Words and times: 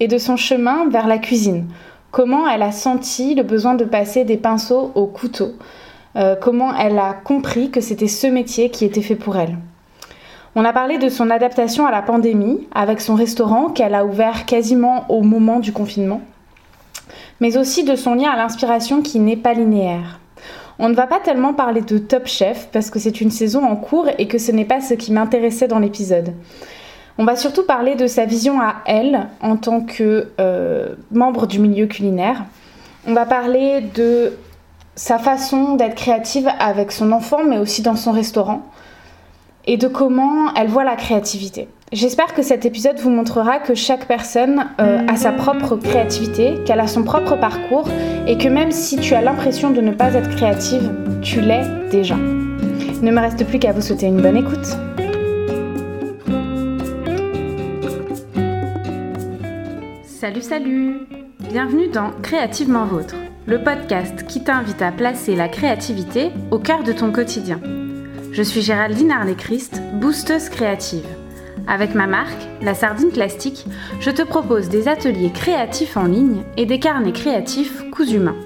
et 0.00 0.08
de 0.08 0.18
son 0.18 0.36
chemin 0.36 0.88
vers 0.88 1.06
la 1.06 1.18
cuisine. 1.18 1.66
Comment 2.10 2.48
elle 2.48 2.62
a 2.62 2.72
senti 2.72 3.34
le 3.34 3.42
besoin 3.42 3.74
de 3.74 3.84
passer 3.84 4.24
des 4.24 4.36
pinceaux 4.36 4.92
au 4.94 5.06
couteau? 5.06 5.52
Euh, 6.16 6.34
comment 6.40 6.74
elle 6.74 6.98
a 6.98 7.12
compris 7.12 7.70
que 7.70 7.80
c'était 7.80 8.08
ce 8.08 8.26
métier 8.26 8.70
qui 8.70 8.84
était 8.84 9.02
fait 9.02 9.16
pour 9.16 9.36
elle? 9.36 9.58
On 10.54 10.64
a 10.64 10.72
parlé 10.72 10.96
de 10.96 11.10
son 11.10 11.28
adaptation 11.28 11.86
à 11.86 11.90
la 11.90 12.00
pandémie 12.00 12.66
avec 12.74 13.00
son 13.00 13.14
restaurant 13.14 13.68
qu'elle 13.68 13.94
a 13.94 14.06
ouvert 14.06 14.46
quasiment 14.46 15.04
au 15.10 15.20
moment 15.20 15.60
du 15.60 15.72
confinement, 15.72 16.22
mais 17.40 17.58
aussi 17.58 17.84
de 17.84 17.96
son 17.96 18.14
lien 18.14 18.30
à 18.30 18.36
l'inspiration 18.36 19.02
qui 19.02 19.18
n'est 19.18 19.36
pas 19.36 19.52
linéaire. 19.52 20.20
On 20.78 20.88
ne 20.88 20.94
va 20.94 21.06
pas 21.06 21.20
tellement 21.20 21.52
parler 21.52 21.82
de 21.82 21.98
Top 21.98 22.26
Chef 22.26 22.68
parce 22.72 22.90
que 22.90 22.98
c'est 22.98 23.20
une 23.20 23.30
saison 23.30 23.64
en 23.64 23.76
cours 23.76 24.08
et 24.18 24.28
que 24.28 24.38
ce 24.38 24.52
n'est 24.52 24.64
pas 24.64 24.80
ce 24.80 24.94
qui 24.94 25.12
m'intéressait 25.12 25.68
dans 25.68 25.78
l'épisode. 25.78 26.32
On 27.18 27.24
va 27.24 27.36
surtout 27.36 27.64
parler 27.64 27.94
de 27.94 28.06
sa 28.06 28.26
vision 28.26 28.60
à 28.60 28.76
elle 28.84 29.28
en 29.40 29.56
tant 29.56 29.80
que 29.80 30.28
euh, 30.38 30.94
membre 31.10 31.46
du 31.46 31.58
milieu 31.58 31.86
culinaire. 31.86 32.44
On 33.06 33.14
va 33.14 33.24
parler 33.24 33.80
de 33.80 34.34
sa 34.96 35.18
façon 35.18 35.76
d'être 35.76 35.94
créative 35.94 36.48
avec 36.58 36.92
son 36.92 37.12
enfant 37.12 37.44
mais 37.44 37.58
aussi 37.58 37.82
dans 37.82 37.96
son 37.96 38.12
restaurant 38.12 38.62
et 39.66 39.78
de 39.78 39.88
comment 39.88 40.54
elle 40.54 40.68
voit 40.68 40.84
la 40.84 40.96
créativité. 40.96 41.68
J'espère 41.92 42.34
que 42.34 42.42
cet 42.42 42.66
épisode 42.66 42.98
vous 42.98 43.10
montrera 43.10 43.60
que 43.60 43.74
chaque 43.74 44.06
personne 44.06 44.66
euh, 44.80 45.06
a 45.06 45.16
sa 45.16 45.32
propre 45.32 45.76
créativité, 45.76 46.54
qu'elle 46.66 46.80
a 46.80 46.88
son 46.88 47.04
propre 47.04 47.36
parcours 47.36 47.88
et 48.26 48.36
que 48.36 48.48
même 48.48 48.72
si 48.72 48.96
tu 48.96 49.14
as 49.14 49.22
l'impression 49.22 49.70
de 49.70 49.80
ne 49.80 49.92
pas 49.92 50.14
être 50.14 50.30
créative, 50.30 50.90
tu 51.22 51.40
l'es 51.40 51.64
déjà. 51.90 52.16
Il 52.16 53.04
ne 53.04 53.12
me 53.12 53.20
reste 53.20 53.46
plus 53.46 53.58
qu'à 53.58 53.72
vous 53.72 53.82
souhaiter 53.82 54.06
une 54.06 54.20
bonne 54.20 54.36
écoute. 54.36 54.76
Salut, 60.18 60.40
salut 60.40 61.00
Bienvenue 61.50 61.88
dans 61.88 62.10
Créativement 62.22 62.86
Vôtre, 62.86 63.16
le 63.44 63.62
podcast 63.62 64.26
qui 64.26 64.42
t'invite 64.42 64.80
à 64.80 64.90
placer 64.90 65.36
la 65.36 65.46
créativité 65.46 66.30
au 66.50 66.58
cœur 66.58 66.84
de 66.84 66.92
ton 66.92 67.12
quotidien. 67.12 67.60
Je 68.32 68.42
suis 68.42 68.62
Géraldine 68.62 69.10
Arlet-Christ, 69.10 69.78
boosteuse 70.00 70.48
créative. 70.48 71.04
Avec 71.66 71.94
ma 71.94 72.06
marque, 72.06 72.48
la 72.62 72.72
Sardine 72.72 73.10
Plastique, 73.10 73.66
je 74.00 74.10
te 74.10 74.22
propose 74.22 74.70
des 74.70 74.88
ateliers 74.88 75.32
créatifs 75.32 75.98
en 75.98 76.04
ligne 76.04 76.44
et 76.56 76.64
des 76.64 76.78
carnets 76.80 77.12
créatifs 77.12 77.84
cousu 77.90 78.18
main. 78.18 78.36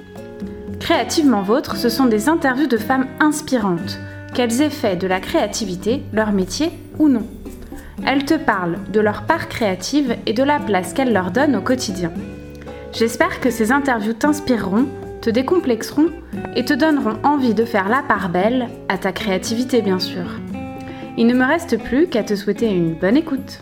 Créativement 0.81 1.43
Vôtre, 1.43 1.77
ce 1.77 1.89
sont 1.89 2.07
des 2.07 2.29
interviews 2.29 2.67
de 2.67 2.79
femmes 2.79 3.07
inspirantes, 3.21 4.01
qu'elles 4.35 4.61
aient 4.61 4.71
fait 4.71 4.97
de 4.97 5.07
la 5.07 5.21
créativité 5.21 6.03
leur 6.13 6.33
métier 6.33 6.73
ou 6.99 7.09
non. 7.09 7.29
Elles 8.07 8.25
te 8.25 8.35
parlent 8.35 8.79
de 8.93 9.01
leur 9.01 9.23
part 9.23 9.49
créative 9.49 10.17
et 10.27 10.33
de 10.33 10.43
la 10.43 10.59
place 10.59 10.93
qu'elles 10.93 11.13
leur 11.13 11.31
donnent 11.31 11.57
au 11.57 11.61
quotidien. 11.61 12.13
J'espère 12.93 13.41
que 13.41 13.51
ces 13.51 13.73
interviews 13.73 14.15
t'inspireront 14.15 14.87
te 15.21 15.31
décomplexeront 15.31 16.09
et 16.57 16.65
te 16.65 16.73
donneront 16.73 17.19
envie 17.23 17.55
de 17.55 17.65
faire 17.65 17.89
la 17.89 18.03
part 18.03 18.31
belle 18.31 18.69
à 18.89 18.99
ta 18.99 19.13
créativité 19.13 19.83
bien 19.83 19.99
sûr. 19.99 20.41
Il 21.17 21.27
ne 21.27 21.35
me 21.35 21.45
reste 21.45 21.79
plus 21.83 22.07
qu'à 22.07 22.23
te 22.23 22.35
souhaiter 22.35 22.67
une 22.67 22.95
bonne 22.95 23.17
écoute. 23.17 23.61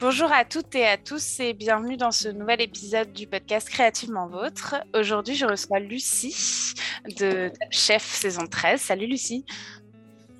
Bonjour 0.00 0.32
à 0.32 0.44
toutes 0.44 0.74
et 0.74 0.86
à 0.86 0.96
tous 0.96 1.38
et 1.40 1.52
bienvenue 1.52 1.96
dans 1.96 2.10
ce 2.10 2.28
nouvel 2.28 2.60
épisode 2.60 3.12
du 3.12 3.26
podcast 3.26 3.68
Créativement 3.68 4.26
Vôtre. 4.26 4.76
Aujourd'hui, 4.94 5.34
je 5.34 5.46
reçois 5.46 5.78
Lucie 5.78 6.74
de 7.18 7.52
Chef 7.70 8.02
saison 8.02 8.46
13. 8.46 8.80
Salut 8.80 9.06
Lucie. 9.06 9.44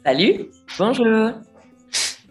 Salut, 0.05 0.51
bonjour. 0.79 1.07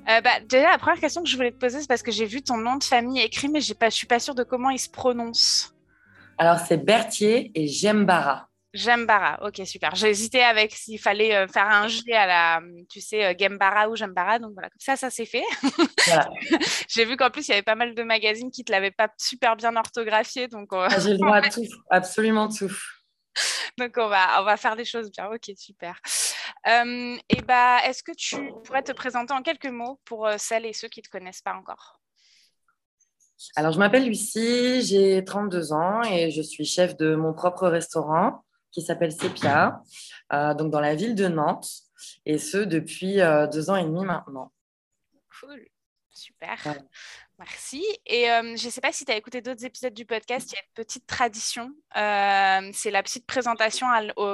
Euh, 0.09 0.19
bah, 0.21 0.39
déjà, 0.49 0.71
la 0.71 0.77
première 0.77 0.99
question 0.99 1.23
que 1.23 1.29
je 1.29 1.35
voulais 1.37 1.51
te 1.51 1.57
poser, 1.57 1.79
c'est 1.79 1.87
parce 1.87 2.03
que 2.03 2.11
j'ai 2.11 2.25
vu 2.25 2.41
ton 2.41 2.57
nom 2.57 2.75
de 2.75 2.83
famille 2.83 3.21
écrit, 3.21 3.47
mais 3.47 3.61
pas, 3.79 3.89
je 3.89 3.95
suis 3.95 4.07
pas 4.07 4.19
sûre 4.19 4.35
de 4.35 4.43
comment 4.43 4.69
il 4.69 4.79
se 4.79 4.89
prononce. 4.89 5.73
Alors, 6.37 6.59
c'est 6.59 6.77
Berthier 6.77 7.51
et 7.55 7.67
Jembara. 7.67 8.50
Jembara, 8.73 9.37
ok, 9.45 9.61
super. 9.65 9.95
J'ai 9.95 10.09
hésité 10.09 10.41
avec 10.43 10.71
s'il 10.73 10.99
fallait 10.99 11.35
euh, 11.35 11.47
faire 11.47 11.67
un 11.67 11.89
G 11.89 12.01
à 12.13 12.25
la, 12.25 12.61
tu 12.89 13.01
sais, 13.01 13.25
euh, 13.25 13.33
Gembara 13.37 13.89
ou 13.89 13.97
Jembara. 13.97 14.39
Donc 14.39 14.53
voilà, 14.53 14.69
comme 14.69 14.79
ça, 14.79 14.95
ça 14.95 15.09
s'est 15.09 15.25
fait. 15.25 15.43
J'ai 16.87 17.03
vu 17.03 17.17
qu'en 17.17 17.29
plus, 17.29 17.47
il 17.47 17.51
y 17.51 17.53
avait 17.53 17.63
pas 17.63 17.75
mal 17.75 17.93
de 17.93 18.03
magazines 18.03 18.49
qui 18.49 18.61
ne 18.61 18.65
te 18.65 18.71
l'avaient 18.71 18.91
pas 18.91 19.09
super 19.17 19.57
bien 19.57 19.75
orthographié. 19.75 20.47
Donc, 20.47 20.69
ah, 20.71 20.87
J'ai 20.99 21.11
le 21.11 21.17
droit 21.17 21.37
à 21.37 21.49
tout, 21.49 21.65
absolument 21.89 22.47
tout. 22.47 22.71
donc 23.77 23.93
on 23.97 24.07
va, 24.07 24.41
on 24.41 24.45
va 24.45 24.55
faire 24.55 24.77
des 24.77 24.85
choses 24.85 25.11
bien. 25.11 25.27
Ok, 25.27 25.51
super. 25.57 25.99
Euh, 26.67 27.17
et 27.27 27.41
bah, 27.41 27.79
est-ce 27.85 28.03
que 28.03 28.13
tu 28.15 28.37
pourrais 28.63 28.83
te 28.83 28.93
présenter 28.93 29.33
en 29.33 29.41
quelques 29.41 29.65
mots 29.65 29.99
pour 30.05 30.29
celles 30.37 30.65
et 30.65 30.73
ceux 30.73 30.87
qui 30.87 31.01
ne 31.01 31.03
te 31.03 31.09
connaissent 31.09 31.41
pas 31.41 31.55
encore? 31.55 31.99
Alors, 33.57 33.73
je 33.73 33.79
m'appelle 33.79 34.05
Lucie, 34.05 34.81
j'ai 34.83 35.25
32 35.25 35.73
ans 35.73 36.03
et 36.03 36.31
je 36.31 36.41
suis 36.41 36.63
chef 36.63 36.95
de 36.95 37.15
mon 37.15 37.33
propre 37.33 37.67
restaurant 37.67 38.45
qui 38.71 38.81
s'appelle 38.81 39.11
Sepia, 39.11 39.81
euh, 40.33 40.53
donc 40.53 40.71
dans 40.71 40.79
la 40.79 40.95
ville 40.95 41.15
de 41.15 41.27
Nantes, 41.27 41.69
et 42.25 42.37
ce 42.37 42.57
depuis 42.57 43.21
euh, 43.21 43.47
deux 43.47 43.69
ans 43.69 43.75
et 43.75 43.83
demi 43.83 44.05
maintenant. 44.05 44.51
Cool, 45.39 45.67
super. 46.11 46.57
Merci. 47.37 47.83
Et 48.05 48.29
euh, 48.29 48.55
je 48.55 48.65
ne 48.65 48.71
sais 48.71 48.81
pas 48.81 48.91
si 48.91 49.03
tu 49.03 49.11
as 49.11 49.15
écouté 49.15 49.41
d'autres 49.41 49.65
épisodes 49.65 49.93
du 49.93 50.05
podcast, 50.05 50.51
il 50.51 50.55
y 50.55 50.57
a 50.57 50.61
une 50.61 50.73
petite 50.75 51.07
tradition. 51.07 51.71
c'est 51.93 52.91
la 52.91 53.01
petite 53.01 53.25
présentation, 53.25 53.87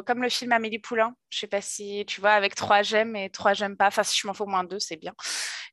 comme 0.06 0.22
le 0.22 0.30
film 0.30 0.52
Amélie 0.52 0.80
Poulain. 0.80 1.16
Je 1.30 1.38
ne 1.38 1.40
sais 1.40 1.48
pas 1.48 1.62
si 1.62 2.04
tu 2.06 2.20
vois, 2.20 2.32
avec 2.32 2.56
trois 2.56 2.82
j'aime 2.82 3.16
et 3.16 3.30
trois 3.30 3.54
j'aime 3.54 3.78
pas. 3.78 3.88
Enfin, 3.88 4.04
si 4.04 4.20
je 4.20 4.28
m'en 4.28 4.34
fous 4.34 4.46
moins 4.46 4.66
deux, 4.66 4.80
c'est 4.80 4.98
bien. 4.98 5.14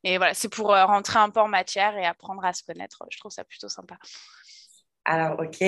Et 0.05 0.17
voilà, 0.17 0.33
c'est 0.33 0.47
pour 0.47 0.67
rentrer 0.67 1.19
un 1.19 1.29
peu 1.29 1.41
en 1.41 1.49
matière 1.49 1.97
et 1.97 2.05
apprendre 2.05 2.45
à 2.45 2.53
se 2.53 2.63
connaître. 2.63 3.03
Je 3.11 3.19
trouve 3.19 3.31
ça 3.31 3.43
plutôt 3.43 3.67
sympa. 3.67 3.97
Alors, 5.03 5.37
ok. 5.39 5.61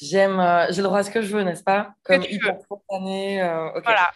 J'aime, 0.00 0.38
euh, 0.38 0.66
j'ai 0.70 0.76
le 0.76 0.84
droit 0.84 1.00
à 1.00 1.02
ce 1.02 1.10
que 1.10 1.22
je 1.22 1.34
veux, 1.34 1.42
n'est-ce 1.42 1.64
pas? 1.64 1.94
Comme 2.04 2.22
hyper 2.22 2.60
spontané. 2.60 3.42
Euh, 3.42 3.80
voilà. 3.82 4.12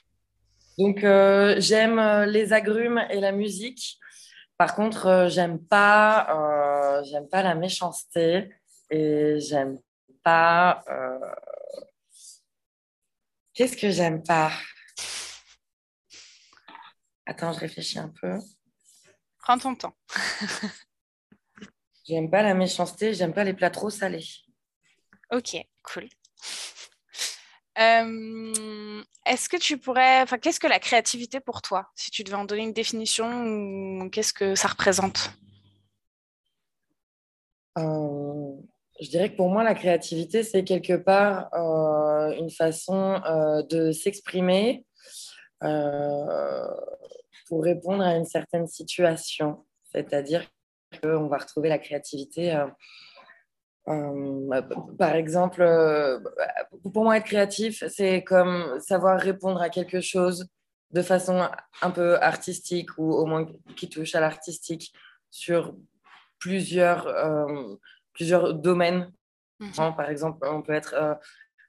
Donc, 0.79 1.02
euh, 1.02 1.56
j'aime 1.58 2.00
les 2.29 2.52
agrumes 2.52 3.05
et 3.11 3.20
la 3.20 3.32
musique. 3.32 3.99
Par 4.56 4.76
contre, 4.76 5.26
j'aime 5.29 5.58
pas, 5.58 7.02
j'aime 7.05 7.29
pas 7.29 7.43
la 7.43 7.56
méchanceté 7.56 8.50
et 8.90 9.40
j'aime 9.40 9.81
pas. 10.23 10.84
Qu'est-ce 13.55 13.76
que 13.76 13.90
j'aime 13.90 14.23
pas? 14.23 14.52
Attends, 17.26 17.52
je 17.52 17.58
réfléchis 17.58 17.99
un 17.99 18.12
peu. 18.20 18.38
Prends 19.38 19.58
ton 19.58 19.75
temps. 19.75 19.94
j'aime 22.05 22.31
pas 22.31 22.43
la 22.43 22.55
méchanceté, 22.55 23.14
j'aime 23.14 23.35
pas 23.35 23.43
les 23.43 23.55
plats 23.55 23.70
trop 23.70 23.90
salés. 23.90 24.25
Ok, 25.32 25.56
cool. 25.82 26.08
Euh, 27.79 29.02
est-ce 29.25 29.49
que 29.49 29.56
tu 29.56 29.79
pourrais, 29.79 30.26
qu'est-ce 30.43 30.61
que 30.61 30.67
la 30.67 30.79
créativité 30.79 31.40
pour 31.40 31.62
toi, 31.62 31.88
si 31.94 32.11
tu 32.11 32.23
devais 32.23 32.37
en 32.37 32.44
donner 32.44 32.64
une 32.64 32.75
définition, 32.75 34.11
qu'est-ce 34.11 34.34
que 34.34 34.55
ça 34.55 34.69
représente? 34.69 35.31
Euh, 37.79 38.56
Je 39.00 39.08
dirais 39.08 39.31
que 39.31 39.37
pour 39.37 39.49
moi, 39.49 39.64
la 39.64 39.75
créativité, 39.75 40.43
c'est 40.43 40.64
quelque 40.64 40.96
part 40.96 41.49
euh, 41.55 42.32
une 42.37 42.50
façon 42.50 43.19
de 43.70 43.90
s'exprimer 43.93 44.85
pour 47.46 47.64
répondre 47.64 48.02
à 48.02 48.17
une 48.17 48.26
certaine 48.26 48.67
situation. 48.67 49.64
C'est-à-dire 49.90 50.46
qu'on 51.02 51.28
va 51.28 51.38
retrouver 51.38 51.70
la 51.70 51.78
créativité. 51.78 52.55
Par 53.84 55.14
exemple, 55.14 55.62
pour 56.93 57.05
moi, 57.05 57.17
être 57.17 57.26
créatif, 57.26 57.84
c'est 57.88 58.23
comme 58.23 58.79
savoir 58.81 59.20
répondre 59.20 59.61
à 59.61 59.70
quelque 59.70 60.00
chose 60.00 60.46
de 60.93 61.02
façon 61.02 61.49
un 61.81 61.90
peu 61.90 62.20
artistique 62.20 62.90
ou 62.99 63.12
au 63.12 63.26
moins 63.26 63.46
qui 63.76 63.88
touche 63.88 64.14
à 64.14 64.20
l'artistique 64.20 64.93
sur 65.31 65.75
plusieurs, 66.38 67.12
plusieurs 68.12 68.55
domaines. 68.55 69.11
Mhm. 69.58 69.96
Par 69.96 70.11
exemple, 70.11 70.46
on 70.46 70.62
peut 70.62 70.75
être 70.75 70.94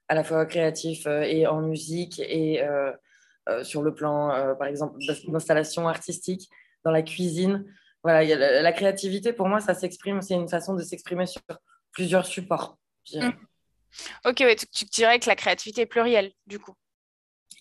à 0.08 0.16
la 0.16 0.24
fois 0.24 0.46
créatif 0.46 1.08
et 1.08 1.48
en 1.48 1.62
musique 1.62 2.20
et 2.20 2.64
sur 3.64 3.82
le 3.82 3.94
plan, 3.94 4.56
par 4.60 4.68
exemple, 4.68 5.00
d'installation 5.28 5.88
artistique, 5.88 6.50
dans 6.84 6.92
la 6.92 7.02
cuisine. 7.02 7.66
Voilà, 8.04 8.62
la, 8.62 8.72
créativité, 8.74 9.32
pour 9.32 9.48
moi, 9.48 9.62
ça 9.62 9.74
s'exprime, 9.74 10.22
c'est 10.22 10.34
une 10.34 10.50
façon 10.50 10.74
de 10.74 10.82
s'exprimer 10.82 11.26
sur 11.26 11.42
plusieurs 11.94 12.26
supports. 12.26 12.78
Mhm. 13.14 13.34
Ok, 14.26 14.38
ouais, 14.42 14.56
tu, 14.56 14.86
dirais 14.86 15.20
que 15.20 15.30
la 15.30 15.36
créativité 15.36 15.82
est 15.82 15.86
plurielle, 15.86 16.34
du 16.48 16.60
coup. 16.60 16.74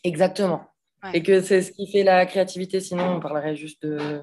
Exactement. 0.02 0.67
Et 1.12 1.23
que 1.23 1.40
c'est 1.40 1.62
ce 1.62 1.73
qui 1.73 1.90
fait 1.90 2.05
la 2.05 2.26
créativité, 2.26 2.81
sinon 2.81 3.17
on 3.17 3.20
parlerait 3.20 3.56
juste 3.56 3.82
de, 3.84 4.23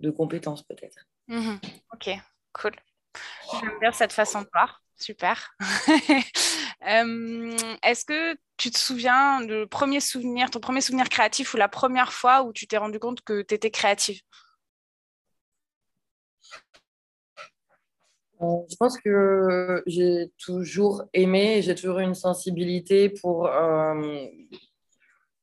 de 0.00 0.10
compétences 0.10 0.64
peut-être. 0.64 1.06
Mhm. 1.28 1.58
Ok, 1.92 2.10
cool. 2.52 2.72
J'aime 3.52 3.78
bien 3.80 3.92
cette 3.92 4.12
façon 4.12 4.42
de 4.42 4.48
voir. 4.52 4.82
Super. 4.96 5.54
Euh, 6.86 7.56
est-ce 7.82 8.04
que 8.04 8.36
tu 8.56 8.70
te 8.70 8.78
souviens 8.78 9.40
de 9.40 9.64
premier 9.64 9.98
souvenir, 9.98 10.50
ton 10.50 10.60
premier 10.60 10.80
souvenir 10.80 11.08
créatif 11.08 11.52
ou 11.52 11.56
la 11.56 11.68
première 11.68 12.12
fois 12.12 12.44
où 12.44 12.52
tu 12.52 12.68
t'es 12.68 12.76
rendu 12.76 13.00
compte 13.00 13.22
que 13.22 13.42
tu 13.42 13.54
étais 13.54 13.72
créative? 13.72 14.20
Euh, 18.42 18.56
Je 18.70 18.76
pense 18.76 18.98
que 18.98 19.82
j'ai 19.86 20.30
toujours 20.38 21.04
aimé, 21.14 21.62
j'ai 21.62 21.74
toujours 21.74 21.98
eu 21.98 22.04
une 22.04 22.14
sensibilité 22.14 23.08
pour 23.08 23.46
euh, 23.46 24.26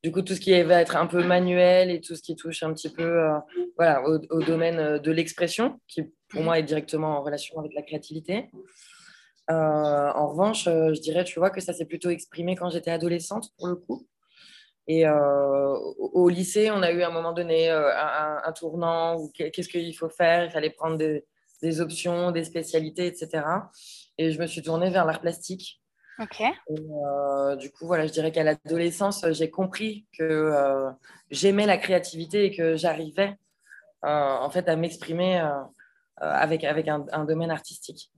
du 0.03 0.11
coup, 0.11 0.21
tout 0.21 0.35
ce 0.35 0.39
qui 0.39 0.61
va 0.63 0.81
être 0.81 0.95
un 0.95 1.07
peu 1.07 1.23
manuel 1.23 1.89
et 1.89 2.01
tout 2.01 2.15
ce 2.15 2.21
qui 2.21 2.35
touche 2.35 2.61
un 2.61 2.73
petit 2.73 2.89
peu 2.89 3.03
euh, 3.03 3.39
voilà, 3.77 4.03
au, 4.03 4.41
domaine 4.43 4.99
de 4.99 5.11
l'expression, 5.11 5.79
qui 5.87 6.03
pour 6.29 6.41
mhm. 6.41 6.45
moi 6.45 6.59
est 6.59 6.63
directement 6.63 7.17
en 7.17 7.23
relation 7.23 7.57
avec 7.59 7.73
la 7.73 7.81
créativité. 7.81 8.49
En 9.49 10.29
revanche, 10.29 10.65
je 10.65 10.99
dirais, 11.01 11.25
tu 11.25 11.37
vois, 11.37 11.49
que 11.49 11.61
ça 11.61 11.73
s'est 11.73 11.85
plutôt 11.85 12.09
exprimé 12.09 12.55
quand 12.55 12.69
j'étais 12.69 12.91
adolescente, 12.91 13.49
pour 13.57 13.67
le 13.67 13.75
coup. 13.75 14.07
Et 14.87 15.05
au, 15.07 16.29
lycée, 16.29 16.71
on 16.71 16.81
a 16.81 16.91
eu 16.91 17.01
à 17.01 17.09
un 17.09 17.11
moment 17.11 17.33
donné 17.33 17.69
un, 17.69 18.51
tournant 18.53 19.17
où 19.17 19.29
qu'est-ce 19.31 19.67
qu'il 19.67 19.95
faut 19.97 20.09
faire, 20.09 20.45
il 20.45 20.51
fallait 20.51 20.69
prendre 20.69 20.97
des, 20.97 21.25
des 21.63 21.81
options, 21.81 22.31
des 22.31 22.43
spécialités, 22.43 23.07
etc. 23.07 23.45
Et 24.17 24.31
je 24.31 24.39
me 24.39 24.45
suis 24.45 24.61
tournée 24.61 24.91
vers 24.91 25.05
l'art 25.05 25.21
plastique 25.21 25.81
Ok. 26.19 26.41
Euh, 26.69 27.55
du 27.55 27.71
coup, 27.71 27.87
voilà, 27.87 28.05
je 28.05 28.11
dirais 28.11 28.31
qu'à 28.31 28.43
l'adolescence, 28.43 29.25
j'ai 29.31 29.49
compris 29.49 30.05
que 30.17 30.23
euh, 30.23 30.91
j'aimais 31.31 31.65
la 31.65 31.77
créativité 31.77 32.45
et 32.45 32.55
que 32.55 32.75
j'arrivais 32.75 33.35
euh, 34.05 34.07
en 34.07 34.49
fait 34.49 34.69
à 34.69 34.75
m'exprimer 34.75 35.43
avec, 36.17 36.63
avec 36.63 36.87
un, 36.87 37.25
domaine 37.25 37.49
artistique. 37.49 38.11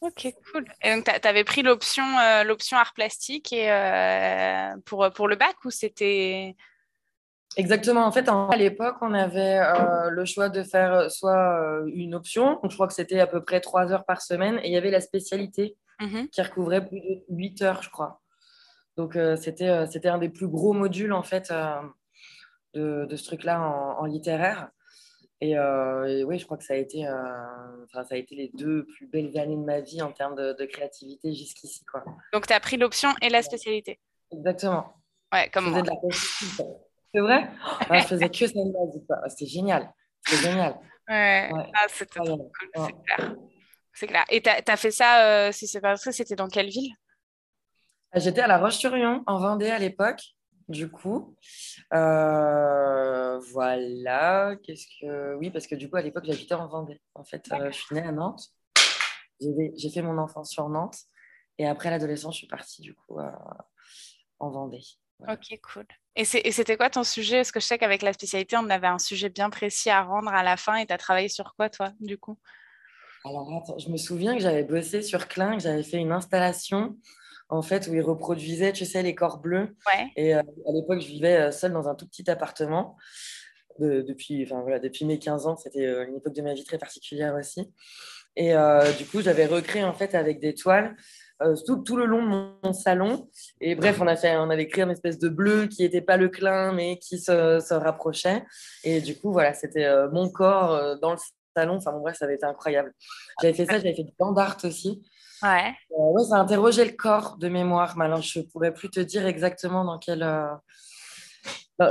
Ok, 0.00 0.28
cool. 0.50 0.64
Et 0.82 0.94
donc, 0.94 1.04
tu 1.04 1.28
avais 1.28 1.44
pris 1.44 1.62
l'option 1.62 2.04
l'option 2.44 2.78
art 2.78 2.94
plastique 2.94 3.52
et, 3.52 3.68
pour, 4.86 5.10
pour 5.12 5.28
le 5.28 5.36
bac 5.36 5.56
ou 5.64 5.70
c'était. 5.70 6.56
Exactement. 7.56 8.04
En 8.04 8.12
fait, 8.12 8.28
à 8.28 8.56
l'époque, 8.56 8.96
on 9.00 9.14
avait 9.14 9.60
le 10.10 10.24
choix 10.24 10.48
de 10.48 10.62
faire 10.62 11.10
soit 11.10 11.82
une 11.92 12.14
option, 12.14 12.58
donc 12.62 12.70
je 12.70 12.76
crois 12.76 12.86
que 12.86 12.94
c'était 12.94 13.20
à 13.20 13.26
peu 13.26 13.42
près 13.42 13.60
trois 13.60 13.90
heures 13.90 14.04
par 14.04 14.22
semaine, 14.22 14.58
et 14.62 14.68
il 14.68 14.72
y 14.72 14.76
avait 14.76 14.90
la 14.90 15.00
spécialité 15.00 15.76
Mhm. 16.00 16.28
qui 16.28 16.42
recouvrait 16.42 16.86
plus 16.86 17.00
de 17.00 17.24
8 17.28 17.62
heures, 17.62 17.82
je 17.82 17.90
crois. 17.90 18.20
Donc, 18.96 19.16
euh, 19.16 19.36
c'était, 19.36 19.68
euh, 19.68 19.86
c'était 19.86 20.08
un 20.08 20.18
des 20.18 20.28
plus 20.28 20.48
gros 20.48 20.72
modules, 20.72 21.12
en 21.12 21.22
fait, 21.22 21.50
euh, 21.50 21.80
de, 22.74 23.06
de, 23.06 23.16
ce 23.16 23.24
truc-là 23.24 23.60
en, 23.60 24.04
littéraire. 24.04 24.70
Et, 25.40 25.56
oui, 26.24 26.38
je 26.38 26.44
crois 26.44 26.56
que 26.56 26.64
ça 26.64 26.74
a, 26.74 26.76
été, 26.76 27.04
ça 27.92 28.02
a 28.10 28.16
été 28.16 28.34
les 28.34 28.50
deux 28.54 28.84
plus 28.86 29.06
belles 29.06 29.38
années 29.38 29.56
de 29.56 29.64
ma 29.64 29.80
vie 29.80 30.02
en 30.02 30.10
termes 30.10 30.34
de, 30.34 30.64
créativité 30.64 31.32
jusqu'ici. 31.32 31.84
Quoi. 31.84 32.04
Donc, 32.32 32.48
tu 32.48 32.52
as 32.52 32.60
pris 32.60 32.76
l'option 32.76 33.10
et 33.22 33.28
la 33.28 33.42
spécialité 33.42 34.00
Exactement. 34.32 34.94
Ouais, 35.32 35.48
comme. 35.50 35.80
C'est 37.14 37.20
vrai? 37.20 37.50
Ah, 37.88 37.98
Je 37.98 38.06
faisais 38.06 38.28
que 38.28 38.46
ça 38.46 38.52
de 38.52 39.28
C'était 39.28 39.46
génial. 39.46 39.92
C'était 40.26 40.50
génial. 40.50 40.78
Ouais. 41.08 41.50
Ah, 41.74 41.86
c'était 41.88 42.20
cool, 42.20 42.50
c'est 42.74 43.16
clair. 43.16 43.36
C'est 43.94 44.06
clair. 44.06 44.24
Et 44.30 44.42
tu 44.42 44.48
as, 44.48 44.76
fait 44.76 44.90
ça, 44.90 45.24
euh, 45.24 45.52
si 45.52 45.66
c'est 45.66 45.80
pas 45.80 45.96
ça, 45.96 46.12
c'était 46.12 46.36
dans 46.36 46.48
quelle 46.48 46.68
ville? 46.68 46.92
Ah, 48.12 48.20
J'étais 48.20 48.42
à 48.42 48.46
La 48.46 48.58
Roche-sur-Yon, 48.58 49.24
en 49.26 49.38
Vendée 49.38 49.70
à 49.70 49.78
l'époque, 49.78 50.22
du 50.68 50.90
coup. 50.90 51.34
Euh, 51.94 53.38
voilà. 53.50 54.54
Qu'est-ce 54.62 54.86
que. 55.00 55.34
Oui, 55.36 55.50
parce 55.50 55.66
que 55.66 55.74
du 55.74 55.90
coup, 55.90 55.96
à 55.96 56.02
l'époque, 56.02 56.24
j'habitais 56.26 56.54
en 56.54 56.68
Vendée. 56.68 57.00
En 57.14 57.24
fait, 57.24 57.50
euh, 57.52 57.70
je 57.72 57.76
suis 57.76 57.94
née 57.94 58.02
à 58.02 58.12
Nantes. 58.12 58.48
J'ai 59.40 59.90
fait 59.90 60.02
mon 60.02 60.18
enfance 60.18 60.50
sur 60.50 60.68
Nantes. 60.68 60.98
Et 61.58 61.66
après 61.66 61.90
l'adolescence, 61.90 62.34
je 62.34 62.38
suis 62.38 62.46
partie, 62.46 62.82
du 62.82 62.94
coup, 62.94 63.18
en 64.38 64.50
Vendée. 64.50 64.84
Ok, 65.26 65.58
cool. 65.72 65.86
Et 66.14 66.24
c'était 66.24 66.76
quoi 66.76 66.90
ton 66.90 67.04
sujet? 67.04 67.36
Parce 67.38 67.52
que 67.52 67.60
je 67.60 67.66
sais 67.66 67.78
qu'avec 67.78 68.02
la 68.02 68.12
spécialité, 68.12 68.56
on 68.56 68.68
avait 68.70 68.86
un 68.86 68.98
sujet 68.98 69.28
bien 69.28 69.50
précis 69.50 69.90
à 69.90 70.02
rendre 70.02 70.28
à 70.28 70.42
la 70.42 70.56
fin. 70.56 70.76
Et 70.76 70.86
tu 70.86 70.92
as 70.92 70.98
travaillé 70.98 71.28
sur 71.28 71.54
quoi, 71.56 71.70
toi, 71.70 71.92
du 72.00 72.18
coup? 72.18 72.38
Alors, 73.24 73.48
attends, 73.62 73.78
je 73.78 73.88
me 73.88 73.96
souviens 73.96 74.34
que 74.34 74.42
j'avais 74.42 74.64
bossé 74.64 75.02
sur 75.02 75.28
Klein, 75.28 75.56
que 75.56 75.62
j'avais 75.62 75.82
fait 75.82 75.98
une 75.98 76.12
installation 76.12 76.96
en 77.48 77.62
fait 77.62 77.88
où 77.88 77.94
ils 77.94 78.02
reproduisaient, 78.02 78.72
tu 78.72 78.84
sais, 78.84 79.02
les 79.02 79.14
corps 79.14 79.38
bleus. 79.38 79.74
Et 80.16 80.34
euh, 80.34 80.40
à 80.40 80.72
l'époque, 80.72 81.00
je 81.00 81.06
vivais 81.08 81.36
euh, 81.36 81.50
seule 81.50 81.72
dans 81.72 81.88
un 81.88 81.94
tout 81.94 82.06
petit 82.06 82.28
appartement. 82.30 82.96
depuis, 83.78 84.44
enfin, 84.44 84.60
voilà, 84.62 84.78
depuis 84.78 85.04
mes 85.04 85.18
15 85.18 85.46
ans, 85.46 85.56
c'était 85.56 85.86
euh, 85.86 86.06
une 86.06 86.16
époque 86.16 86.34
de 86.34 86.42
ma 86.42 86.54
vie 86.54 86.64
très 86.64 86.78
particulière 86.78 87.34
aussi. 87.34 87.72
Et 88.36 88.52
du 88.98 89.04
coup, 89.06 89.20
j'avais 89.20 89.46
recréé 89.46 89.82
en 89.82 89.94
fait 89.94 90.14
avec 90.14 90.38
des 90.38 90.54
toiles 90.54 90.94
tout, 91.66 91.76
tout, 91.78 91.96
le 91.96 92.06
long 92.06 92.22
de 92.22 92.50
mon, 92.62 92.72
salon. 92.72 93.28
Et 93.60 93.74
bref, 93.74 94.00
on, 94.00 94.06
a 94.06 94.16
fait, 94.16 94.36
on 94.36 94.50
avait 94.50 94.68
créé 94.68 94.84
une 94.84 94.90
espèce 94.90 95.18
de 95.18 95.28
bleu 95.28 95.66
qui 95.66 95.82
n'était 95.82 96.00
pas 96.00 96.16
le 96.16 96.28
clin, 96.28 96.72
mais 96.72 96.98
qui 96.98 97.18
se, 97.18 97.60
se, 97.60 97.74
rapprochait. 97.74 98.44
Et 98.84 99.00
du 99.00 99.16
coup, 99.16 99.32
voilà, 99.32 99.54
c'était 99.54 99.88
mon 100.12 100.30
corps 100.30 100.98
dans 101.00 101.12
le 101.12 101.18
salon. 101.56 101.76
Enfin, 101.76 101.92
bon, 101.92 102.00
bref, 102.00 102.16
ça 102.16 102.24
avait 102.24 102.34
été 102.34 102.46
incroyable. 102.46 102.92
J'avais 103.40 103.54
fait 103.54 103.66
ça, 103.66 103.78
j'avais 103.78 103.94
fait 103.94 104.04
du 104.04 104.12
band 104.18 104.34
art 104.34 104.58
aussi. 104.64 105.02
Ouais. 105.42 105.72
Euh, 105.92 106.24
ça 106.24 106.36
a 106.36 106.40
interrogé 106.40 106.84
le 106.84 106.92
corps 106.92 107.36
de 107.36 107.48
mémoire. 107.48 107.96
Mais 107.96 108.06
alors, 108.06 108.22
je 108.22 108.40
ne 108.40 108.44
pourrais 108.44 108.72
plus 108.72 108.90
te 108.90 109.00
dire 109.00 109.26
exactement 109.26 109.84
dans 109.84 109.98
quel. 109.98 110.22
Euh, 110.22 110.54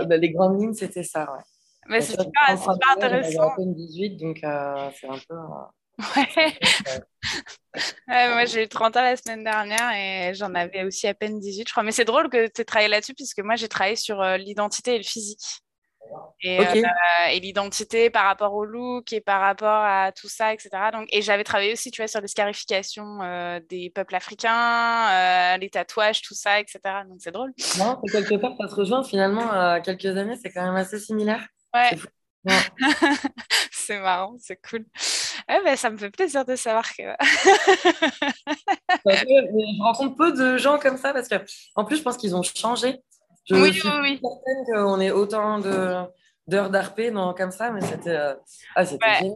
les 0.10 0.32
grandes 0.32 0.60
lignes, 0.60 0.74
c'était 0.74 1.04
ça, 1.04 1.32
ouais. 1.32 1.44
Mais 1.90 2.02
c'est 2.02 2.20
super, 2.20 2.58
super 2.58 2.92
intéressant. 2.98 3.54
J'ai 3.58 3.66
18, 3.66 4.18
donc 4.18 4.44
euh, 4.44 4.90
c'est 5.00 5.08
un 5.08 5.18
peu. 5.30 5.36
Ouais. 6.00 6.28
ouais. 8.08 8.30
moi, 8.30 8.46
j'ai 8.46 8.64
eu 8.64 8.68
30 8.68 8.98
ans 8.98 9.02
la 9.02 9.18
semaine 9.18 9.44
dernière 9.44 9.92
et 9.94 10.34
j'en 10.34 10.54
avais 10.54 10.84
aussi 10.84 11.08
à 11.08 11.14
peine 11.14 11.40
18, 11.40 11.68
je 11.68 11.74
crois. 11.74 11.84
Mais 11.84 11.92
c'est 11.92 12.06
drôle 12.06 12.30
que 12.30 12.48
tu 12.48 12.62
aies 12.62 12.66
travaillé 12.66 12.90
là-dessus, 12.90 13.14
puisque 13.14 13.40
moi, 13.40 13.56
j'ai 13.56 13.68
travaillé 13.68 13.96
sur 13.96 14.22
l'identité 14.38 14.96
et 14.96 14.98
le 14.98 15.04
physique. 15.04 15.62
Et, 16.42 16.60
euh, 16.60 16.84
et 17.32 17.40
l'identité 17.40 18.10
par 18.10 18.26
rapport 18.26 18.54
au 18.54 18.64
look 18.64 19.12
et 19.12 19.22
par 19.22 19.42
rapport 19.42 19.84
à 19.84 20.12
tout 20.12 20.30
ça, 20.30 20.54
etc. 20.54 20.70
Donc, 20.94 21.08
et 21.12 21.22
j'avais 21.22 21.44
travaillé 21.44 21.74
aussi, 21.74 21.90
tu 21.90 22.02
vois, 22.02 22.08
sur 22.08 22.22
les 22.22 22.28
scarifications 22.28 23.22
euh, 23.24 23.60
des 23.70 23.90
peuples 23.90 24.16
africains, 24.16 25.10
euh, 25.10 25.58
les 25.58 25.70
tatouages, 25.70 26.22
tout 26.22 26.36
ça, 26.36 26.60
etc. 26.60 26.80
Donc 27.10 27.18
c'est 27.20 27.32
drôle. 27.32 27.54
Non, 27.80 28.00
quelque 28.12 28.36
part, 28.36 28.54
ça 28.60 28.68
se 28.68 28.76
rejoint 28.76 29.04
finalement 29.04 29.52
à 29.52 29.82
quelques 29.82 30.06
années, 30.06 30.38
c'est 30.42 30.52
quand 30.52 30.64
même 30.64 30.76
assez 30.76 31.00
similaire. 31.00 31.46
Ouais. 31.74 31.98
C'est 33.72 34.00
marrant, 34.00 34.36
c'est 34.40 34.60
cool. 34.70 34.86
Ouais, 35.50 35.64
bah, 35.64 35.78
ça 35.78 35.90
me 35.90 35.98
fait 35.98 36.10
plaisir 36.10 36.44
de 36.46 36.56
savoir 36.56 36.86
que. 36.94 37.04
je 39.06 39.82
rencontre 39.82 40.16
peu 40.16 40.34
de 40.34 40.58
gens 40.58 40.78
comme 40.78 40.98
ça 40.98 41.14
parce 41.14 41.30
que, 41.30 41.36
en 41.76 41.86
plus, 41.86 41.98
je 41.98 42.04
pense 42.04 42.18
qu'ils 42.18 42.36
ont 42.36 42.44
changé. 42.44 42.98
Je 43.46 43.56
oui, 43.56 43.72
suis 43.72 43.88
oui, 43.88 43.96
oui. 44.02 44.20
certaine 44.22 44.66
qu'on 44.66 45.00
ait 45.00 45.12
autant 45.12 45.60
d'heures 45.60 46.70
d'arpé 46.70 47.14
comme 47.38 47.52
ça, 47.52 47.72
mais 47.72 47.80
c'était 47.82 48.18
euh, 48.18 48.36
ah, 48.76 48.84
génial. 48.84 49.36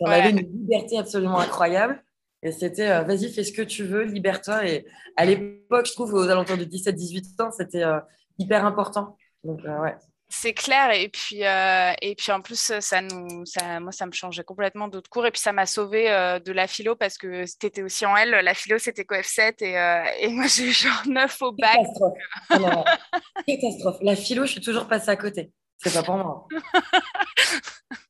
On 0.00 0.10
avait 0.10 0.30
une 0.30 0.38
liberté 0.38 0.98
absolument 0.98 1.40
incroyable. 1.40 2.02
Et 2.42 2.52
c'était 2.52 2.90
euh, 2.90 3.02
vas-y, 3.02 3.30
fais 3.30 3.44
ce 3.44 3.52
que 3.52 3.60
tu 3.60 3.84
veux, 3.84 4.04
libère-toi. 4.04 4.66
Et 4.66 4.86
à 5.16 5.26
l'époque, 5.26 5.84
je 5.84 5.92
trouve, 5.92 6.14
aux 6.14 6.28
alentours 6.28 6.56
de 6.56 6.64
17-18 6.64 7.42
ans, 7.42 7.50
c'était 7.50 7.84
euh, 7.84 8.00
hyper 8.38 8.64
important. 8.64 9.18
Donc, 9.44 9.60
ouais 9.64 9.94
c'est 10.32 10.54
clair 10.54 10.92
et 10.92 11.08
puis 11.08 11.44
euh, 11.44 11.92
et 12.00 12.14
puis 12.14 12.30
en 12.30 12.40
plus 12.40 12.72
ça 12.78 13.02
nous 13.02 13.44
ça 13.44 13.80
moi 13.80 13.90
ça 13.90 14.06
me 14.06 14.12
changeait 14.12 14.44
complètement 14.44 14.86
d'autres 14.86 15.10
cours 15.10 15.26
et 15.26 15.32
puis 15.32 15.40
ça 15.40 15.52
m'a 15.52 15.66
sauvé 15.66 16.08
euh, 16.08 16.38
de 16.38 16.52
la 16.52 16.68
philo 16.68 16.94
parce 16.94 17.18
que 17.18 17.44
c'était 17.46 17.82
aussi 17.82 18.06
en 18.06 18.16
L. 18.16 18.30
La 18.30 18.54
philo 18.54 18.78
c'était 18.78 19.04
coef 19.04 19.26
7 19.26 19.60
et, 19.60 19.76
euh, 19.76 20.04
et 20.20 20.28
moi 20.28 20.46
j'ai 20.48 20.68
eu 20.68 20.72
genre 20.72 21.02
9 21.06 21.42
au 21.42 21.52
bac. 21.52 21.76
Catastrophe. 21.76 22.18
catastrophe. 23.46 23.98
La 24.02 24.14
philo 24.14 24.46
je 24.46 24.52
suis 24.52 24.60
toujours 24.60 24.86
passée 24.86 25.10
à 25.10 25.16
côté. 25.16 25.50
C'est 25.78 25.92
pas 25.92 26.02
pour 26.04 26.16
moi 26.16 26.46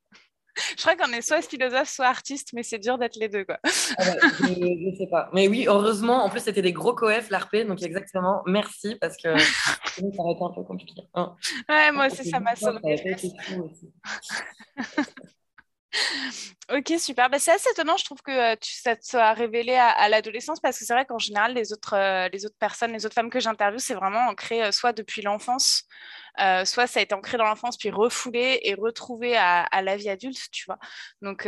je 0.77 0.83
crois 0.83 0.97
qu'on 0.97 1.13
est 1.13 1.23
soit 1.23 1.43
philosophe, 1.43 1.89
soit 1.89 2.07
artiste, 2.07 2.53
mais 2.53 2.63
c'est 2.63 2.79
dur 2.79 2.99
d'être 2.99 3.17
les 3.17 3.29
deux. 3.29 3.45
Quoi. 3.45 3.59
Ah 3.65 4.05
je, 4.41 4.91
ne 4.91 4.97
sais 4.97 5.07
pas. 5.07 5.29
Mais 5.33 5.49
oui, 5.49 5.67
heureusement, 5.67 6.25
en 6.25 6.31
plus, 6.31 6.41
c'était 6.41 6.63
des 6.63 6.73
gros 6.73 6.95
coefs, 6.95 7.31
l'ARP, 7.31 7.57
donc 7.67 7.83
exactement, 7.83 8.43
merci, 8.47 8.97
parce 9.01 9.17
que 9.17 9.37
ça 9.39 10.03
aurait 10.19 10.33
été 10.33 10.43
un 10.43 10.51
peu 10.51 10.63
compliqué. 10.63 11.03
Hein. 11.15 11.35
Ouais, 11.69 11.93
moi 11.93 12.07
aussi, 12.07 12.29
ça 12.29 12.41
m'a 12.41 12.57
sauvé. 12.57 12.81
Ok, 16.73 16.93
super. 17.01 17.29
Bah, 17.29 17.39
c'est 17.41 17.51
assez 17.51 17.69
étonnant, 17.71 17.97
je 17.97 18.05
trouve 18.05 18.23
que 18.23 18.31
euh, 18.31 18.57
tu, 18.61 18.73
ça 18.75 18.95
te 18.95 19.05
soit 19.05 19.33
révélé 19.33 19.75
à, 19.75 20.09
l'adolescence 20.09 20.61
parce 20.61 20.79
que 20.79 20.85
c'est 20.85 20.93
vrai 20.95 21.05
qu'en 21.05 21.19
général, 21.19 21.53
les 21.53 21.73
autres, 21.73 21.95
euh, 21.95 22.29
les 22.33 22.47
autres 22.47 22.57
personnes, 22.61 22.93
les 22.93 23.05
autres 23.05 23.15
femmes 23.15 23.31
que 23.31 23.41
j'interviewe, 23.41 23.81
c'est 23.81 23.95
vraiment 23.95 24.29
ancré 24.29 24.63
euh, 24.63 24.71
soit 24.71 24.93
depuis 24.93 25.21
l'enfance, 25.21 25.85
soit 26.65 26.87
ça 26.87 27.01
a 27.01 27.03
été 27.03 27.15
ancré 27.15 27.39
dans 27.39 27.45
l'enfance, 27.45 27.77
puis 27.77 27.91
refoulé 27.91 28.61
et 28.63 28.75
retrouvé 28.75 29.37
à, 29.37 29.67
la 29.83 29.97
vie 29.97 30.09
adulte, 30.09 30.41
tu 30.51 30.65
vois. 30.67 30.79
Donc, 31.23 31.45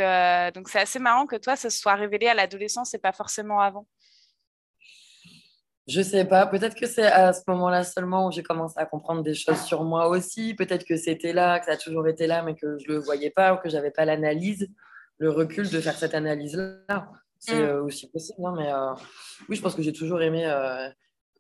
donc 0.55 0.69
c'est 0.69 0.81
assez 0.81 0.99
marrant 0.99 1.27
que 1.27 1.37
toi, 1.37 1.57
ça 1.57 1.71
se 1.71 1.79
soit 1.79 1.95
révélé 1.95 2.29
à 2.29 2.35
l'adolescence 2.35 2.95
et 2.95 2.99
pas 2.99 3.13
forcément 3.13 3.61
avant. 3.61 3.87
Je 5.89 6.01
sais 6.01 6.25
pas, 6.25 6.47
peut-être 6.47 6.77
que 6.77 6.87
c'est 6.87 7.07
à 7.07 7.33
ce 7.33 7.43
moment-là 7.49 7.83
seulement 7.83 8.29
où 8.29 8.31
j'ai 8.31 8.45
commencé 8.45 8.79
à 8.79 8.87
comprendre 8.87 9.23
des 9.23 9.35
choses 9.35 9.61
sur 9.63 9.83
moi 9.83 10.09
aussi. 10.09 10.55
Peut-être 10.55 10.85
que 10.85 10.97
c'était 10.97 11.33
là, 11.33 11.59
que 11.59 11.67
ça 11.67 11.73
a 11.73 11.77
toujours 11.77 12.07
été 12.07 12.29
là, 12.29 12.43
mais 12.43 12.55
que 12.55 12.79
je 12.79 12.93
le 12.93 12.99
voyais 12.99 13.31
pas 13.31 13.55
ou 13.55 13.57
que 13.57 13.69
j'avais 13.69 13.91
pas 13.91 14.05
l'analyse, 14.05 14.69
le 15.19 15.31
recul 15.31 15.69
de 15.69 15.81
faire 15.81 15.97
cette 15.97 16.15
analyse-là. 16.15 17.09
C'est 17.41 17.57
mm. 17.57 17.63
euh, 17.63 17.83
aussi 17.83 18.09
possible, 18.09 18.39
hein, 18.47 18.55
mais 18.57 18.73
euh, 18.73 18.95
oui, 19.49 19.57
je 19.57 19.63
pense 19.63 19.75
que 19.75 19.83
j'ai 19.83 19.93
toujours 19.93 20.23
aimé, 20.23 20.47
euh, 20.47 20.89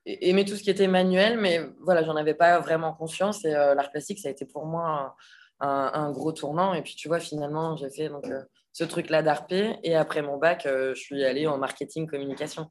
aimé 0.06 0.44
tout 0.44 0.56
ce 0.56 0.62
qui 0.62 0.70
était 0.70 0.88
manuel, 0.88 1.38
mais 1.38 1.60
voilà, 1.80 2.02
j'en 2.02 2.16
avais 2.16 2.34
pas 2.34 2.58
vraiment 2.60 2.92
conscience. 2.92 3.44
Et 3.44 3.52
l'art 3.52 3.90
plastique, 3.90 4.18
ça 4.18 4.28
a 4.28 4.30
été 4.30 4.44
pour 4.44 4.66
moi 4.66 5.16
un, 5.60 5.90
un, 5.94 6.10
gros 6.10 6.32
tournant. 6.32 6.74
Et 6.74 6.82
puis, 6.82 6.94
tu 6.94 7.08
vois, 7.08 7.20
finalement, 7.20 7.76
j'ai 7.76 7.90
fait 7.90 8.08
donc 8.08 8.24
ce 8.72 8.84
truc-là 8.84 9.22
d'ARP. 9.22 9.52
Et 9.82 9.94
après 9.94 10.22
mon 10.22 10.38
bac, 10.38 10.66
euh, 10.66 10.94
je 10.94 11.00
suis 11.00 11.24
allée 11.24 11.46
en 11.46 11.58
marketing 11.58 12.06
communication. 12.06 12.70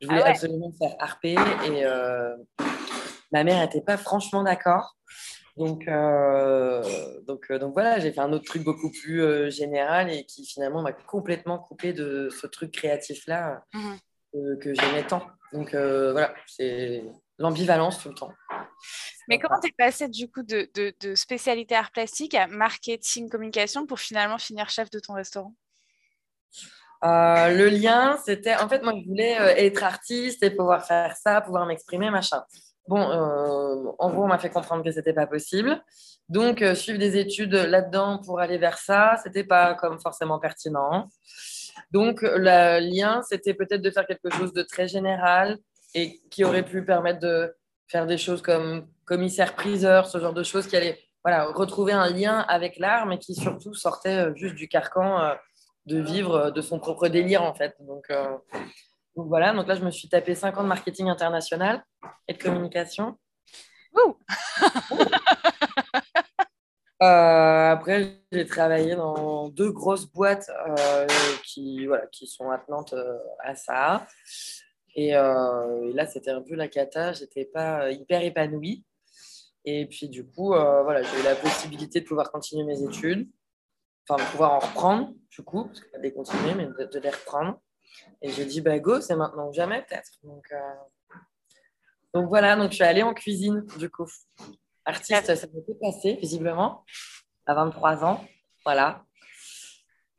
Je 0.00 0.06
voulais 0.06 0.22
ah 0.24 0.30
absolument 0.30 0.72
faire 0.78 0.94
ARP 0.98 1.24
et 1.24 1.38
euh, 1.84 2.36
ma 3.32 3.44
mère 3.44 3.62
n'était 3.62 3.80
pas 3.80 3.96
franchement 3.96 4.42
d'accord. 4.42 4.96
Donc, 5.56 5.88
euh, 5.88 6.82
donc, 7.26 7.50
donc 7.50 7.72
voilà, 7.72 7.98
j'ai 7.98 8.12
fait 8.12 8.20
un 8.20 8.32
autre 8.32 8.44
truc 8.44 8.62
beaucoup 8.62 8.90
plus 8.90 9.50
général 9.50 10.12
et 10.12 10.24
qui 10.24 10.44
finalement 10.44 10.82
m'a 10.82 10.92
complètement 10.92 11.58
coupé 11.58 11.94
de 11.94 12.28
ce 12.28 12.46
truc 12.46 12.72
créatif-là 12.72 13.64
mmh. 13.72 14.58
que 14.60 14.74
j'aimais 14.74 15.06
tant. 15.06 15.22
Donc 15.52 15.72
voilà, 15.72 16.34
c'est 16.46 17.04
l'ambivalence 17.38 18.02
tout 18.02 18.08
le 18.08 18.14
temps. 18.14 18.32
Mais 19.28 19.38
comment 19.38 19.58
tu 19.60 19.68
es 19.68 19.74
passé 19.76 20.08
du 20.08 20.30
coup 20.30 20.42
de, 20.42 20.68
de, 20.74 21.14
spécialité 21.14 21.74
art 21.74 21.90
plastique 21.90 22.34
à 22.34 22.46
marketing 22.46 23.28
communication 23.28 23.86
pour 23.86 23.98
finalement 23.98 24.38
finir 24.38 24.68
chef 24.68 24.90
de 24.90 25.00
ton 25.00 25.14
restaurant? 25.14 25.54
Euh, 27.04 27.50
le 27.50 27.68
lien, 27.68 28.18
c'était 28.24 28.56
en 28.56 28.68
fait, 28.68 28.82
moi, 28.82 28.94
je 28.96 29.06
voulais 29.06 29.38
euh, 29.38 29.54
être 29.56 29.82
artiste 29.82 30.42
et 30.42 30.50
pouvoir 30.50 30.84
faire 30.86 31.14
ça, 31.16 31.40
pouvoir 31.40 31.66
m'exprimer, 31.66 32.10
machin. 32.10 32.42
Bon, 32.88 33.00
euh, 33.00 33.92
en 33.98 34.10
gros, 34.10 34.24
on 34.24 34.28
m'a 34.28 34.38
fait 34.38 34.50
comprendre 34.50 34.82
que 34.84 34.92
c'était 34.92 35.12
pas 35.12 35.26
possible. 35.26 35.82
Donc, 36.28 36.64
suivre 36.74 36.98
des 36.98 37.18
études 37.18 37.54
là-dedans 37.54 38.20
pour 38.24 38.40
aller 38.40 38.58
vers 38.58 38.78
ça, 38.78 39.16
c'était 39.22 39.44
pas 39.44 39.74
comme 39.74 40.00
forcément 40.00 40.38
pertinent. 40.38 41.08
Donc, 41.90 42.22
le 42.22 42.80
lien, 42.80 43.22
c'était 43.28 43.54
peut-être 43.54 43.82
de 43.82 43.90
faire 43.90 44.06
quelque 44.06 44.30
chose 44.30 44.52
de 44.52 44.62
très 44.62 44.88
général 44.88 45.58
et 45.94 46.20
qui 46.30 46.44
aurait 46.44 46.64
pu 46.64 46.84
permettre 46.84 47.20
de 47.20 47.54
faire 47.88 48.06
des 48.06 48.18
choses 48.18 48.42
comme 48.42 48.86
commissaire-priseur, 49.04 50.06
ce 50.06 50.18
genre 50.18 50.34
de 50.34 50.42
choses 50.42 50.66
qui 50.66 50.76
allaient 50.76 50.98
voilà, 51.24 51.46
retrouver 51.46 51.92
un 51.92 52.08
lien 52.08 52.38
avec 52.38 52.78
l'art, 52.78 53.06
mais 53.06 53.18
qui 53.18 53.34
surtout 53.34 53.74
sortait 53.74 54.28
euh, 54.28 54.34
juste 54.36 54.54
du 54.54 54.68
carcan 54.68 55.20
euh, 55.20 55.34
de 55.86 56.00
vivre 56.00 56.34
euh, 56.36 56.50
de 56.52 56.60
son 56.60 56.78
propre 56.78 57.08
délire, 57.08 57.42
en 57.42 57.52
fait. 57.52 57.74
Donc, 57.80 58.12
donc, 59.16 59.26
voilà, 59.28 59.52
donc 59.52 59.66
là, 59.66 59.74
je 59.74 59.84
me 59.84 59.90
suis 59.90 60.08
tapé 60.08 60.36
5 60.36 60.56
ans 60.58 60.62
de 60.62 60.68
marketing 60.68 61.08
international 61.08 61.84
et 62.28 62.34
de 62.34 62.42
communication. 62.42 63.18
après, 67.00 68.22
j'ai 68.32 68.46
travaillé 68.46 68.96
dans 68.96 69.48
deux 69.48 69.70
grosses 69.70 70.06
boîtes 70.06 70.50
qui, 71.44 71.86
voilà, 71.86 72.06
qui 72.06 72.26
sont 72.26 72.50
attenantes 72.50 72.94
à 73.40 73.54
ça. 73.54 74.06
Et, 74.94 75.12
là, 75.12 76.06
c'était 76.06 76.30
un 76.30 76.42
la 76.50 76.68
cata. 76.68 77.12
J'étais 77.12 77.44
pas 77.44 77.90
hyper 77.90 78.22
épanouie. 78.22 78.84
Et 79.66 79.84
puis, 79.86 80.08
du 80.08 80.24
coup, 80.24 80.54
euh, 80.54 80.84
voilà, 80.84 81.02
j'ai 81.02 81.20
eu 81.20 81.24
la 81.24 81.34
possibilité 81.34 82.00
de 82.00 82.06
pouvoir 82.06 82.30
continuer 82.30 82.62
mes 82.62 82.82
études, 82.84 83.28
enfin, 84.08 84.22
de 84.24 84.30
pouvoir 84.30 84.52
en 84.52 84.58
reprendre, 84.60 85.12
du 85.28 85.42
coup, 85.42 85.64
parce 85.64 85.80
que 85.80 85.90
pas 85.90 85.98
de 85.98 86.04
les 86.04 86.12
continuer, 86.12 86.54
mais 86.54 86.66
de, 86.66 86.98
les 87.00 87.10
reprendre. 87.10 87.60
Et 88.22 88.30
j'ai 88.30 88.44
dit, 88.44 88.60
bah, 88.60 88.78
go, 88.78 89.00
c'est 89.00 89.16
maintenant 89.16 89.48
ou 89.48 89.52
jamais, 89.52 89.82
peut-être. 89.82 90.12
Donc, 90.22 90.46
euh, 90.52 91.16
donc, 92.14 92.28
voilà, 92.28 92.54
donc 92.54 92.70
je 92.70 92.76
suis 92.76 92.84
allée 92.84 93.02
en 93.02 93.12
cuisine, 93.12 93.66
du 93.76 93.90
coup. 93.90 94.06
Artiste, 94.86 95.34
ça 95.34 95.46
m'est 95.48 95.80
passé, 95.80 96.14
visiblement, 96.14 96.84
à 97.44 97.54
23 97.54 98.04
ans. 98.04 98.24
Voilà. 98.64 99.04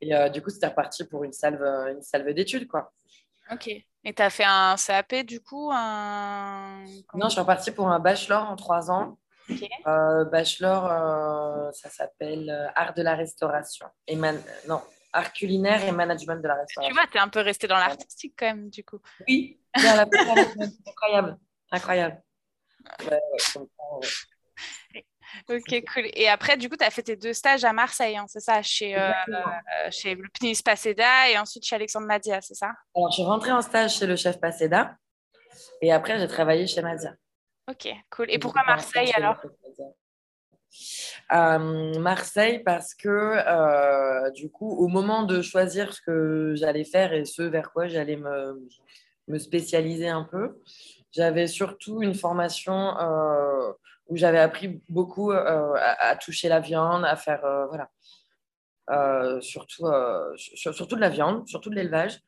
Et 0.00 0.14
euh, 0.14 0.28
du 0.28 0.42
coup, 0.42 0.50
c'était 0.50 0.68
reparti 0.68 1.04
pour 1.04 1.24
une 1.24 1.32
salve, 1.32 1.62
une 1.62 2.02
salve 2.02 2.32
d'études, 2.32 2.68
quoi. 2.68 2.92
Ok. 3.50 3.68
Et 4.04 4.14
tu 4.14 4.22
as 4.22 4.30
fait 4.30 4.44
un 4.44 4.76
CAP, 4.76 5.26
du 5.26 5.40
coup 5.40 5.70
un... 5.72 6.84
Non, 7.14 7.26
je 7.26 7.30
suis 7.30 7.40
repartie 7.40 7.70
pour 7.72 7.88
un 7.88 7.98
bachelor 7.98 8.48
en 8.48 8.56
trois 8.56 8.90
ans. 8.90 9.18
Euh, 9.86 10.24
bachelor, 10.24 10.86
euh, 10.90 11.72
ça 11.72 11.88
s'appelle 11.88 12.50
euh, 12.50 12.68
Art 12.74 12.94
de 12.94 13.02
la 13.02 13.14
restauration. 13.14 13.86
Et 14.06 14.16
non, 14.16 14.82
art 15.12 15.32
culinaire 15.32 15.84
et 15.84 15.92
management 15.92 16.40
de 16.42 16.48
la 16.48 16.54
restauration. 16.54 16.88
Tu 16.88 16.94
vois, 16.94 17.06
tu 17.10 17.16
es 17.16 17.20
un 17.20 17.28
peu 17.28 17.40
resté 17.40 17.66
dans 17.66 17.78
l'artistique 17.78 18.34
quand 18.38 18.46
même, 18.46 18.68
du 18.70 18.84
coup. 18.84 19.00
Oui, 19.26 19.58
incroyable. 19.74 21.38
Incroyable. 21.70 22.22
Ok, 25.48 25.84
cool. 25.92 26.08
Et 26.14 26.28
après, 26.28 26.56
du 26.56 26.68
coup, 26.68 26.76
tu 26.76 26.84
as 26.84 26.90
fait 26.90 27.02
tes 27.02 27.16
deux 27.16 27.32
stages 27.32 27.64
à 27.64 27.72
Marseille, 27.72 28.16
hein, 28.16 28.26
c'est 28.28 28.40
ça, 28.40 28.62
chez, 28.62 28.96
chez 29.90 30.14
le 30.14 30.28
Pnis 30.34 30.62
Paceda 30.62 31.30
et 31.30 31.38
ensuite 31.38 31.64
chez 31.64 31.76
Alexandre 31.76 32.06
Madia, 32.06 32.40
c'est 32.40 32.54
ça? 32.54 32.72
Alors, 32.94 33.10
je 33.10 33.14
suis 33.14 33.24
rentrée 33.24 33.52
en 33.52 33.62
stage 33.62 33.96
chez 33.96 34.06
le 34.06 34.16
chef 34.16 34.40
Paceda 34.40 34.96
et 35.82 35.92
après, 35.92 36.18
j'ai 36.18 36.28
travaillé 36.28 36.66
chez 36.66 36.82
Madia. 36.82 37.14
Ok, 37.68 37.88
cool. 38.10 38.30
Et 38.30 38.38
pourquoi 38.38 38.62
Marseille 38.66 39.12
alors? 39.14 39.36
euh, 41.32 41.98
Marseille 41.98 42.60
parce 42.60 42.94
que 42.94 43.08
euh, 43.08 44.30
du 44.30 44.50
coup, 44.50 44.70
au 44.70 44.88
moment 44.88 45.22
de 45.24 45.42
choisir 45.42 45.92
ce 45.92 46.00
que 46.00 46.54
j'allais 46.54 46.84
faire 46.84 47.12
et 47.12 47.24
ce 47.24 47.42
vers 47.42 47.70
quoi 47.72 47.88
j'allais 47.88 48.16
me, 48.16 48.66
me, 49.28 49.38
spécialiser 49.38 50.08
un 50.08 50.24
peu, 50.24 50.60
j'avais 51.12 51.46
surtout 51.46 52.02
une 52.02 52.14
formation 52.14 52.96
euh, 52.98 53.72
où 54.08 54.16
j'avais 54.16 54.38
appris 54.38 54.82
beaucoup 54.88 55.32
à, 55.32 56.16
toucher 56.16 56.48
la 56.48 56.60
viande, 56.60 57.04
à 57.04 57.16
faire 57.16 57.40
voilà, 57.68 59.40
surtout, 59.40 59.86
surtout 60.36 60.96
de 60.96 61.00
la 61.00 61.10
viande, 61.10 61.46
surtout 61.46 61.70
de 61.70 61.74
l'élevage, 61.74 62.20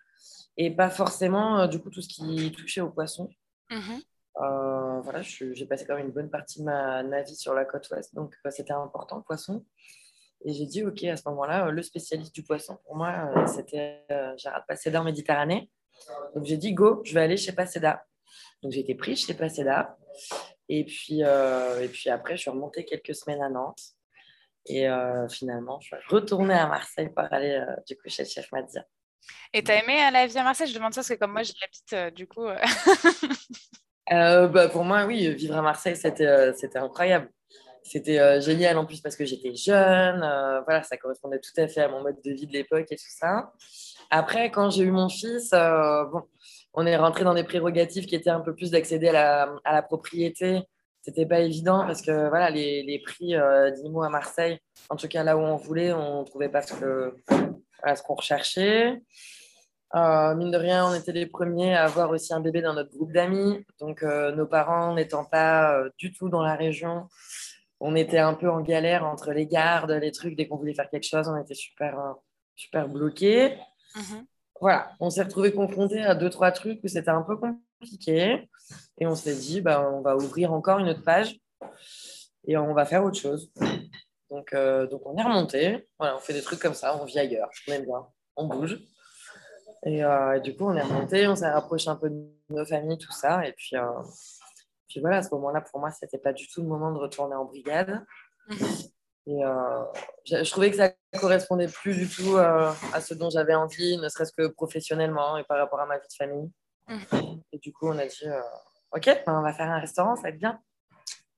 et 0.57 0.71
pas 0.71 0.91
forcément 0.91 1.67
du 1.67 1.81
coup 1.81 1.91
tout 1.91 2.03
ce 2.03 2.09
qui 2.09 2.53
touchait 2.53 2.81
au 2.83 2.91
poisson. 2.91 3.31
Mmh 3.71 4.01
euh, 4.41 5.01
voilà, 5.03 5.21
j'ai 5.23 5.67
passé 5.67 5.85
quand 5.87 5.97
même 5.97 6.07
une 6.07 6.13
bonne 6.13 6.31
partie 6.31 6.61
de 6.61 6.65
ma, 6.65 7.23
vie 7.23 7.37
sur 7.37 7.53
la 7.53 7.65
côte 7.65 7.89
ouest, 7.91 8.15
donc 8.15 8.35
euh, 8.47 8.51
c'était 8.51 8.73
important 8.73 9.17
le 9.17 9.23
poisson. 9.23 9.65
Et 10.45 10.53
j'ai 10.55 10.65
dit, 10.65 10.83
OK, 10.85 11.05
à 11.05 11.17
ce 11.17 11.29
moment-là, 11.29 11.67
euh, 11.67 11.71
le 11.71 11.83
spécialiste 11.83 12.35
du 12.35 12.43
poisson, 12.43 12.79
pour 12.85 12.97
moi, 12.97 13.47
c'était 13.47 14.07
Gérard 14.37 14.65
Paceda 14.67 15.01
en 15.01 15.05
Méditerranée. 15.05 15.71
Donc 16.35 16.45
j'ai 16.45 16.57
dit, 16.57 16.73
go, 16.73 17.03
je 17.05 17.13
vais 17.13 17.21
aller 17.21 17.37
chez 17.37 17.53
Paceda. 17.53 18.03
Donc 18.63 18.73
j'ai 18.73 18.81
été 18.81 18.95
prise 18.95 19.27
chez 19.27 19.35
Paceda. 19.35 19.99
Et 20.73 20.85
puis, 20.85 21.21
et 21.21 21.89
puis 21.89 22.11
après, 22.11 22.37
je 22.37 22.43
suis 22.43 22.50
remontée 22.50 22.85
quelques 22.85 23.15
semaines 23.15 23.43
à 23.43 23.49
Nantes. 23.49 23.83
Et 24.67 24.87
finalement, 25.29 25.81
je 25.81 25.89
suis 25.89 25.97
retournée 26.09 26.55
à 26.55 26.69
Marseille 26.69 27.09
pour 27.09 27.25
aller 27.33 27.61
du 27.89 27.97
coup 27.97 28.09
chez 28.09 28.23
le 28.23 28.29
chef 28.29 28.53
Madia. 28.53 28.85
Et 29.53 29.65
tu 29.65 29.73
as 29.73 29.83
aimé 29.83 29.97
la 30.12 30.27
vie 30.29 30.39
à 30.39 30.45
Marseille? 30.45 30.69
Je 30.69 30.75
demande 30.75 30.95
ça 30.95 31.00
parce 31.00 31.09
que 31.09 31.15
comme 31.15 31.33
moi, 31.33 31.43
j'habite 31.43 32.15
du 32.15 32.29
coup. 32.29 32.47
Euh, 34.12 34.49
bah, 34.49 34.69
pour 34.69 34.85
moi, 34.85 35.05
oui, 35.05 35.33
vivre 35.35 35.57
à 35.57 35.62
Marseille, 35.62 35.97
c'était 35.97 36.27
euh, 36.27 36.53
incroyable. 36.75 37.31
C'était 37.83 38.19
euh, 38.19 38.41
génial 38.41 38.77
en 38.77 38.85
plus 38.85 39.00
parce 39.00 39.17
que 39.17 39.25
j'étais 39.25 39.55
jeune. 39.55 40.19
voilà, 40.65 40.83
ça 40.83 40.97
correspondait 40.97 41.41
tout 41.41 41.59
à 41.61 41.67
fait 41.69 41.81
à 41.81 41.89
mon 41.89 42.03
mode 42.03 42.21
de 42.25 42.33
vie 42.33 42.47
de 42.47 42.53
l'époque 42.53 42.87
et 42.91 42.97
tout 42.97 43.03
ça. 43.09 43.53
Après, 44.11 44.50
quand 44.50 44.71
j'ai 44.71 44.85
eu 44.85 44.91
mon 44.91 45.09
fils, 45.09 45.50
bon, 45.50 46.23
on 46.75 46.87
est 46.87 46.97
rentré 46.97 47.25
dans 47.25 47.35
des 47.35 47.45
prérogatives 47.45 48.07
qui 48.07 48.15
étaient 48.15 48.31
un 48.31 48.41
peu 48.41 48.55
plus 48.55 48.71
d'accéder 48.71 49.09
à 49.09 49.49
la, 49.65 49.83
propriété. 49.83 50.62
C'était 51.03 51.27
pas 51.27 51.41
évident 51.41 51.85
parce 51.87 52.03
que 52.03 52.29
voilà, 52.29 52.50
les, 52.50 53.03
prix 53.05 53.35
d'IMO 53.77 54.03
à 54.03 54.11
Marseille, 54.11 54.59
en 54.89 54.97
tout 54.97 55.09
cas 55.09 55.25
là 55.25 55.37
où 55.37 55.41
on 55.41 55.57
voulait, 55.57 55.93
on 55.93 56.21
ne 56.21 56.25
trouvait 56.27 56.49
pas 56.49 56.62
ce 56.62 58.03
qu'on 58.03 58.15
recherchait. 58.15 59.00
Euh, 59.97 60.35
mine 60.37 60.53
de 60.53 60.57
rien, 60.57 60.87
on 60.87 60.95
était 60.95 61.12
les 61.12 61.27
premiers 61.27 61.75
à 61.75 61.85
avoir 61.85 62.11
aussi 62.11 62.33
un 62.33 62.41
bébé 62.41 62.62
dans 62.62 62.75
notre 62.75 62.91
groupe 62.91 63.12
d'amis. 63.12 63.65
Donc, 63.81 64.03
euh, 64.03 64.33
nos 64.33 64.47
parents 64.47 64.95
n'étant 64.95 65.25
pas 65.25 65.75
euh, 65.75 65.91
du 65.99 66.12
tout 66.12 66.29
dans 66.29 66.43
la 66.43 66.55
région, 66.55 67.09
on 67.81 67.97
était 67.97 68.19
un 68.19 68.35
peu 68.35 68.49
en 68.49 68.61
galère 68.61 69.05
entre 69.05 69.33
les 69.33 69.47
gardes, 69.47 69.91
les 69.91 70.12
trucs. 70.12 70.37
Dès 70.37 70.47
qu'on 70.47 70.57
voulait 70.57 70.75
faire 70.75 70.89
quelque 70.89 71.07
chose, 71.07 71.29
on 71.29 71.37
était 71.37 71.55
super, 71.55 71.99
euh, 71.99 72.12
super 72.55 72.89
bloqués. 72.89 73.57
Mhm. 73.97 74.27
Voilà, 74.61 74.93
on 75.00 75.09
s'est 75.09 75.23
retrouvé 75.23 75.52
confronté 75.52 76.02
à 76.02 76.14
deux, 76.14 76.29
trois 76.29 76.52
trucs 76.52 76.85
où 76.85 76.88
c'était 76.88 77.11
un 77.11 77.23
peu 77.23 77.37
compliqué. 77.37 78.49
Et 78.99 79.07
on 79.07 79.14
s'est 79.14 79.35
dit, 79.35 79.61
bah, 79.61 79.90
on 79.90 80.02
va 80.02 80.17
ouvrir 80.17 80.52
encore 80.52 80.79
une 80.79 80.88
autre 80.88 81.02
page 81.02 81.40
et 82.47 82.57
on 82.57 82.75
va 82.75 82.85
faire 82.85 83.05
autre 83.05 83.19
chose. 83.19 83.52
Donc, 84.31 84.52
euh, 84.52 84.87
donc 84.87 85.02
on 85.07 85.17
est 85.17 85.23
remonté. 85.23 85.88
On 85.99 86.19
fait 86.19 86.35
des 86.35 86.43
trucs 86.43 86.61
comme 86.61 86.75
ça, 86.75 86.97
on 87.00 87.05
vit 87.05 87.19
ailleurs. 87.19 87.49
On 87.67 87.73
aime 87.73 87.85
bien, 87.85 88.07
on 88.37 88.47
bouge. 88.47 88.79
Et, 89.85 90.05
euh, 90.05 90.38
du 90.40 90.55
coup, 90.55 90.67
on 90.67 90.75
est 90.76 90.83
remonté, 90.83 91.26
on 91.26 91.35
s'est 91.35 91.50
rapproché 91.50 91.88
un 91.88 91.97
peu 91.97 92.11
de 92.11 92.29
nos 92.50 92.64
familles, 92.64 92.99
tout 92.99 93.12
ça. 93.12 93.47
Et 93.47 93.52
puis, 93.52 93.76
puis 94.88 95.00
voilà, 95.00 95.17
à 95.17 95.23
ce 95.23 95.35
moment-là, 95.35 95.62
pour 95.62 95.81
moi, 95.81 95.90
c'était 95.90 96.19
pas 96.19 96.33
du 96.33 96.47
tout 96.49 96.61
le 96.61 96.69
moment 96.69 96.93
de 96.93 96.99
retourner 96.99 97.35
en 97.35 97.47
brigade. 97.47 98.05
Et 99.27 99.45
euh, 99.45 99.85
je, 100.25 100.50
trouvais 100.50 100.71
que 100.71 100.77
ça 100.77 100.93
correspondait 101.21 101.69
plus 101.69 101.95
du 101.95 102.09
tout 102.09 102.37
euh, 102.37 102.73
à 102.93 103.00
ce 103.00 103.15
dont 103.15 103.31
j'avais 103.31 103.55
envie, 103.55 103.97
ne 103.99 104.09
serait-ce 104.09 104.33
que 104.33 104.47
professionnellement 104.49 105.37
et 105.37 105.45
par 105.45 105.59
rapport 105.59 105.81
à 105.81 105.87
ma 105.87 105.99
vie 105.99 106.09
de 106.09 106.15
famille. 106.15 106.50
Mhm. 106.89 107.43
Et 107.53 107.59
du 107.59 107.73
coup, 107.73 107.89
on 107.89 107.99
a 107.99 108.07
dit 108.07 108.27
euh, 108.27 108.41
Ok, 108.93 109.07
ben, 109.07 109.39
on 109.39 109.43
va 109.43 109.53
faire 109.53 109.71
un 109.71 109.79
restaurant, 109.79 110.17
ça 110.17 110.23
va 110.23 110.29
être 110.31 110.39
bien. 110.39 110.61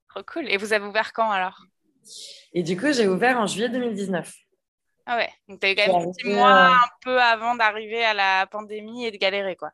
Trop 0.08 0.22
cool. 0.22 0.48
Et 0.48 0.56
vous 0.56 0.72
avez 0.72 0.86
ouvert 0.86 1.12
quand 1.12 1.30
alors? 1.30 1.64
Et 2.52 2.62
du 2.62 2.78
coup, 2.78 2.92
j'ai 2.92 3.08
ouvert 3.08 3.38
en 3.38 3.46
juillet 3.46 3.68
2019. 3.68 4.32
Ah 5.04 5.16
ouais, 5.16 5.30
donc 5.48 5.60
tu 5.60 5.66
as 5.66 5.72
eu 5.72 5.74
quand 5.74 6.00
même 6.00 6.12
six 6.12 6.28
mois 6.28 6.68
un 6.68 6.88
peu 7.02 7.20
avant 7.20 7.56
d'arriver 7.56 8.04
à 8.04 8.14
la 8.14 8.46
pandémie 8.46 9.04
et 9.04 9.10
de 9.10 9.16
galérer, 9.16 9.56
quoi. 9.56 9.70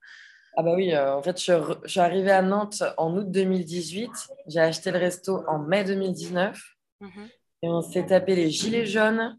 Ah 0.57 0.63
bah 0.63 0.73
oui, 0.75 0.97
en 0.97 1.23
fait, 1.23 1.39
je, 1.41 1.53
suis 1.87 2.01
arrivée 2.01 2.33
à 2.33 2.41
Nantes 2.41 2.83
en 2.97 3.15
août 3.15 3.31
2018. 3.31 4.11
J'ai 4.47 4.61
acheté 4.61 4.91
le 4.91 4.99
resto 4.99 5.45
en 5.47 5.59
mai 5.59 5.85
2019. 5.85 6.59
Mhm. 7.01 7.29
Et 7.63 7.69
on 7.69 7.83
s'est 7.83 8.07
tapé 8.07 8.37
les 8.37 8.51
gilets 8.51 8.87
jaunes 8.87 9.39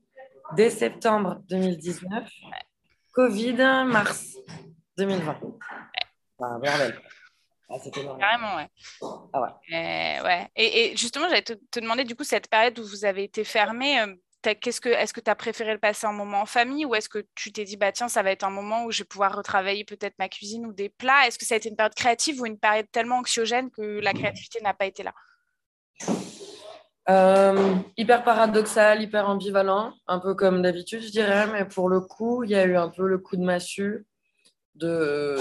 dès 0.55 0.69
septembre 0.69 1.41
2019. 1.49 2.29
Covid, 3.13 3.53
mars 3.87 4.37
2020. 4.97 5.39
Ah, 6.41 6.57
bordel. 6.57 7.01
Ah, 7.69 7.77
Carrément, 8.19 8.55
ouais. 8.55 8.67
Ah 9.33 9.41
ouais. 9.41 9.49
Et, 9.67 10.21
ouais. 10.21 10.47
Et, 10.55 10.97
justement, 10.97 11.29
j'allais 11.29 11.43
te, 11.43 11.53
te, 11.53 11.79
demander, 11.79 12.03
du 12.03 12.15
coup, 12.15 12.23
cette 12.23 12.49
période 12.49 12.77
où 12.79 12.83
vous 12.83 13.05
avez 13.05 13.23
été 13.23 13.43
fermé, 13.43 14.01
euh, 14.01 14.15
ce 14.45 14.81
que, 14.81 14.89
est-ce 14.89 15.13
que 15.13 15.19
tu 15.19 15.29
as 15.29 15.35
préféré 15.35 15.73
le 15.73 15.79
passer 15.79 16.07
un 16.07 16.13
moment 16.13 16.41
en 16.41 16.45
famille 16.45 16.85
ou 16.85 16.95
est-ce 16.95 17.09
que 17.09 17.25
tu 17.35 17.51
t'es 17.51 17.65
dit, 17.65 17.77
bah 17.77 17.91
tiens, 17.91 18.07
ça 18.07 18.23
va 18.23 18.31
être 18.31 18.43
un 18.43 18.49
moment 18.49 18.85
où 18.85 18.91
je 18.91 18.99
vais 18.99 19.07
pouvoir 19.07 19.35
retravailler 19.35 19.83
peut-être 19.85 20.15
ma 20.17 20.29
cuisine 20.29 20.65
ou 20.65 20.73
des 20.73 20.89
plats? 20.89 21.27
Est-ce 21.27 21.37
que 21.37 21.45
ça 21.45 21.55
a 21.55 21.57
été 21.57 21.69
une 21.69 21.75
période 21.75 21.93
créative 21.93 22.41
ou 22.41 22.45
une 22.45 22.57
période 22.57 22.89
tellement 22.91 23.17
anxiogène 23.17 23.69
que 23.69 23.99
la 23.99 24.13
créativité 24.13 24.61
n'a 24.61 24.73
pas 24.73 24.85
été 24.85 25.03
là? 25.03 25.13
Euh, 27.09 27.75
hyper 27.97 28.23
paradoxal, 28.23 29.01
hyper 29.01 29.27
ambivalent, 29.27 29.93
un 30.07 30.19
peu 30.19 30.35
comme 30.35 30.61
d'habitude, 30.61 31.01
je 31.01 31.11
dirais, 31.11 31.47
mais 31.51 31.65
pour 31.65 31.89
le 31.89 32.01
coup, 32.01 32.43
il 32.43 32.51
y 32.51 32.55
a 32.55 32.65
eu 32.65 32.75
un 32.75 32.89
peu 32.89 33.07
le 33.07 33.17
coup 33.17 33.35
de 33.35 33.43
massue 33.43 34.05
de 34.75 35.37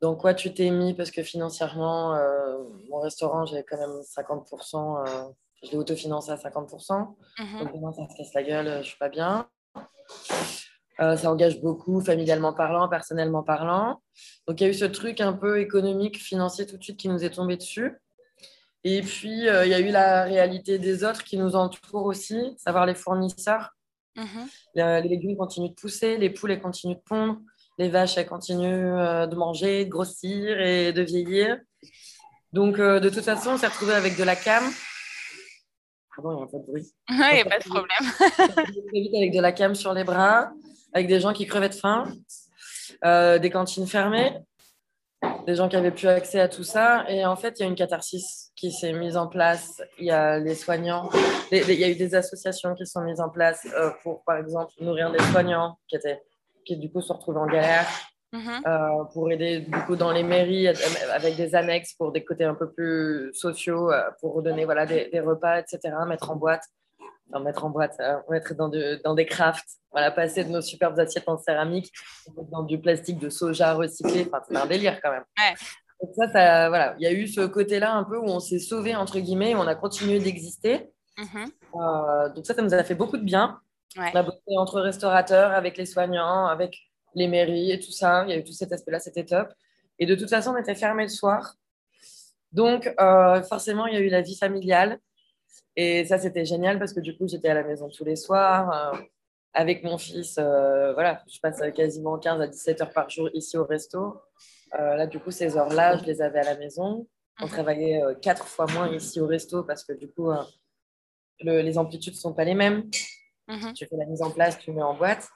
dans 0.00 0.16
quoi 0.16 0.34
tu 0.34 0.52
t'es 0.52 0.70
mis, 0.70 0.92
parce 0.92 1.10
que 1.10 1.22
financièrement, 1.22 2.14
euh, 2.14 2.58
mon 2.90 3.00
restaurant, 3.00 3.46
j'ai 3.46 3.62
quand 3.62 3.78
même 3.78 4.02
50% 4.02 5.32
je 5.64 5.70
l'ai 5.70 5.76
autofinancé 5.76 6.30
à 6.30 6.36
50%. 6.36 7.16
Mhm. 7.38 7.58
Donc 7.58 7.72
maintenant, 7.72 7.92
ça 7.92 8.08
se 8.08 8.16
casse 8.16 8.34
la 8.34 8.42
gueule, 8.42 8.66
je 8.66 8.78
ne 8.78 8.82
suis 8.82 8.98
pas 8.98 9.08
bien. 9.08 9.48
Euh, 11.00 11.16
ça 11.16 11.30
engage 11.30 11.60
beaucoup, 11.60 12.00
familialement 12.00 12.52
parlant, 12.52 12.88
personnellement 12.88 13.42
parlant. 13.42 14.00
Donc 14.46 14.60
il 14.60 14.64
y 14.64 14.66
a 14.66 14.70
eu 14.70 14.74
ce 14.74 14.84
truc 14.84 15.20
un 15.20 15.32
peu 15.32 15.58
économique, 15.58 16.18
financier 16.18 16.66
tout 16.66 16.76
de 16.76 16.84
suite 16.84 16.98
qui 16.98 17.08
nous 17.08 17.24
est 17.24 17.30
tombé 17.30 17.56
dessus. 17.56 17.98
Et 18.84 19.00
puis 19.00 19.48
euh, 19.48 19.64
il 19.64 19.70
y 19.70 19.74
a 19.74 19.80
eu 19.80 19.90
la 19.90 20.24
réalité 20.24 20.78
des 20.78 21.04
autres 21.04 21.24
qui 21.24 21.36
nous 21.36 21.56
entourent 21.56 22.04
aussi, 22.06 22.54
savoir 22.58 22.86
les 22.86 22.94
fournisseurs. 22.94 23.70
Mhm. 24.16 24.46
les 24.76 25.08
légumes 25.08 25.36
continuent 25.36 25.70
de 25.70 25.74
pousser, 25.74 26.16
les 26.18 26.30
poules 26.30 26.52
elles 26.52 26.60
continuent 26.60 26.94
de 26.94 27.02
pondre, 27.04 27.40
les 27.78 27.88
vaches 27.88 28.16
elles 28.16 28.28
continuent 28.28 28.96
euh, 28.96 29.26
de 29.26 29.34
manger, 29.34 29.84
de 29.86 29.90
grossir 29.90 30.60
et 30.60 30.92
de 30.92 31.02
vieillir. 31.02 31.58
Donc 32.52 32.76
de 32.76 33.08
toute 33.08 33.24
façon, 33.24 33.50
on 33.50 33.58
s'est 33.58 33.66
retrouvé 33.66 33.94
avec 33.94 34.16
de 34.16 34.22
la 34.22 34.36
cam, 34.36 34.62
Pardon, 36.14 36.32
il 36.32 36.36
n'y 36.36 36.42
a 36.44 36.46
pas 36.46 36.58
de 36.58 36.66
bruit. 36.66 36.94
Il 37.08 37.16
n'y 37.16 37.40
a 37.40 37.44
pas 37.44 37.58
de 37.58 37.64
problème. 37.64 38.76
vite 38.92 39.14
avec 39.14 39.32
de 39.32 39.40
la 39.40 39.52
cam 39.52 39.74
sur 39.74 39.92
les 39.92 40.04
bras, 40.04 40.52
avec 40.92 41.08
des 41.08 41.20
gens 41.20 41.32
qui 41.32 41.46
crevaient 41.46 41.68
de 41.68 41.74
faim, 41.74 42.12
euh, 43.04 43.38
des 43.38 43.50
cantines 43.50 43.86
fermées, 43.86 44.38
des 45.46 45.54
gens 45.54 45.68
qui 45.68 45.76
n'avaient 45.76 45.90
plus 45.90 46.08
accès 46.08 46.40
à 46.40 46.48
tout 46.48 46.64
ça. 46.64 47.04
Et 47.08 47.24
en 47.24 47.36
fait, 47.36 47.58
il 47.58 47.62
y 47.62 47.64
a 47.64 47.68
une 47.68 47.74
catharsis 47.74 48.43
qui 48.64 48.72
s'est 48.72 48.94
mise 48.94 49.18
en 49.18 49.26
place. 49.26 49.82
Il 49.98 50.06
y 50.06 50.10
a 50.10 50.38
les 50.38 50.54
soignants, 50.54 51.10
il 51.52 51.78
y 51.78 51.84
a 51.84 51.90
eu 51.90 51.96
des 51.96 52.14
associations 52.14 52.74
qui 52.74 52.86
sont 52.86 53.02
mises 53.02 53.20
en 53.20 53.28
place 53.28 53.66
euh, 53.76 53.90
pour, 54.02 54.24
par 54.24 54.38
exemple, 54.38 54.72
nourrir 54.80 55.12
des 55.12 55.22
soignants 55.32 55.76
qui, 55.86 55.96
étaient, 55.96 56.22
qui 56.64 56.78
du 56.78 56.90
coup 56.90 57.02
se 57.02 57.12
retrouvaient 57.12 57.40
en 57.40 57.46
galère. 57.46 57.86
Mhm. 58.32 58.62
Euh, 58.66 59.04
pour 59.12 59.30
aider 59.30 59.60
du 59.60 59.78
coup 59.82 59.94
dans 59.94 60.10
les 60.10 60.24
mairies 60.24 60.66
avec 60.66 61.36
des 61.36 61.54
annexes 61.54 61.92
pour 61.92 62.10
des 62.10 62.24
côtés 62.24 62.42
un 62.42 62.56
peu 62.56 62.72
plus 62.72 63.32
sociaux, 63.32 63.92
euh, 63.92 64.02
pour 64.20 64.34
redonner 64.34 64.64
voilà, 64.64 64.86
des, 64.86 65.20
repas, 65.20 65.60
etc., 65.60 65.78
mettre 66.08 66.30
en 66.30 66.36
boîte, 66.36 66.64
enfin, 67.28 67.44
mettre 67.44 67.64
en 67.64 67.70
boîte, 67.70 67.96
mettre 68.28 68.54
dans, 68.54 68.70
dans, 69.04 69.14
des 69.14 69.26
crafts, 69.26 69.78
voilà, 69.92 70.10
passer 70.10 70.42
de 70.42 70.48
nos 70.48 70.62
superbes 70.62 70.98
assiettes 70.98 71.28
en 71.28 71.38
céramique 71.38 71.92
dans 72.50 72.64
du 72.64 72.80
plastique 72.80 73.18
de 73.18 73.28
soja 73.28 73.74
recyclé, 73.74 74.26
enfin, 74.26 74.42
c'est 74.48 74.56
un 74.56 74.66
délire 74.66 75.00
quand 75.00 75.12
même. 75.12 75.24
Ça, 76.16 76.30
ça, 76.32 76.68
voilà, 76.68 76.94
il 76.98 77.02
y 77.02 77.06
a 77.06 77.12
eu 77.12 77.26
ce 77.26 77.42
côté-là 77.42 77.94
un 77.94 78.04
peu 78.04 78.18
où 78.18 78.24
on 78.24 78.40
s'est 78.40 78.58
sauvé 78.58 78.96
entre 78.96 79.18
guillemets, 79.18 79.54
où 79.54 79.58
on 79.58 79.66
a 79.66 79.74
continué 79.74 80.18
d'exister. 80.18 80.90
Mhm. 81.16 82.32
donc 82.34 82.44
ça, 82.44 82.54
ça 82.54 82.62
nous 82.62 82.74
a 82.74 82.82
fait 82.82 82.96
beaucoup 82.96 83.16
de 83.16 83.22
bien. 83.22 83.60
Ouais. 83.96 84.10
On 84.12 84.16
a 84.18 84.22
bossé 84.24 84.40
entre 84.56 84.80
restaurateurs, 84.80 85.52
avec 85.52 85.76
les 85.76 85.86
soignants, 85.86 86.46
avec 86.46 86.76
les 87.14 87.28
mairies 87.28 87.70
et 87.70 87.78
tout 87.78 87.92
ça. 87.92 88.24
Il 88.26 88.30
y 88.30 88.32
a 88.32 88.38
eu 88.38 88.44
tout 88.44 88.52
cet 88.52 88.72
aspect-là, 88.72 88.98
c'était 88.98 89.24
top. 89.24 89.48
Et 89.98 90.06
de 90.06 90.14
toute 90.14 90.28
façon, 90.28 90.50
on 90.50 90.56
était 90.56 90.74
fermé 90.74 91.04
le 91.04 91.08
soir. 91.08 91.54
Donc, 92.52 92.92
euh, 93.00 93.42
forcément, 93.42 93.86
il 93.86 93.94
y 93.94 93.96
a 93.96 94.00
eu 94.00 94.08
la 94.08 94.22
vie 94.22 94.36
familiale. 94.36 94.98
Et 95.76 96.04
ça, 96.04 96.18
c'était 96.18 96.44
génial 96.44 96.78
parce 96.78 96.92
que 96.92 97.00
du 97.00 97.16
coup, 97.16 97.26
j'étais 97.26 97.48
à 97.48 97.54
la 97.54 97.64
maison 97.64 97.88
tous 97.88 98.04
les 98.04 98.16
soirs 98.16 98.94
euh, 98.94 98.98
avec 99.52 99.82
mon 99.82 99.98
fils. 99.98 100.36
Euh, 100.38 100.92
voilà, 100.94 101.22
je 101.32 101.40
passe 101.40 101.60
quasiment 101.74 102.18
15 102.18 102.40
à 102.40 102.46
17 102.46 102.80
heures 102.80 102.92
par 102.92 103.10
jour 103.10 103.28
ici 103.34 103.56
au 103.56 103.64
resto. 103.64 104.20
Là, 104.76 105.06
du 105.06 105.18
coup, 105.18 105.30
ces 105.30 105.56
heures-là, 105.56 105.96
je 105.98 106.04
les 106.04 106.22
avais 106.22 106.40
à 106.40 106.44
la 106.44 106.56
maison. 106.56 107.06
On 107.40 107.48
travaillait 107.48 108.00
quatre 108.22 108.46
fois 108.46 108.66
moins 108.72 108.88
ici 108.94 109.20
au 109.20 109.26
resto 109.26 109.64
parce 109.64 109.84
que 109.84 109.92
du 109.92 110.08
coup, 110.08 110.30
les 111.40 111.78
amplitudes 111.78 112.14
ne 112.14 112.18
sont 112.18 112.34
pas 112.34 112.44
les 112.44 112.54
mêmes. 112.54 112.88
Mhm. 113.48 113.74
Tu 113.74 113.86
fais 113.86 113.96
la 113.96 114.06
mise 114.06 114.22
en 114.22 114.30
place, 114.30 114.58
tu 114.58 114.72
mets 114.72 114.82
en 114.82 114.94
boîte. 114.94 115.28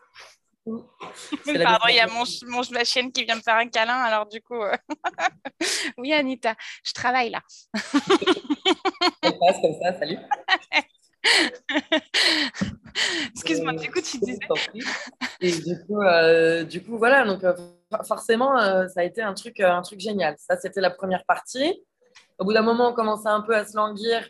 pardon, 0.64 1.86
il 1.88 1.94
y 1.94 2.00
a 2.00 2.06
mon, 2.06 2.24
mon, 2.46 2.62
ma 2.70 2.84
chienne 2.84 3.12
qui 3.12 3.24
vient 3.24 3.36
me 3.36 3.42
faire 3.42 3.56
un 3.56 3.68
câlin, 3.68 3.94
alors 3.94 4.26
du 4.26 4.40
coup. 4.40 4.62
Euh, 4.62 4.76
oui, 5.98 6.12
Anita, 6.12 6.54
je 6.84 6.92
travaille 6.92 7.30
là. 7.30 7.42
Elle 9.22 9.38
passe 9.38 9.60
comme 9.60 9.74
ça, 9.82 9.98
salut. 9.98 10.18
Excuse-moi, 13.32 13.74
du 13.74 13.90
coup, 13.90 14.00
tu 14.00 14.18
disais. 14.18 14.38
Et 15.40 15.52
du 15.52 15.78
coup, 15.84 16.00
euh, 16.00 16.64
du 16.64 16.82
coup 16.82 16.98
voilà, 16.98 17.24
donc 17.24 17.44
euh, 17.44 17.54
forcément, 18.06 18.58
ça 18.88 19.00
a 19.00 19.04
été 19.04 19.22
un 19.22 19.34
truc, 19.34 19.60
un 19.60 19.82
truc 19.82 20.00
génial. 20.00 20.34
Ça, 20.38 20.56
c'était 20.56 20.80
la 20.80 20.90
première 20.90 21.24
partie. 21.24 21.84
Au 22.38 22.44
bout 22.44 22.52
d'un 22.52 22.62
moment, 22.62 22.90
on 22.90 22.92
commençait 22.92 23.28
un 23.28 23.42
peu 23.42 23.54
à 23.54 23.64
se 23.64 23.76
languir. 23.76 24.28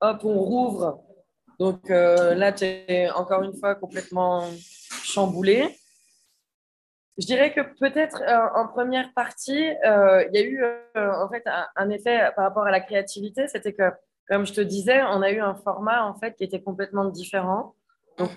Hop, 0.00 0.24
on 0.24 0.38
rouvre. 0.38 1.02
Donc 1.58 1.88
là, 1.88 2.52
tu 2.52 2.64
es 2.64 3.10
encore 3.10 3.42
une 3.42 3.56
fois 3.56 3.74
complètement 3.74 4.48
chamboulé. 5.04 5.76
Je 7.18 7.26
dirais 7.26 7.52
que 7.52 7.60
peut-être 7.80 8.22
euh, 8.22 8.48
en 8.54 8.68
première 8.68 9.12
partie, 9.12 9.70
euh, 9.84 10.24
il 10.28 10.34
y 10.34 10.38
a 10.38 10.46
eu 10.46 10.62
euh, 10.62 11.12
en 11.14 11.28
fait 11.28 11.42
un, 11.74 11.90
effet 11.90 12.30
par 12.36 12.44
rapport 12.44 12.64
à 12.64 12.70
la 12.70 12.80
créativité, 12.80 13.48
c'était 13.48 13.72
que, 13.72 13.90
comme 14.28 14.46
je 14.46 14.52
te 14.52 14.60
disais, 14.60 15.02
on 15.02 15.22
a 15.22 15.30
eu 15.30 15.40
un 15.40 15.54
format 15.54 16.04
en 16.04 16.14
fait 16.14 16.34
qui 16.34 16.44
était 16.44 16.60
complètement 16.60 17.06
différent. 17.06 17.74
Donc, 18.18 18.30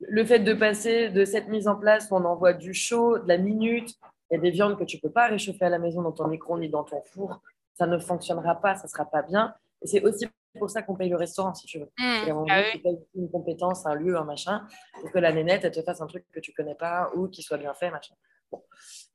le 0.00 0.24
fait 0.24 0.40
de 0.40 0.52
passer 0.52 1.10
de 1.10 1.24
cette 1.24 1.48
mise 1.48 1.68
en 1.68 1.76
place 1.76 2.08
où 2.10 2.16
on 2.16 2.24
envoie 2.24 2.52
du 2.52 2.74
chaud, 2.74 3.18
de 3.18 3.28
la 3.28 3.38
minute, 3.38 3.94
il 4.30 4.34
y 4.34 4.36
a 4.36 4.40
des 4.40 4.50
viandes 4.50 4.78
que 4.78 4.84
tu 4.84 4.98
peux 4.98 5.10
pas 5.10 5.28
réchauffer 5.28 5.64
à 5.64 5.68
la 5.68 5.78
maison 5.78 6.02
dans 6.02 6.12
ton 6.12 6.28
micro 6.28 6.58
ni 6.58 6.68
dans 6.68 6.84
ton 6.84 7.02
four, 7.02 7.40
ça 7.74 7.86
ne 7.86 7.98
fonctionnera 7.98 8.60
pas, 8.60 8.74
ça 8.74 8.88
sera 8.88 9.04
pas 9.04 9.22
bien. 9.22 9.54
Et 9.82 9.86
c'est 9.86 10.02
aussi 10.02 10.26
pour 10.58 10.70
ça 10.70 10.82
qu'on 10.82 10.94
paye 10.94 11.08
le 11.08 11.16
restaurant, 11.16 11.54
si 11.54 11.66
tu 11.66 11.78
veux. 11.78 11.90
Mmh, 11.98 12.46
ah 12.50 12.62
une 13.14 13.30
compétence, 13.30 13.86
un 13.86 13.94
lieu, 13.94 14.16
un 14.16 14.24
machin, 14.24 14.66
pour 15.00 15.10
que 15.10 15.18
la 15.18 15.32
nénette, 15.32 15.64
elle 15.64 15.72
te 15.72 15.82
fasse 15.82 16.00
un 16.00 16.06
truc 16.06 16.24
que 16.32 16.40
tu 16.40 16.52
connais 16.52 16.74
pas 16.74 17.10
ou 17.14 17.28
qui 17.28 17.42
soit 17.42 17.58
bien 17.58 17.74
fait, 17.74 17.90
machin. 17.90 18.14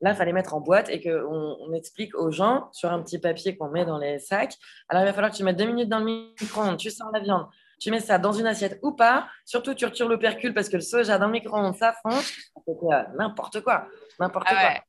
Là, 0.01 0.11
il 0.11 0.15
fallait 0.15 0.33
mettre 0.33 0.53
en 0.53 0.61
boîte 0.61 0.89
et 0.89 1.01
qu'on 1.01 1.57
on 1.59 1.73
explique 1.73 2.15
aux 2.15 2.31
gens 2.31 2.69
sur 2.71 2.91
un 2.91 3.01
petit 3.01 3.17
papier 3.17 3.57
qu'on 3.57 3.69
met 3.69 3.85
dans 3.85 3.97
les 3.97 4.19
sacs. 4.19 4.55
Alors, 4.89 5.03
il 5.03 5.05
va 5.05 5.13
falloir 5.13 5.31
que 5.31 5.37
tu 5.37 5.43
mettes 5.43 5.57
deux 5.57 5.65
minutes 5.65 5.89
dans 5.89 5.99
le 5.99 6.05
micro-ondes, 6.39 6.77
tu 6.77 6.91
sors 6.91 7.09
la 7.11 7.19
viande, 7.19 7.47
tu 7.79 7.89
mets 7.89 7.99
ça 7.99 8.19
dans 8.19 8.31
une 8.31 8.45
assiette 8.45 8.79
ou 8.83 8.91
pas. 8.91 9.27
Surtout, 9.45 9.73
tu 9.73 9.85
retires 9.85 10.07
l'opercule 10.07 10.53
parce 10.53 10.69
que 10.69 10.75
le 10.75 10.81
soja 10.81 11.17
dans 11.17 11.27
le 11.27 11.31
micro-ondes, 11.31 11.75
ça. 11.75 11.95
C'était 12.03 12.87
n'importe 13.17 13.61
quoi. 13.61 13.87
N'importe 14.19 14.47
ah 14.49 14.55
quoi. 14.55 14.83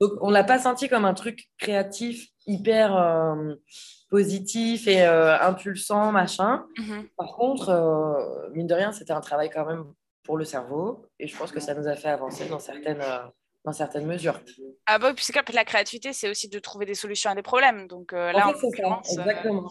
Donc, 0.00 0.18
on 0.20 0.30
l'a 0.30 0.44
pas 0.44 0.58
senti 0.58 0.88
comme 0.88 1.04
un 1.04 1.14
truc 1.14 1.48
créatif 1.58 2.28
hyper. 2.46 2.96
Euh, 2.96 3.54
positif 4.10 4.88
et 4.88 5.02
impulsant, 5.02 6.12
machin. 6.12 6.66
Mhm. 6.76 7.08
Par 7.16 7.28
contre, 7.28 8.50
mine 8.52 8.66
de 8.66 8.74
rien, 8.74 8.92
c'était 8.92 9.14
un 9.14 9.22
travail 9.22 9.48
quand 9.48 9.64
même 9.64 9.86
pour 10.22 10.36
le 10.36 10.44
cerveau 10.44 11.06
et 11.18 11.26
je 11.26 11.34
pense 11.34 11.50
que 11.50 11.60
ça 11.60 11.74
nous 11.74 11.88
a 11.88 11.96
fait 11.96 12.10
avancer 12.10 12.46
dans 12.46 12.58
certaines 12.58 13.02
dans 13.64 13.72
certaines 13.72 14.06
mesures. 14.06 14.40
Ah 14.86 14.98
bah, 14.98 15.14
puisque 15.14 15.40
la 15.52 15.64
créativité, 15.64 16.12
c'est 16.12 16.28
aussi 16.28 16.48
de 16.48 16.58
trouver 16.58 16.86
des 16.86 16.94
solutions 16.94 17.30
à 17.30 17.34
des 17.34 17.42
problèmes. 17.42 17.86
Donc 17.86 18.12
là, 18.12 18.48
en 18.48 18.54
fait, 18.54 18.70
ça, 18.70 19.20
exactement. 19.20 19.70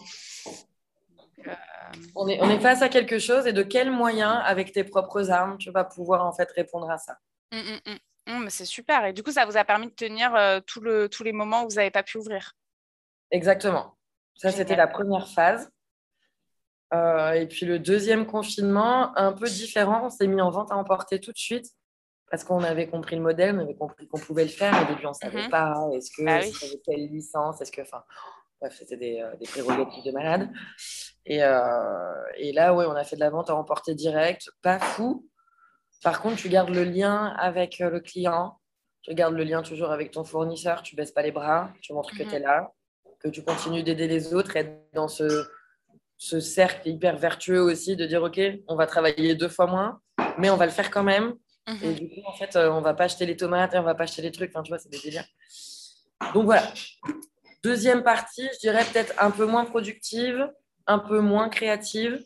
on, 2.14 2.28
est, 2.28 2.40
on 2.40 2.48
est 2.48 2.60
face 2.60 2.82
à 2.82 2.88
quelque 2.88 3.18
chose 3.18 3.46
et 3.46 3.52
de 3.52 3.62
quels 3.62 3.90
moyens, 3.90 4.40
avec 4.44 4.72
tes 4.72 4.84
propres 4.84 5.30
armes, 5.30 5.58
tu 5.58 5.70
vas 5.70 5.84
pouvoir 5.84 6.24
en 6.24 6.32
fait 6.32 6.50
répondre 6.52 6.90
à 6.90 6.98
ça? 6.98 7.18
Mmh, 7.52 7.58
mmh, 7.58 8.32
mmh. 8.32 8.48
c'est 8.48 8.64
super. 8.64 9.04
Et 9.04 9.12
du 9.12 9.22
coup, 9.22 9.32
ça 9.32 9.44
vous 9.44 9.56
a 9.56 9.64
permis 9.64 9.88
de 9.88 9.94
tenir 9.94 10.34
euh, 10.34 10.60
tout 10.66 10.80
le, 10.80 11.08
tous 11.08 11.22
les 11.22 11.32
moments 11.32 11.64
où 11.64 11.68
vous 11.68 11.76
n'avez 11.76 11.90
pas 11.90 12.02
pu 12.02 12.16
ouvrir? 12.18 12.52
Exactement. 13.30 13.96
Ça, 14.34 14.50
c'était 14.50 14.76
la 14.76 14.86
première 14.86 15.28
phase. 15.28 15.70
Euh, 16.94 17.32
et 17.32 17.46
puis 17.46 17.64
le 17.64 17.78
deuxième 17.78 18.26
confinement, 18.26 19.16
un 19.16 19.32
peu 19.32 19.48
différent, 19.48 20.06
on 20.06 20.10
s'est 20.10 20.26
mis 20.26 20.40
en 20.40 20.50
vente 20.50 20.70
à 20.72 20.76
emporter 20.76 21.20
tout 21.20 21.32
de 21.32 21.38
suite 21.38 21.66
parce 22.32 22.42
qu'on 22.42 22.64
avait 22.64 22.88
compris 22.88 23.14
le 23.14 23.22
modèle, 23.22 23.54
on 23.54 23.60
avait 23.60 23.76
compris 23.76 24.08
qu'on 24.08 24.18
pouvait 24.18 24.44
le 24.44 24.50
faire. 24.50 24.74
Au 24.82 24.92
début, 24.92 25.06
on 25.06 25.10
ne 25.10 25.14
savait 25.14 25.48
pas. 25.48 25.88
Est-ce 25.92 26.10
que 26.10 26.26
ah 26.26 26.40
c'était 26.40 26.80
quelle 26.84 27.06
licence 27.06 27.60
Est-ce 27.60 27.70
que, 27.70 27.82
enfin, 27.82 28.02
bref, 28.58 28.74
c'était 28.76 28.96
des, 28.96 29.20
euh, 29.20 29.36
des 29.36 29.46
prérogatives 29.46 30.02
de 30.02 30.10
malade. 30.10 30.50
Et, 31.26 31.36
et 31.36 32.52
là, 32.52 32.74
oui, 32.74 32.84
on 32.88 32.96
a 32.96 33.04
fait 33.04 33.14
de 33.14 33.20
la 33.20 33.30
vente 33.30 33.50
à 33.50 33.54
emporter 33.54 33.94
direct, 33.94 34.50
pas 34.62 34.80
fou, 34.80 35.28
par 36.02 36.20
contre, 36.20 36.36
tu 36.36 36.48
gardes 36.48 36.70
le 36.70 36.84
lien 36.84 37.26
avec 37.38 37.80
euh, 37.80 37.88
le 37.88 38.00
client, 38.00 38.58
tu 39.02 39.14
gardes 39.14 39.34
le 39.34 39.44
lien 39.44 39.62
toujours 39.62 39.90
avec 39.90 40.10
ton 40.10 40.24
fournisseur, 40.24 40.82
tu 40.82 40.96
baisses 40.96 41.12
pas 41.12 41.22
les 41.22 41.32
bras, 41.32 41.72
tu 41.80 41.92
montres 41.92 42.10
que 42.10 42.24
mhm. 42.24 42.28
tu 42.28 42.34
es 42.34 42.38
là, 42.40 42.72
que 43.20 43.28
tu 43.28 43.42
continues 43.42 43.82
d'aider 43.82 44.08
les 44.08 44.34
autres, 44.34 44.56
être 44.56 44.72
dans 44.92 45.08
ce, 45.08 45.46
ce 46.16 46.40
cercle 46.40 46.88
hyper 46.88 47.16
vertueux 47.16 47.60
aussi 47.60 47.94
de 47.94 48.04
dire, 48.04 48.22
OK, 48.22 48.40
on 48.66 48.74
va 48.74 48.86
travailler 48.86 49.36
deux 49.36 49.48
fois 49.48 49.66
moins, 49.66 50.00
mais 50.38 50.50
on 50.50 50.56
va 50.56 50.66
le 50.66 50.72
faire 50.72 50.90
quand 50.90 51.04
même. 51.04 51.34
Et 51.66 51.72
mhm. 51.72 51.94
du 51.94 52.08
coup, 52.08 52.20
en 52.26 52.32
fait, 52.32 52.56
euh, 52.56 52.70
on 52.70 52.80
va 52.80 52.94
pas 52.94 53.04
acheter 53.04 53.26
les 53.26 53.36
tomates 53.36 53.74
et 53.74 53.78
on 53.78 53.82
va 53.82 53.94
pas 53.94 54.04
acheter 54.04 54.22
les 54.22 54.32
trucs. 54.32 54.50
Enfin, 54.50 54.62
tu 54.62 54.70
vois, 54.70 54.78
c'est 54.78 54.90
des 54.90 54.98
délires. 54.98 55.26
Donc 56.34 56.44
voilà. 56.44 56.72
Deuxième 57.62 58.02
partie, 58.02 58.48
je 58.54 58.58
dirais 58.58 58.84
peut-être 58.84 59.14
un 59.18 59.30
peu 59.30 59.46
moins 59.46 59.64
productive, 59.64 60.50
un 60.86 60.98
peu 60.98 61.20
moins 61.20 61.48
créative. 61.48 62.24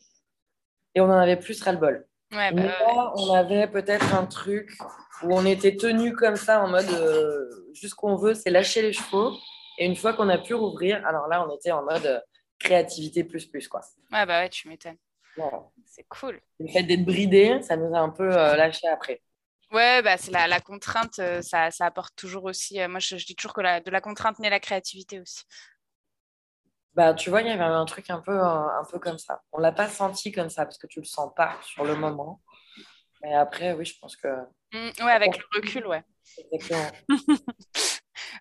Et 0.95 1.01
on 1.01 1.07
en 1.07 1.19
avait 1.19 1.37
plus 1.37 1.63
ras-le-bol. 1.63 2.07
Ouais, 2.33 2.53
bah, 2.53 3.13
on 3.17 3.35
avait 3.35 3.69
peut-être 3.69 4.15
un 4.15 4.27
truc 4.27 4.77
où 5.23 5.33
on 5.33 5.45
était 5.45 5.77
tenu 5.77 6.15
comme 6.15 6.37
ça 6.37 6.63
en 6.63 6.69
mode 6.69 6.89
euh, 6.91 7.71
juste 7.75 7.95
qu'on 7.95 8.17
veut, 8.17 8.35
c'est 8.35 8.51
lâcher 8.51 8.83
les 8.83 8.93
chevaux. 8.93 9.33
Et 9.79 9.87
une 9.87 9.97
fois 9.97 10.15
qu'on 10.15 10.29
a 10.29 10.39
pu 10.39 10.55
rouvrir, 10.55 11.07
alors 11.07 11.29
là, 11.29 11.47
on 11.47 11.55
était 11.55 11.71
en 11.71 11.85
mode 11.85 12.07
euh, 12.07 12.19
créativité 12.59 13.25
plus 13.25 13.47
plus 13.47 13.69
quoi. 13.69 13.83
Ouais 14.11 14.25
bah 14.25 14.41
ouais, 14.41 14.49
tu 14.49 14.69
m'étonnes. 14.69 14.97
C'est 15.85 16.07
cool. 16.09 16.41
Le 16.59 16.69
fait 16.69 16.83
d'être 16.83 17.05
bridé, 17.05 17.61
ça 17.63 17.77
nous 17.77 17.95
a 17.95 17.99
un 17.99 18.09
peu 18.09 18.37
euh, 18.37 18.57
lâché 18.57 18.89
après. 18.89 19.21
Ouais, 19.73 20.01
bah 20.03 20.17
c'est 20.17 20.31
la, 20.31 20.47
la, 20.47 20.61
contrainte, 20.61 21.21
ça, 21.43 21.71
ça, 21.71 21.87
apporte 21.87 22.15
toujours 22.17 22.45
aussi. 22.45 22.79
moi, 22.89 23.01
je, 23.01 23.17
je, 23.17 23.27
dis 23.27 23.35
toujours 23.35 23.53
que 23.53 23.61
la, 23.61 23.81
de 23.81 23.91
la 23.91 24.01
contrainte 24.01 24.39
naît 24.39 24.51
la 24.51 24.61
créativité 24.61 25.21
aussi. 25.21 25.45
Bah, 26.97 27.13
tu 27.13 27.29
vois, 27.29 27.43
il 27.43 27.49
y 27.49 27.51
avait 27.51 27.63
un 27.63 27.85
truc 27.85 28.09
un 28.09 28.21
peu, 28.21 28.41
un, 28.41 28.83
peu 28.91 28.99
comme 28.99 29.19
ça. 29.19 29.43
On 29.53 29.59
ne 29.59 29.63
l'a 29.63 29.73
pas 29.73 29.87
senti 29.87 30.33
comme 30.33 30.49
ça 30.49 30.65
parce 30.65 30.79
que 30.79 30.87
tu 30.87 30.99
ne 30.99 31.05
le 31.05 31.07
sens 31.09 31.31
pas 31.37 31.55
sur 31.63 31.85
le 31.85 31.95
moment. 31.95 32.41
Mais 33.23 33.35
après, 33.35 33.75
oui, 33.75 33.85
je 33.85 33.99
pense 34.01 34.17
que. 34.17 34.29
Mmh, 34.73 35.05
ouais, 35.05 35.13
avec 35.13 35.37
le 35.37 35.45
recul, 35.55 35.87
ouais. 35.87 36.03
Exactement. 36.39 36.91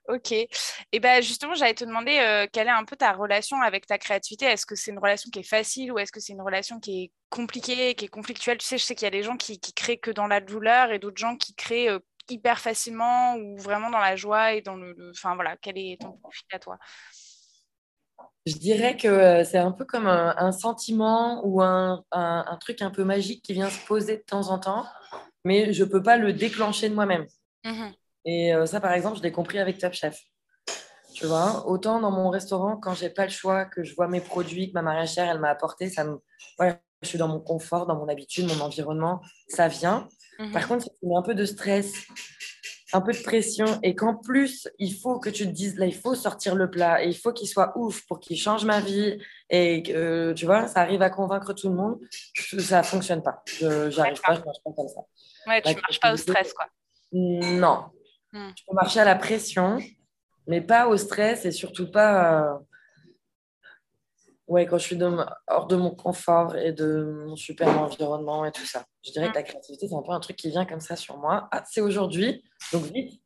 ok. 0.07 0.31
Et 0.31 0.99
ben 0.99 1.21
justement, 1.21 1.53
j'allais 1.55 1.73
te 1.73 1.85
demander 1.85 2.19
euh, 2.19 2.47
quelle 2.51 2.67
est 2.67 2.71
un 2.71 2.85
peu 2.85 2.95
ta 2.95 3.13
relation 3.13 3.61
avec 3.61 3.85
ta 3.85 3.97
créativité? 3.97 4.45
Est-ce 4.45 4.65
que 4.65 4.75
c'est 4.75 4.91
une 4.91 4.99
relation 4.99 5.29
qui 5.29 5.39
est 5.39 5.43
facile 5.43 5.91
ou 5.91 5.99
est-ce 5.99 6.11
que 6.11 6.19
c'est 6.19 6.33
une 6.33 6.41
relation 6.41 6.79
qui 6.79 7.03
est 7.03 7.11
compliquée, 7.29 7.95
qui 7.95 8.05
est 8.05 8.09
conflictuelle? 8.09 8.57
Tu 8.57 8.65
sais, 8.65 8.77
je 8.77 8.83
sais 8.83 8.95
qu'il 8.95 9.05
y 9.05 9.07
a 9.07 9.11
des 9.11 9.23
gens 9.23 9.38
qui, 9.38 9.59
qui 9.59 9.73
créent 9.73 9.99
que 9.99 10.11
dans 10.11 10.27
la 10.27 10.41
douleur 10.41 10.91
et 10.91 10.99
d'autres 10.99 11.17
gens 11.17 11.35
qui 11.35 11.55
créent 11.55 11.89
euh, 11.89 11.99
hyper 12.29 12.59
facilement 12.59 13.35
ou 13.35 13.57
vraiment 13.57 13.89
dans 13.89 13.99
la 13.99 14.15
joie 14.15 14.53
et 14.53 14.61
dans 14.61 14.75
le. 14.75 14.95
Enfin 15.11 15.35
voilà, 15.35 15.57
quel 15.57 15.77
est 15.77 16.01
ton 16.01 16.13
profil 16.13 16.45
à 16.51 16.59
toi? 16.59 16.77
Je 18.45 18.57
dirais 18.57 18.95
que 18.95 19.07
euh, 19.07 19.43
c'est 19.43 19.57
un 19.57 19.71
peu 19.71 19.85
comme 19.85 20.07
un, 20.07 20.51
sentiment 20.51 21.41
ou 21.45 21.63
un, 21.63 22.03
truc 22.61 22.81
un 22.81 22.91
peu 22.91 23.03
magique 23.03 23.43
qui 23.43 23.53
vient 23.53 23.69
se 23.69 23.83
poser 23.85 24.17
de 24.17 24.21
temps 24.21 24.49
en 24.49 24.59
temps, 24.59 24.85
mais 25.43 25.73
je 25.73 25.83
ne 25.83 25.89
peux 25.89 26.03
pas 26.03 26.17
le 26.17 26.31
déclencher 26.31 26.89
de 26.89 26.95
moi-même. 26.95 27.25
Mhm. 27.63 27.93
Et 28.25 28.53
euh, 28.53 28.65
ça, 28.65 28.79
par 28.79 28.93
exemple, 28.93 29.17
je 29.17 29.23
l'ai 29.23 29.31
compris 29.31 29.59
avec 29.59 29.77
Top 29.77 29.93
Chef. 29.93 30.19
Tu 31.13 31.25
vois, 31.25 31.65
autant 31.67 32.01
dans 32.01 32.11
mon 32.11 32.29
restaurant, 32.29 32.75
quand 32.75 32.93
j'ai 32.93 33.09
pas 33.09 33.23
le 33.23 33.31
choix, 33.31 33.65
que 33.65 33.83
je 33.83 33.95
vois 33.95 34.07
mes 34.07 34.19
produits 34.19 34.69
que 34.69 34.73
ma 34.73 34.81
maraîchère, 34.81 35.29
elle 35.29 35.39
m'a 35.39 35.49
apporté, 35.49 35.89
ça 35.89 36.03
me... 36.03 36.17
je 36.59 37.07
suis 37.07 37.17
dans 37.17 37.29
mon 37.29 37.39
confort, 37.39 37.85
dans 37.85 37.95
mon 37.95 38.09
habitude, 38.09 38.47
mon 38.47 38.59
environnement, 38.59 39.21
ça 39.47 39.69
vient. 39.69 40.09
Mhm. 40.39 40.51
Par 40.51 40.67
contre, 40.67 40.85
ça 40.85 40.91
met 41.03 41.15
un 41.15 41.21
peu 41.21 41.33
de 41.33 41.45
stress 41.45 41.93
un 42.95 43.01
peu 43.01 43.11
de 43.11 43.21
pression 43.21 43.65
et 43.83 43.93
qu'en 43.93 44.15
plus, 44.15 44.69
il 44.79 44.93
faut 44.93 45.19
que 45.19 45.29
tu 45.29 45.45
te 45.45 45.51
dises, 45.51 45.77
là, 45.77 45.85
il 45.85 45.93
faut 45.93 46.15
sortir 46.15 46.55
le 46.55 46.69
plat 46.69 47.03
et 47.03 47.09
il 47.09 47.17
faut 47.17 47.33
qu'il 47.33 47.47
soit 47.47 47.73
ouf 47.77 48.05
pour 48.07 48.19
qu'il 48.19 48.38
change 48.38 48.63
ma 48.63 48.79
vie 48.79 49.19
et 49.49 49.83
que, 49.83 50.33
tu 50.33 50.45
vois, 50.45 50.67
ça 50.67 50.79
arrive 50.81 51.01
à 51.01 51.09
convaincre 51.09 51.53
tout 51.53 51.67
le 51.67 51.75
monde, 51.75 51.99
ça 52.59 52.79
ne 52.79 52.83
fonctionne 52.83 53.21
pas. 53.21 53.43
Je 53.45 53.95
n'arrive 53.97 54.21
pas, 54.21 54.35
je 54.35 54.41
marche 54.41 54.59
pas 54.63 54.71
comme 54.75 54.88
ça. 54.88 55.01
Ouais, 55.47 55.61
tu 55.61 55.75
ne 55.75 55.81
marches 55.81 55.99
pas 55.99 56.13
au 56.13 56.17
stress, 56.17 56.53
quoi. 56.53 56.67
Non. 57.11 57.85
Hmm. 58.35 58.51
Tu 58.53 58.65
peux 58.65 58.75
marcher 58.75 58.99
à 58.99 59.05
la 59.05 59.15
pression, 59.15 59.79
mais 60.45 60.59
pas 60.59 60.87
au 60.87 60.97
stress 60.97 61.45
et 61.45 61.51
surtout 61.51 61.89
pas... 61.89 62.41
Euh, 62.41 62.57
Ouais, 64.47 64.67
quand 64.67 64.77
je 64.77 64.83
suis 64.83 64.99
hors 65.47 65.65
de 65.65 65.75
mon 65.75 65.89
confort 65.89 66.55
et 66.55 66.71
de 66.71 67.23
mon 67.25 67.35
super 67.35 67.67
environnement 67.81 68.45
et 68.45 68.51
tout 68.51 68.65
ça. 68.65 68.85
Je 69.03 69.11
dirais 69.11 69.29
que 69.29 69.33
la 69.33 69.41
créativité, 69.41 69.87
c'est 69.87 69.95
un 69.95 70.03
peu 70.03 70.11
un 70.11 70.19
truc 70.19 70.35
qui 70.35 70.51
vient 70.51 70.65
comme 70.65 70.81
ça 70.81 70.95
sur 70.95 71.17
moi. 71.17 71.47
Ah, 71.51 71.63
c'est 71.67 71.81
aujourd'hui, 71.81 72.43
donc 72.71 72.83
vite, 72.83 73.19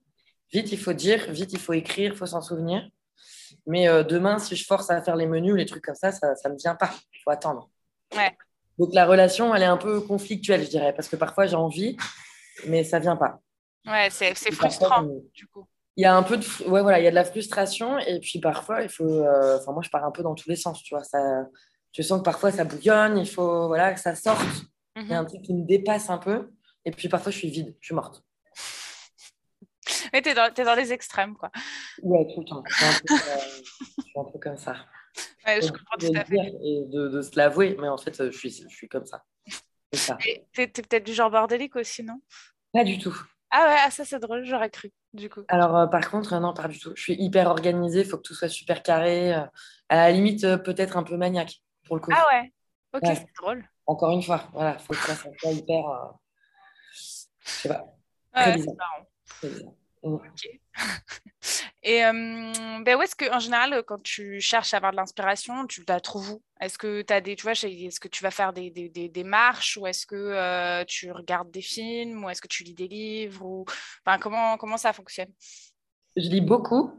vite, 0.53 0.71
il 0.71 0.77
faut 0.77 0.93
dire, 0.93 1.29
vite, 1.29 1.51
il 1.51 1.59
faut 1.59 1.73
écrire, 1.73 2.13
il 2.13 2.17
faut 2.17 2.25
s'en 2.25 2.41
souvenir. 2.41 2.87
Mais 3.67 3.89
euh, 3.89 4.03
demain, 4.03 4.39
si 4.39 4.55
je 4.55 4.65
force 4.65 4.89
à 4.91 5.01
faire 5.01 5.17
les 5.17 5.27
menus, 5.27 5.55
les 5.55 5.65
trucs 5.65 5.83
comme 5.83 5.95
ça, 5.95 6.13
ça 6.13 6.33
ne 6.45 6.53
me 6.53 6.57
vient 6.57 6.75
pas. 6.75 6.91
Il 7.13 7.19
faut 7.21 7.31
attendre. 7.31 7.69
Ouais. 8.15 8.31
Donc 8.77 8.93
la 8.93 9.05
relation, 9.05 9.53
elle 9.53 9.63
est 9.63 9.65
un 9.65 9.77
peu 9.77 9.99
conflictuelle, 9.99 10.63
je 10.63 10.69
dirais, 10.69 10.93
parce 10.93 11.09
que 11.09 11.17
parfois 11.17 11.47
j'ai 11.47 11.57
envie, 11.57 11.97
mais 12.65 12.85
ça 12.85 12.97
ne 12.99 13.03
vient 13.03 13.17
pas. 13.17 13.41
Ouais, 13.85 14.09
c'est 14.09 14.33
frustrant, 14.51 15.03
du 15.33 15.47
coup. 15.47 15.67
Il 15.99 16.03
y 16.03 16.05
a 16.05 16.15
un 16.15 16.23
peu 16.23 16.37
de 16.37 16.45
ouais 16.69 16.81
voilà 16.81 16.99
il 16.99 17.03
y 17.03 17.07
a 17.07 17.09
de 17.09 17.15
la 17.15 17.25
frustration 17.25 17.99
et 17.99 18.21
puis 18.21 18.39
parfois 18.39 18.83
il 18.83 18.89
faut 18.89 19.03
euh, 19.03 19.57
enfin 19.57 19.73
moi 19.73 19.81
je 19.83 19.89
pars 19.89 20.05
un 20.05 20.11
peu 20.11 20.23
dans 20.23 20.33
tous 20.33 20.47
les 20.47 20.55
sens 20.55 20.81
tu 20.81 20.95
vois 20.95 21.03
ça 21.03 21.19
je 21.91 22.01
sens 22.01 22.19
que 22.19 22.23
parfois 22.23 22.53
ça 22.53 22.63
bouillonne 22.63 23.17
il 23.17 23.27
faut 23.27 23.67
voilà 23.67 23.93
que 23.93 23.99
ça 23.99 24.15
sorte. 24.15 24.47
Il 24.95 25.07
y 25.07 25.13
a 25.13 25.19
un 25.19 25.23
mhm. 25.23 25.27
truc 25.27 25.41
qui 25.41 25.53
me 25.53 25.65
dépasse 25.65 26.09
un 26.09 26.17
peu 26.17 26.51
et 26.85 26.91
puis 26.91 27.09
parfois 27.09 27.33
je 27.33 27.37
suis 27.37 27.49
vide 27.49 27.75
je 27.81 27.87
suis 27.87 27.95
morte. 27.95 28.23
Mais 30.13 30.21
t'es 30.21 30.33
dans, 30.33 30.53
es 30.53 30.63
dans 30.63 30.75
les 30.75 30.93
extrêmes 30.93 31.35
quoi. 31.35 31.51
Ouais 32.01 32.25
tout 32.33 32.39
le 32.39 32.45
temps. 32.45 32.63
Je 32.65 32.75
suis 32.75 32.85
un 32.85 32.99
peu, 33.05 33.13
euh, 33.15 34.21
un 34.21 34.31
peu 34.31 34.39
comme 34.39 34.57
ça. 34.57 34.75
Ouais, 35.45 35.61
je 35.61 35.67
comprends 35.67 35.97
tout 35.99 36.13
à 36.15 36.23
fait. 36.23 36.53
et 36.63 36.85
de, 36.85 37.09
de 37.09 37.21
se 37.21 37.35
l'avouer 37.35 37.75
mais 37.77 37.89
en 37.89 37.97
fait 37.97 38.31
je 38.31 38.37
suis 38.37 38.51
je 38.51 38.73
suis 38.73 38.87
comme 38.87 39.05
ça. 39.05 39.25
T'es 40.53 40.67
peut-être 40.67 41.05
du 41.05 41.13
genre 41.13 41.29
bordélique 41.29 41.75
aussi 41.75 42.03
non? 42.03 42.21
Pas 42.71 42.85
du 42.85 42.99
tout 42.99 43.17
ah 43.51 43.67
ouais, 43.67 43.77
ah, 43.85 43.91
ça 43.91 44.05
c'est 44.05 44.19
drôle, 44.19 44.45
j'aurais 44.45 44.69
cru, 44.69 44.91
du 45.13 45.29
coup. 45.29 45.41
Alors 45.47 45.75
euh, 45.75 45.87
par 45.87 46.09
contre, 46.09 46.37
non, 46.39 46.53
pas 46.53 46.67
du 46.67 46.79
tout. 46.79 46.91
Je 46.95 47.01
suis 47.01 47.15
hyper 47.15 47.47
organisée, 47.47 48.01
il 48.01 48.05
faut 48.05 48.17
que 48.17 48.23
tout 48.23 48.35
soit 48.35 48.49
super 48.49 48.83
carré. 48.83 49.33
Euh, 49.33 49.45
à 49.89 49.95
la 49.95 50.11
limite, 50.11 50.43
euh, 50.43 50.57
peut-être 50.57 50.97
un 50.97 51.03
peu 51.03 51.17
maniaque, 51.17 51.61
pour 51.85 51.95
le 51.95 52.01
coup. 52.01 52.11
Ah 52.13 52.27
ouais, 52.27 52.53
ok, 52.93 53.01
c'est 53.05 53.35
drôle. 53.41 53.67
Encore 53.87 54.11
une 54.11 54.21
fois, 54.21 54.47
voilà, 54.53 54.77
il 54.79 54.83
faut 54.83 54.93
que 54.93 54.99
ça 54.99 55.15
soit 55.15 55.51
hyper... 55.51 55.83
Je 56.93 57.49
sais 57.49 57.69
pas. 57.69 57.85
Ouais, 58.35 58.57
c'est 58.57 58.75
marrant. 58.75 59.07
Bizarre. 59.41 59.71
Et 61.83 62.01
ben 62.01 62.95
où 62.97 63.01
est-ce 63.01 63.15
que, 63.15 63.33
en 63.33 63.39
général, 63.39 63.83
quand 63.87 64.01
tu 64.03 64.41
cherches 64.41 64.73
à 64.73 64.77
avoir 64.77 64.91
de 64.91 64.97
l'inspiration, 64.97 65.65
tu 65.65 65.83
la 65.87 65.99
trouves 65.99 66.31
où? 66.31 66.41
Est-ce 66.59 66.77
que 66.77 67.01
tu 67.01 67.21
des, 67.21 67.35
tu 67.35 67.43
vois, 67.43 67.53
est-ce 67.53 67.99
que 67.99 68.09
tu 68.09 68.23
vas 68.23 68.31
faire 68.31 68.51
des, 68.51 68.69
des, 68.69 68.89
des, 68.89 69.23
marches 69.23 69.77
ou 69.77 69.87
est-ce 69.87 70.05
que 70.05 70.83
tu 70.83 71.11
regardes 71.11 71.49
des 71.51 71.61
films 71.61 72.23
ou 72.23 72.29
est-ce 72.29 72.41
que 72.41 72.47
tu 72.47 72.63
lis 72.63 72.73
des 72.73 72.87
livres 72.87 73.45
ou, 73.45 73.65
enfin, 74.05 74.19
comment, 74.19 74.57
comment 74.57 74.77
ça 74.77 74.91
fonctionne? 74.91 75.29
Je 76.17 76.27
lis 76.27 76.41
beaucoup. 76.41 76.91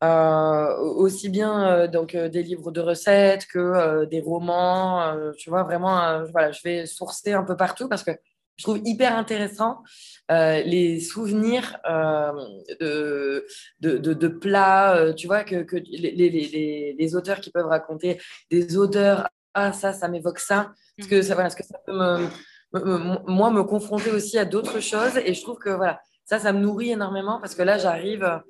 aussi 0.00 1.28
bien 1.28 1.86
donc 1.88 2.16
des 2.16 2.42
livres 2.42 2.70
de 2.70 2.80
recettes 2.80 3.46
que 3.46 4.06
des 4.06 4.22
romans. 4.22 5.14
tu 5.36 5.50
vois, 5.50 5.64
vraiment, 5.64 6.24
voilà, 6.32 6.52
je 6.52 6.62
vais 6.64 6.86
sourcer 6.86 7.34
un 7.34 7.44
peu 7.44 7.56
partout 7.56 7.88
parce 7.88 8.02
que 8.02 8.12
je 8.60 8.64
trouve 8.64 8.80
hyper 8.84 9.16
intéressant 9.16 9.82
euh, 10.30 10.60
les 10.60 11.00
souvenirs 11.00 11.78
euh, 11.88 12.30
de, 12.78 13.46
de, 13.80 14.28
plats, 14.28 14.94
euh, 14.96 15.14
tu 15.14 15.26
vois, 15.26 15.44
que, 15.44 15.62
que 15.62 15.76
les, 15.76 16.12
les, 16.12 16.94
les, 16.98 17.16
auteurs 17.16 17.40
qui 17.40 17.50
peuvent 17.50 17.66
raconter 17.66 18.20
des 18.50 18.76
odeurs, 18.76 19.30
ah 19.54 19.72
ça, 19.72 19.94
ça 19.94 20.08
m'évoque 20.08 20.40
ça, 20.40 20.72
parce 20.98 21.08
que 21.08 21.22
ça, 21.22 21.32
voilà, 21.32 21.48
que 21.48 21.64
ça 21.64 21.78
peut 21.86 21.94
me, 21.94 23.30
moi 23.30 23.50
me 23.50 23.64
confronter 23.64 24.10
aussi 24.10 24.36
à 24.36 24.44
d'autres 24.44 24.80
choses, 24.80 25.16
et 25.24 25.32
je 25.32 25.40
trouve 25.40 25.56
que 25.56 25.70
voilà, 25.70 25.98
ça, 26.26 26.38
ça 26.38 26.52
me 26.52 26.60
nourrit 26.60 26.90
énormément, 26.90 27.40
parce 27.40 27.54
que 27.54 27.62
là, 27.62 27.78
j'arrive 27.78 28.42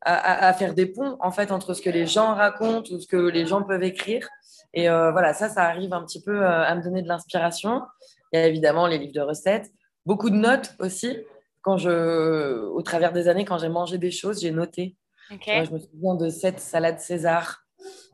à, 0.00 0.52
faire 0.54 0.72
des 0.72 0.86
ponts 0.86 1.18
en 1.20 1.30
fait 1.30 1.52
entre 1.52 1.74
ce 1.74 1.82
que 1.82 1.90
les 1.90 2.06
gens 2.06 2.34
racontent 2.34 2.90
ou 2.94 3.00
ce 3.00 3.06
que 3.06 3.16
les 3.16 3.44
gens 3.44 3.62
peuvent 3.62 3.82
écrire. 3.82 4.26
Et 4.72 4.88
voilà, 4.88 5.34
ça, 5.34 5.48
ça 5.48 5.64
arrive 5.64 5.92
un 5.92 6.04
petit 6.04 6.22
peu 6.22 6.46
à 6.46 6.74
me 6.74 6.82
donner 6.82 7.02
de 7.02 7.08
l'inspiration. 7.08 7.82
Il 8.32 8.38
y 8.38 8.42
a 8.42 8.46
évidemment 8.46 8.86
les 8.86 8.98
livres 8.98 9.12
de 9.12 9.20
recettes, 9.20 9.70
beaucoup 10.06 10.30
de 10.30 10.36
notes 10.36 10.74
aussi. 10.78 11.18
Quand 11.62 11.76
je, 11.76 12.64
au 12.66 12.82
travers 12.82 13.12
des 13.12 13.28
années, 13.28 13.44
quand 13.44 13.58
j'ai 13.58 13.68
mangé 13.68 13.98
des 13.98 14.10
choses, 14.10 14.40
j'ai 14.40 14.50
noté. 14.50 14.96
je 15.30 15.72
me 15.72 15.78
souviens 15.78 16.14
de 16.14 16.28
cette 16.30 16.60
salade 16.60 17.00
César. 17.00 17.64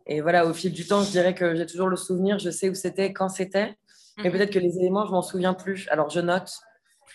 Et 0.06 0.20
voilà, 0.20 0.46
au 0.46 0.52
fil 0.52 0.72
du 0.72 0.86
temps, 0.86 1.02
je 1.02 1.10
dirais 1.10 1.34
que 1.34 1.54
j'ai 1.54 1.66
toujours 1.66 1.88
le 1.88 1.96
souvenir, 1.96 2.38
je 2.38 2.50
sais 2.50 2.68
où 2.68 2.74
c'était, 2.74 3.12
quand 3.12 3.28
c'était. 3.28 3.76
Mais 4.18 4.24
mhm. 4.24 4.32
peut-être 4.32 4.52
que 4.52 4.58
les 4.58 4.78
éléments, 4.78 5.06
je 5.06 5.12
m'en 5.12 5.22
souviens 5.22 5.54
plus. 5.54 5.88
Alors, 5.90 6.10
je 6.10 6.20
note. 6.20 6.52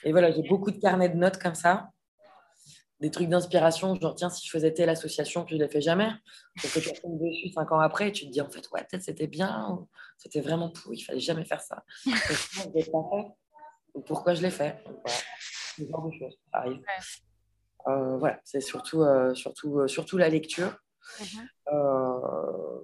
Et 0.04 0.12
voilà, 0.12 0.32
j'ai 0.32 0.44
beaucoup 0.48 0.72
de 0.72 0.80
carnets 0.80 1.10
de 1.10 1.18
notes 1.18 1.38
comme 1.38 1.56
ça. 1.56 1.90
Des 3.00 3.12
trucs 3.12 3.30
d'inspiration, 3.30 3.96
genre, 3.96 4.14
tiens, 4.14 4.30
si 4.30 4.46
je 4.46 4.52
faisais 4.52 4.74
telle 4.74 4.90
association, 4.90 5.46
je 5.48 5.56
ne 5.56 5.62
l'ai 5.62 5.70
fait 5.70 5.82
jamais. 5.82 6.10
Donc, 6.62 6.72
tu 6.72 6.90
retombes 6.90 7.20
dessus 7.20 7.50
cinq 7.54 7.72
ans 7.72 7.80
après 7.80 8.10
et 8.10 8.12
tu 8.12 8.26
te 8.26 8.32
dis, 8.32 8.42
en 8.42 8.50
fait, 8.50 8.70
ouais, 8.72 8.86
peut-être 8.90 9.04
c'était 9.04 9.28
bien, 9.28 9.88
c'était 10.18 10.42
vraiment 10.42 10.70
pourri, 10.70 10.98
il 10.98 11.04
fallait 11.04 11.20
jamais 11.20 11.46
faire 11.46 11.62
ça. 11.62 11.84
pourquoi 14.06 14.34
je 14.34 14.42
l'ai 14.42 14.52
fait 14.52 14.84
Ce 15.78 15.86
genre 15.86 16.08
de 16.08 16.12
choses, 16.12 16.38
ça 16.52 16.60
arrive. 16.60 16.82
Euh, 17.88 18.18
voilà, 18.18 18.40
c'est 18.44 18.60
surtout, 18.60 19.04
euh, 19.04 19.34
surtout, 19.34 19.80
euh, 19.80 19.88
surtout 19.88 20.18
la 20.18 20.30
lecture. 20.30 20.76
Mhm. 21.20 21.50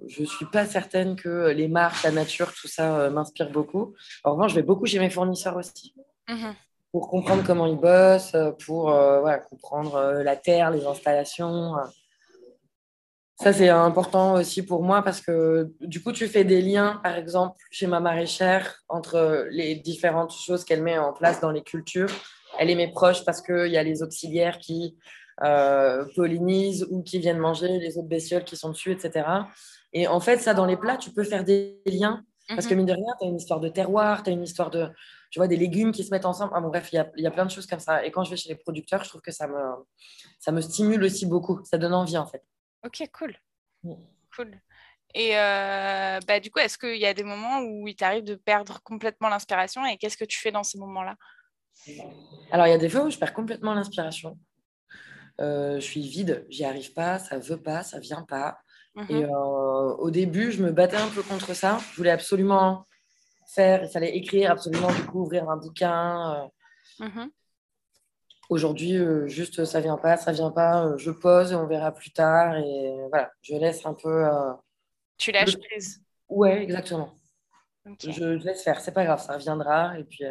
je 0.08 0.22
ne 0.22 0.26
suis 0.26 0.46
pas 0.46 0.66
certaine 0.66 1.14
que 1.14 1.50
les 1.50 1.68
marques, 1.68 2.02
la 2.02 2.10
nature, 2.10 2.52
tout 2.54 2.66
ça 2.66 3.08
m'inspire 3.10 3.50
beaucoup. 3.50 3.94
En 4.24 4.32
revanche, 4.32 4.52
je 4.52 4.56
vais 4.56 4.62
beaucoup 4.62 4.86
chez 4.86 4.98
mes 4.98 5.10
fournisseurs 5.10 5.56
aussi. 5.56 5.94
Mhm 6.28 6.54
pour 6.92 7.08
comprendre 7.08 7.42
comment 7.44 7.66
ils 7.66 7.76
bossent, 7.76 8.34
euh, 8.34 8.52
pour 8.64 8.90
euh, 8.90 9.36
comprendre 9.50 9.94
euh, 9.96 10.22
la 10.22 10.36
terre, 10.36 10.70
les 10.70 10.86
installations. 10.86 11.74
Ça, 13.38 13.52
c'est 13.52 13.68
important 13.68 14.34
aussi 14.34 14.64
pour 14.64 14.82
moi 14.82 15.02
parce 15.02 15.20
que 15.20 15.70
du 15.80 16.02
coup, 16.02 16.12
tu 16.12 16.26
fais 16.26 16.44
des 16.44 16.62
liens, 16.62 17.00
par 17.02 17.16
exemple, 17.16 17.58
chez 17.70 17.86
ma 17.86 18.00
maraîchère, 18.00 18.82
entre 18.88 19.46
les 19.50 19.74
différentes 19.74 20.32
choses 20.32 20.64
qu'elle 20.64 20.82
met 20.82 20.96
en 20.96 21.12
place 21.12 21.40
dans 21.40 21.50
les 21.50 21.62
cultures. 21.62 22.08
Elle 22.58 22.70
est 22.70 22.74
mes 22.74 22.90
proches 22.90 23.26
parce 23.26 23.42
qu'il 23.42 23.66
y 23.66 23.76
a 23.76 23.82
les 23.82 24.02
auxiliaires 24.02 24.58
qui 24.58 24.96
pollinisent 26.14 26.86
ou 26.90 27.02
qui 27.02 27.18
viennent 27.18 27.36
manger 27.36 27.78
les 27.78 27.98
autres 27.98 28.08
bestioles 28.08 28.44
qui 28.44 28.56
sont 28.56 28.70
dessus, 28.70 28.92
etc. 28.92 29.28
Et 29.92 30.08
en 30.08 30.20
fait, 30.20 30.38
ça, 30.38 30.54
dans 30.54 30.64
les 30.64 30.78
plats, 30.78 30.96
tu 30.96 31.10
peux 31.10 31.24
faire 31.24 31.44
des 31.44 31.82
liens 31.84 32.24
parce 32.48 32.66
que 32.66 32.72
mhm. 32.72 32.78
mine 32.78 32.86
de 32.86 32.92
rien, 32.92 33.14
tu 33.20 33.26
as 33.26 33.28
une 33.28 33.36
histoire 33.36 33.60
de 33.60 33.68
terroir, 33.68 34.22
tu 34.22 34.30
as 34.30 34.32
une 34.32 34.44
histoire 34.44 34.70
de, 34.70 34.88
tu 35.30 35.38
vois, 35.38 35.48
des 35.48 35.56
légumes 35.56 35.92
qui 35.92 36.04
se 36.04 36.10
mettent 36.10 36.24
ensemble. 36.24 36.52
Ah, 36.54 36.60
bon, 36.60 36.68
bref, 36.68 36.88
il 36.92 36.96
y 36.96 36.98
a, 36.98 37.10
y 37.16 37.26
a, 37.26 37.30
plein 37.30 37.44
de 37.44 37.50
choses 37.50 37.66
comme 37.66 37.80
ça. 37.80 38.04
Et 38.04 38.10
quand 38.10 38.24
je 38.24 38.30
vais 38.30 38.36
chez 38.36 38.48
les 38.48 38.56
producteurs, 38.56 39.04
je 39.04 39.08
trouve 39.08 39.20
que 39.20 39.32
ça 39.32 39.46
me, 39.46 39.60
ça 40.38 40.52
me 40.52 40.60
stimule 40.60 41.02
aussi 41.04 41.26
beaucoup. 41.26 41.60
Ça 41.64 41.78
donne 41.78 41.94
envie, 41.94 42.18
en 42.18 42.26
fait. 42.26 42.42
Ok, 42.84 43.02
cool. 43.12 43.36
Mm. 43.82 43.94
Cool. 44.34 44.60
Et 45.14 45.36
euh, 45.38 46.20
bah, 46.26 46.40
du 46.40 46.50
coup, 46.50 46.58
est-ce 46.58 46.76
qu'il 46.76 46.98
y 46.98 47.06
a 47.06 47.14
des 47.14 47.24
moments 47.24 47.60
où 47.60 47.88
il 47.88 47.96
t'arrive 47.96 48.24
de 48.24 48.34
perdre 48.34 48.82
complètement 48.82 49.28
l'inspiration 49.28 49.84
et 49.86 49.96
qu'est-ce 49.96 50.16
que 50.16 50.24
tu 50.24 50.38
fais 50.38 50.52
dans 50.52 50.62
ces 50.62 50.78
moments-là? 50.78 51.16
Alors, 52.50 52.66
il 52.66 52.70
y 52.70 52.74
a 52.74 52.78
des 52.78 52.88
fois 52.88 53.04
où 53.04 53.10
je 53.10 53.18
perds 53.18 53.32
complètement 53.32 53.74
l'inspiration. 53.74 54.38
Euh, 55.40 55.76
je 55.76 55.84
suis 55.84 56.02
vide, 56.02 56.46
j'y 56.48 56.64
arrive 56.64 56.92
pas, 56.92 57.18
ça 57.18 57.38
veut 57.38 57.60
pas, 57.60 57.82
ça 57.82 57.98
vient 57.98 58.22
pas. 58.22 58.58
Et 59.08 59.14
mhm. 59.14 59.24
euh, 59.24 59.94
au 59.96 60.10
début, 60.10 60.52
je 60.52 60.62
me 60.62 60.70
battais 60.70 60.96
un 60.96 61.08
peu 61.08 61.22
contre 61.22 61.54
ça. 61.54 61.78
Je 61.92 61.96
voulais 61.96 62.10
absolument 62.10 62.84
faire, 63.46 63.84
il 63.84 63.88
fallait 63.88 64.16
écrire, 64.16 64.50
absolument 64.50 64.92
du 64.92 65.04
coup 65.04 65.22
ouvrir 65.22 65.48
un 65.48 65.56
bouquin. 65.56 66.50
Euh. 67.00 67.06
Mhm. 67.06 67.30
Aujourd'hui, 68.48 68.96
euh, 68.96 69.26
juste 69.26 69.64
ça 69.64 69.80
vient 69.80 69.96
pas, 69.96 70.16
ça 70.16 70.30
vient 70.32 70.52
pas, 70.52 70.96
je 70.96 71.10
pose 71.10 71.52
et 71.52 71.56
on 71.56 71.66
verra 71.66 71.92
plus 71.92 72.12
tard. 72.12 72.56
Et 72.56 72.94
voilà, 73.08 73.30
je 73.42 73.56
laisse 73.56 73.84
un 73.84 73.94
peu. 73.94 74.24
tu 75.18 75.32
lâches 75.32 75.56
prise. 75.58 76.02
Ouais, 76.28 76.62
exactement. 76.62 77.18
Je, 78.02 78.24
laisse 78.44 78.62
faire, 78.62 78.80
c'est 78.80 78.92
pas 78.92 79.04
grave, 79.04 79.22
ça 79.22 79.34
reviendra. 79.34 79.98
Et 79.98 80.04
puis, 80.04 80.24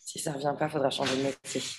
si 0.00 0.18
ça 0.18 0.32
revient 0.32 0.54
pas, 0.58 0.66
il 0.66 0.70
faudra 0.70 0.90
changer 0.90 1.16
de 1.16 1.22
métier. 1.22 1.62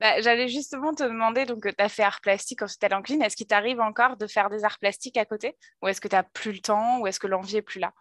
Bah, 0.00 0.20
j'allais 0.20 0.48
justement 0.48 0.94
te 0.94 1.02
demander, 1.02 1.44
donc 1.44 1.62
tu 1.62 1.74
as 1.82 1.88
fait 1.88 2.04
art 2.04 2.20
plastique, 2.20 2.62
ensuite 2.62 2.80
tu 2.80 2.94
en 2.94 3.02
cuisine. 3.02 3.22
Est-ce 3.22 3.34
qu'il 3.34 3.48
t'arrive 3.48 3.80
encore 3.80 4.16
de 4.16 4.28
faire 4.28 4.48
des 4.48 4.64
arts 4.64 4.78
plastiques 4.78 5.16
à 5.16 5.24
côté? 5.24 5.56
Ou 5.82 5.88
est-ce 5.88 6.00
que 6.00 6.06
tu 6.06 6.14
n'as 6.14 6.22
plus 6.22 6.52
le 6.52 6.60
temps 6.60 7.00
Ou 7.00 7.08
est-ce 7.08 7.18
que 7.18 7.26
l'envie 7.26 7.56
est 7.56 7.62
plus 7.62 7.80
là? 7.80 7.92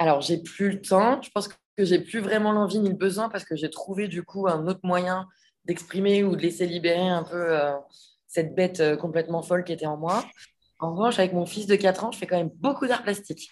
Alors, 0.00 0.20
j'ai 0.20 0.38
plus 0.38 0.70
le 0.70 0.80
temps. 0.80 1.22
Je 1.22 1.30
pense 1.30 1.46
que 1.48 1.54
j'ai 1.78 2.00
plus 2.00 2.18
vraiment 2.18 2.50
l'envie 2.50 2.80
ni 2.80 2.88
le 2.88 2.96
besoin 2.96 3.28
parce 3.28 3.44
que 3.44 3.54
j'ai 3.54 3.70
trouvé 3.70 4.08
du 4.08 4.24
coup 4.24 4.48
un 4.48 4.66
autre 4.66 4.80
moyen 4.82 5.28
d'exprimer 5.66 6.24
ou 6.24 6.34
de 6.34 6.42
laisser 6.42 6.66
libérer 6.66 7.08
un 7.08 7.22
peu 7.22 7.56
euh, 7.56 7.72
cette 8.26 8.54
bête 8.54 8.80
euh, 8.80 8.96
complètement 8.96 9.42
folle 9.42 9.62
qui 9.62 9.72
était 9.72 9.86
en 9.86 9.96
moi. 9.96 10.24
En 10.80 10.92
revanche, 10.92 11.18
avec 11.18 11.32
mon 11.32 11.46
fils 11.46 11.66
de 11.66 11.76
4 11.76 12.04
ans, 12.04 12.12
je 12.12 12.18
fais 12.18 12.26
quand 12.26 12.38
même 12.38 12.50
beaucoup 12.56 12.86
d'art 12.88 13.02
plastique. 13.02 13.50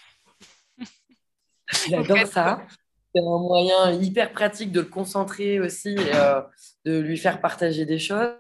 J'adore 1.88 2.26
ça 2.26 2.66
c'est 3.14 3.20
un 3.20 3.38
moyen 3.38 3.92
hyper 3.92 4.32
pratique 4.32 4.72
de 4.72 4.80
le 4.80 4.86
concentrer 4.86 5.60
aussi 5.60 5.90
et 5.90 6.14
euh, 6.14 6.40
de 6.84 6.98
lui 6.98 7.16
faire 7.16 7.40
partager 7.40 7.84
des 7.84 7.98
choses. 7.98 8.30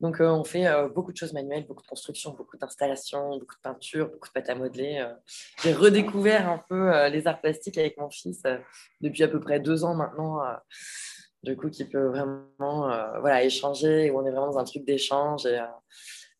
Donc, 0.00 0.20
euh, 0.20 0.28
on 0.28 0.44
fait 0.44 0.66
euh, 0.66 0.88
beaucoup 0.88 1.12
de 1.12 1.16
choses 1.16 1.32
manuelles, 1.32 1.66
beaucoup 1.66 1.82
de 1.82 1.88
construction, 1.88 2.32
beaucoup 2.32 2.56
d'installations, 2.56 3.38
beaucoup 3.38 3.54
de 3.54 3.60
peinture, 3.62 4.08
beaucoup 4.08 4.28
de 4.28 4.32
pâte 4.32 4.50
à 4.50 4.54
modeler. 4.54 5.06
J'ai 5.62 5.72
redécouvert 5.72 6.48
un 6.48 6.62
peu 6.68 7.08
les 7.08 7.26
arts 7.26 7.40
plastiques 7.40 7.78
avec 7.78 7.96
mon 7.98 8.10
fils 8.10 8.42
depuis 9.00 9.22
à 9.22 9.28
peu 9.28 9.40
près 9.40 9.60
deux 9.60 9.84
ans 9.84 9.94
maintenant. 9.94 10.40
du 11.42 11.56
coup, 11.56 11.70
qui 11.70 11.84
peut 11.84 12.06
vraiment 12.06 12.48
voilà, 12.58 13.44
échanger, 13.44 14.10
où 14.10 14.18
on 14.18 14.26
est 14.26 14.30
vraiment 14.30 14.50
dans 14.50 14.58
un 14.58 14.64
truc 14.64 14.84
d'échange 14.84 15.46
et, 15.46 15.60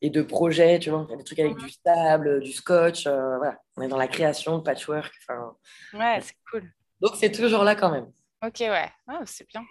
et, 0.00 0.10
de 0.10 0.22
projet, 0.22 0.78
tu 0.78 0.90
vois, 0.90 1.06
des 1.16 1.24
trucs 1.24 1.38
avec 1.38 1.56
du 1.56 1.70
sable, 1.84 2.40
du 2.40 2.52
scotch. 2.52 3.06
voilà. 3.06 3.58
On 3.76 3.82
est 3.82 3.88
dans 3.88 3.96
la 3.96 4.08
création, 4.08 4.56
le 4.56 4.62
patchwork. 4.62 5.12
Ouais, 5.94 6.20
c'est 6.20 6.36
cool. 6.50 6.70
Donc, 7.00 7.12
c'est 7.16 7.32
toujours 7.32 7.64
là 7.64 7.74
quand 7.74 7.90
même. 7.90 8.10
Ok, 8.46 8.56
ouais, 8.60 8.90
ah, 9.08 9.20
c'est 9.24 9.48
bien. 9.48 9.64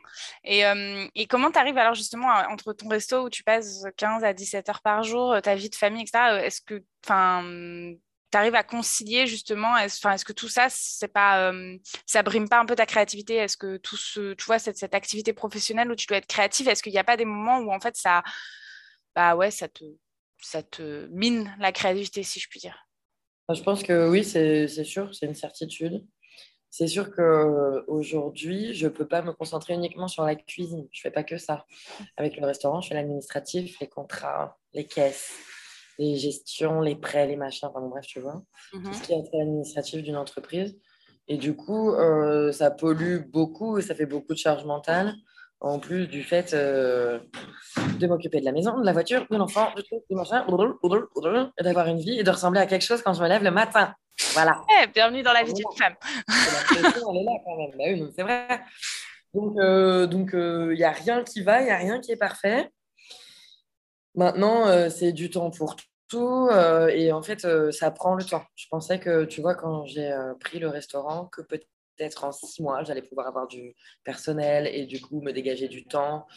Et, 0.44 0.66
euh, 0.66 1.06
et 1.14 1.28
comment 1.28 1.52
tu 1.52 1.60
arrives 1.60 1.78
alors 1.78 1.94
justement 1.94 2.28
entre 2.50 2.74
ton 2.74 2.88
resto 2.88 3.26
où 3.26 3.30
tu 3.30 3.44
passes 3.44 3.84
15 3.98 4.24
à 4.24 4.34
17 4.34 4.68
heures 4.70 4.82
par 4.82 5.04
jour, 5.04 5.34
euh, 5.34 5.42
ta 5.42 5.54
vie 5.54 5.70
de 5.70 5.76
famille, 5.76 6.02
etc. 6.02 6.34
Euh, 6.34 6.40
est-ce 6.40 6.62
que 6.62 6.84
tu 7.06 7.12
arrives 8.38 8.56
à 8.56 8.64
concilier 8.64 9.28
justement 9.28 9.78
Est-ce 9.78 10.08
est 10.08 10.24
que 10.24 10.34
tout 10.34 10.48
ça, 10.48 10.68
ça 10.70 12.24
brime 12.24 12.50
pas 12.50 12.60
un 12.60 12.66
peu 12.66 12.76
ta 12.76 12.88
créativité? 12.88 13.36
Est-ce 13.36 13.58
que 13.58 13.78
tout 13.78 13.98
ce, 13.98 14.34
tu 14.34 14.46
vois, 14.46 14.58
cette, 14.58 14.78
cette, 14.78 14.96
activité 14.96 15.34
professionnelle 15.34 15.92
où 15.92 15.96
tu 15.96 16.08
dois 16.08 16.18
être 16.18 16.26
créative, 16.26 16.68
est-ce 16.68 16.82
qu'il 16.82 16.94
n'y 16.94 17.00
a 17.00 17.04
pas 17.04 17.18
des 17.18 17.26
moments 17.26 17.60
où 17.60 17.72
en 17.72 17.80
fait 17.80 17.96
ça, 17.96 18.24
bah 19.16 19.36
ouais, 19.36 19.52
te, 19.68 19.84
ça 20.42 20.64
te 20.64 21.08
mine 21.12 21.56
la 21.60 21.72
créativité, 21.72 22.24
si 22.24 22.40
je 22.40 22.48
puis 22.50 22.60
dire? 22.60 22.88
Je 23.54 23.62
pense 23.62 23.84
que 23.84 24.10
oui, 24.10 24.24
c'est 24.24 24.68
sûr, 24.84 25.14
c'est 25.14 25.28
une 25.28 25.36
certitude. 25.36 26.04
C'est 26.76 26.88
sûr 26.88 27.12
qu'aujourd'hui, 27.16 28.74
je 28.74 28.88
ne 28.88 28.90
peux 28.90 29.08
pas 29.08 29.22
me 29.22 29.32
concentrer 29.32 29.76
uniquement 29.76 30.08
sur 30.08 30.24
la 30.24 30.34
cuisine. 30.34 30.88
Je 30.92 31.02
ne 31.02 31.02
fais 31.04 31.12
pas 31.12 31.24
que 31.24 31.38
ça. 31.38 31.68
Avec 32.18 32.36
le 32.36 32.48
restaurant, 32.48 32.82
je 32.82 32.88
fais 32.88 32.96
l'administratif, 32.96 33.80
les 33.80 33.88
contrats, 33.88 34.58
les 34.74 34.88
caisses, 34.88 35.34
les 36.00 36.16
gestions, 36.16 36.82
les 36.82 36.96
prêts, 36.96 37.28
les 37.28 37.36
machins, 37.36 37.70
enfin 37.72 37.80
bref, 37.88 38.08
tu 38.08 38.22
vois. 38.22 38.42
Tout 38.72 38.92
ce 38.92 38.98
mhm. 38.98 39.02
qui 39.04 39.14
est 39.14 39.40
administratif 39.40 40.02
d'une 40.02 40.18
entreprise. 40.18 40.76
Et 41.28 41.38
du 41.38 41.56
coup, 41.56 41.92
euh, 41.92 42.52
ça 42.52 42.72
pollue 42.72 43.20
beaucoup 43.20 43.78
et 43.78 43.84
ça 43.84 43.94
fait 43.94 44.08
beaucoup 44.08 44.34
de 44.34 44.40
charge 44.40 44.66
mentale 44.66 45.14
en 45.60 45.78
plus 45.78 46.08
du 46.08 46.24
fait 46.24 46.56
euh, 46.56 47.20
de 48.00 48.08
m'occuper 48.08 48.40
de 48.40 48.46
la 48.46 48.52
maison, 48.52 48.80
de 48.80 48.86
la 48.86 48.94
voiture, 48.94 49.28
de 49.30 49.38
l'enfant, 49.38 49.72
de 49.78 49.82
tout, 49.84 50.02
du 50.10 50.16
machin, 50.16 50.44
et 50.44 51.64
d'avoir 51.64 51.86
une 51.86 52.00
vie 52.00 52.20
et 52.20 52.24
de 52.24 52.32
ressembler 52.32 52.62
à 52.62 52.66
quelque 52.66 52.82
chose 52.82 53.04
quand 53.04 53.14
je 53.14 53.22
me 53.22 53.28
lève 53.28 53.44
le 53.44 53.52
matin. 53.52 53.94
Voilà. 54.34 54.62
Eh, 54.82 54.88
bienvenue 54.88 55.24
dans 55.24 55.34
la 55.34 55.44
vie 55.44 55.54
d'une 55.54 55.66
femme. 55.78 55.96
elle 56.72 56.86
est 56.86 57.24
là 57.24 57.32
quand 57.46 57.58
même. 57.58 57.72
Bah 58.00 58.12
c'est 58.16 58.24
vrai. 58.24 58.62
Donc, 59.34 59.54
il 59.56 59.62
euh, 59.62 60.08
donc, 60.08 60.34
euh, 60.34 60.76
n'y 60.76 60.84
a 60.84 60.92
rien 60.92 61.24
qui 61.24 61.42
va, 61.42 61.62
il 61.62 61.66
n'y 61.66 61.72
a 61.72 61.78
rien 61.78 62.00
qui 62.00 62.12
est 62.12 62.18
parfait. 62.18 62.70
Maintenant, 64.16 64.90
c'est 64.90 65.12
du 65.12 65.30
temps 65.30 65.50
pour 65.50 65.76
tout. 66.08 66.50
et 66.92 67.12
en 67.12 67.24
fait, 67.24 67.48
ça 67.72 67.90
prend 67.90 68.14
le 68.16 68.24
temps. 68.24 68.46
Je 68.56 68.68
pensais 68.70 69.00
que, 69.00 69.26
tu 69.26 69.42
vois, 69.42 69.56
quand 69.56 69.86
j'ai 69.86 70.16
pris 70.40 70.60
le 70.60 70.70
restaurant, 70.70 71.26
que 71.26 71.42
peut-être 71.42 72.24
en 72.24 72.32
six 72.32 72.62
mois, 72.62 72.84
j'allais 72.84 73.02
pouvoir 73.02 73.28
avoir 73.28 73.48
du 73.48 73.76
personnel 74.04 74.68
et 74.68 74.86
du 74.86 75.02
coup 75.02 75.22
me 75.22 75.32
dégager 75.32 75.68
du 75.68 75.86
temps, 75.86 76.28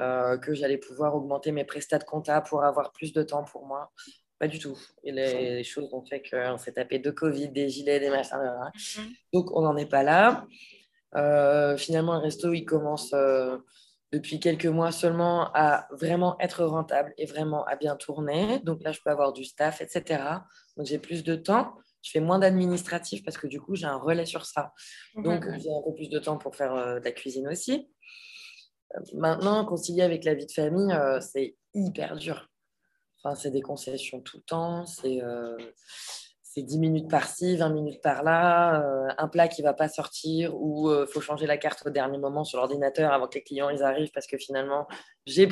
euh, 0.00 0.38
que 0.38 0.54
j'allais 0.54 0.78
pouvoir 0.78 1.14
augmenter 1.14 1.52
mes 1.52 1.64
prestats 1.64 1.98
de 1.98 2.04
compta 2.04 2.40
pour 2.40 2.64
avoir 2.64 2.92
plus 2.92 3.12
de 3.12 3.22
temps 3.22 3.44
pour 3.44 3.66
moi. 3.66 3.92
Pas 4.44 4.48
du 4.48 4.58
tout. 4.58 4.78
Et 5.02 5.10
les, 5.10 5.64
choses 5.64 5.88
ont 5.94 6.04
fait 6.04 6.22
qu'on 6.22 6.58
s'est 6.58 6.72
tapé 6.72 6.98
de 6.98 7.10
Covid, 7.10 7.48
des 7.48 7.70
gilets, 7.70 7.98
des 7.98 8.10
machins. 8.10 8.36
Mhm. 8.36 9.10
Donc 9.32 9.56
on 9.56 9.62
n'en 9.62 9.74
est 9.78 9.88
pas 9.88 10.02
là. 10.02 10.46
Euh, 11.16 11.78
finalement, 11.78 12.12
le 12.12 12.18
resto, 12.18 12.52
il 12.52 12.66
commence 12.66 13.14
euh, 13.14 13.56
depuis 14.12 14.40
quelques 14.40 14.66
mois 14.66 14.92
seulement 14.92 15.50
à 15.54 15.88
vraiment 15.92 16.36
être 16.40 16.62
rentable 16.62 17.14
et 17.16 17.24
vraiment 17.24 17.64
à 17.64 17.76
bien 17.76 17.96
tourner. 17.96 18.58
Donc 18.58 18.82
là, 18.82 18.92
je 18.92 19.00
peux 19.02 19.08
avoir 19.08 19.32
du 19.32 19.44
staff, 19.44 19.80
etc. 19.80 20.22
Donc 20.76 20.84
j'ai 20.84 20.98
plus 20.98 21.24
de 21.24 21.36
temps 21.36 21.72
je 22.02 22.10
fais 22.10 22.20
moins 22.20 22.38
d'administratif 22.38 23.24
parce 23.24 23.38
que 23.38 23.46
du 23.46 23.62
coup, 23.62 23.76
j'ai 23.76 23.86
un 23.86 23.96
relais 23.96 24.26
sur 24.26 24.44
ça. 24.44 24.74
Mhm. 25.14 25.22
Donc, 25.24 25.44
j'ai 25.58 25.70
un 25.70 25.80
peu 25.82 25.94
plus 25.94 26.10
de 26.10 26.18
temps 26.18 26.36
pour 26.36 26.54
faire 26.54 26.74
euh, 26.74 27.00
de 27.00 27.04
la 27.06 27.12
cuisine 27.12 27.48
aussi. 27.48 27.88
Maintenant, 29.14 29.64
concilier 29.64 30.02
avec 30.02 30.22
la 30.24 30.34
vie 30.34 30.44
de 30.44 30.52
famille, 30.52 30.94
c'est 31.22 31.56
hyper 31.72 32.16
dur. 32.16 32.50
Enfin, 33.24 33.34
c'est 33.34 33.50
des 33.50 33.62
concessions 33.62 34.20
tout 34.20 34.36
le 34.36 34.42
temps. 34.42 34.84
C'est 34.84 35.22
c'est 36.54 36.62
10 36.62 36.78
minutes 36.78 37.10
par-ci, 37.10 37.56
20 37.56 37.68
minutes 37.70 38.00
par-là, 38.00 38.80
euh, 38.80 39.08
un 39.18 39.26
plat 39.26 39.48
qui 39.48 39.60
ne 39.62 39.66
va 39.66 39.74
pas 39.74 39.88
sortir 39.88 40.54
ou 40.54 40.88
il 40.88 40.94
euh, 40.94 41.06
faut 41.06 41.20
changer 41.20 41.46
la 41.46 41.56
carte 41.56 41.84
au 41.84 41.90
dernier 41.90 42.16
moment 42.16 42.44
sur 42.44 42.58
l'ordinateur 42.60 43.12
avant 43.12 43.26
que 43.26 43.34
les 43.34 43.42
clients 43.42 43.70
ils 43.70 43.82
arrivent 43.82 44.12
parce 44.14 44.28
que 44.28 44.38
finalement, 44.38 44.86
j'ai 45.26 45.48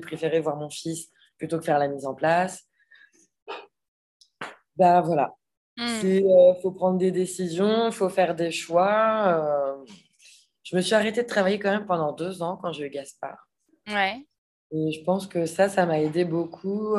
préféré 0.00 0.40
voir 0.40 0.56
mon 0.56 0.68
fils 0.68 1.08
plutôt 1.38 1.58
que 1.58 1.64
faire 1.64 1.78
la 1.78 1.86
mise 1.86 2.04
en 2.04 2.16
place. 2.16 2.64
Ben 4.74 5.00
voilà. 5.02 5.34
Il 5.76 6.24
hmm. 6.24 6.26
euh, 6.26 6.54
faut 6.60 6.72
prendre 6.72 6.98
des 6.98 7.12
décisions, 7.12 7.86
il 7.86 7.92
faut 7.92 8.08
faire 8.08 8.34
des 8.34 8.50
choix. 8.50 9.78
je 10.64 10.74
me 10.74 10.80
suis 10.80 10.94
arrêtée 10.94 11.22
de 11.22 11.28
travailler 11.28 11.60
quand 11.60 11.70
même 11.70 11.86
pendant 11.86 12.12
deux 12.12 12.42
ans 12.42 12.58
quand 12.60 12.72
j'ai 12.72 12.86
eu 12.86 12.90
Gaspard. 12.90 13.48
Ouais. 13.86 14.26
Et 14.72 14.92
je 14.92 15.02
pense 15.02 15.26
que 15.26 15.46
ça, 15.46 15.68
ça 15.68 15.86
m'a 15.86 16.00
aidé 16.00 16.24
beaucoup 16.24 16.96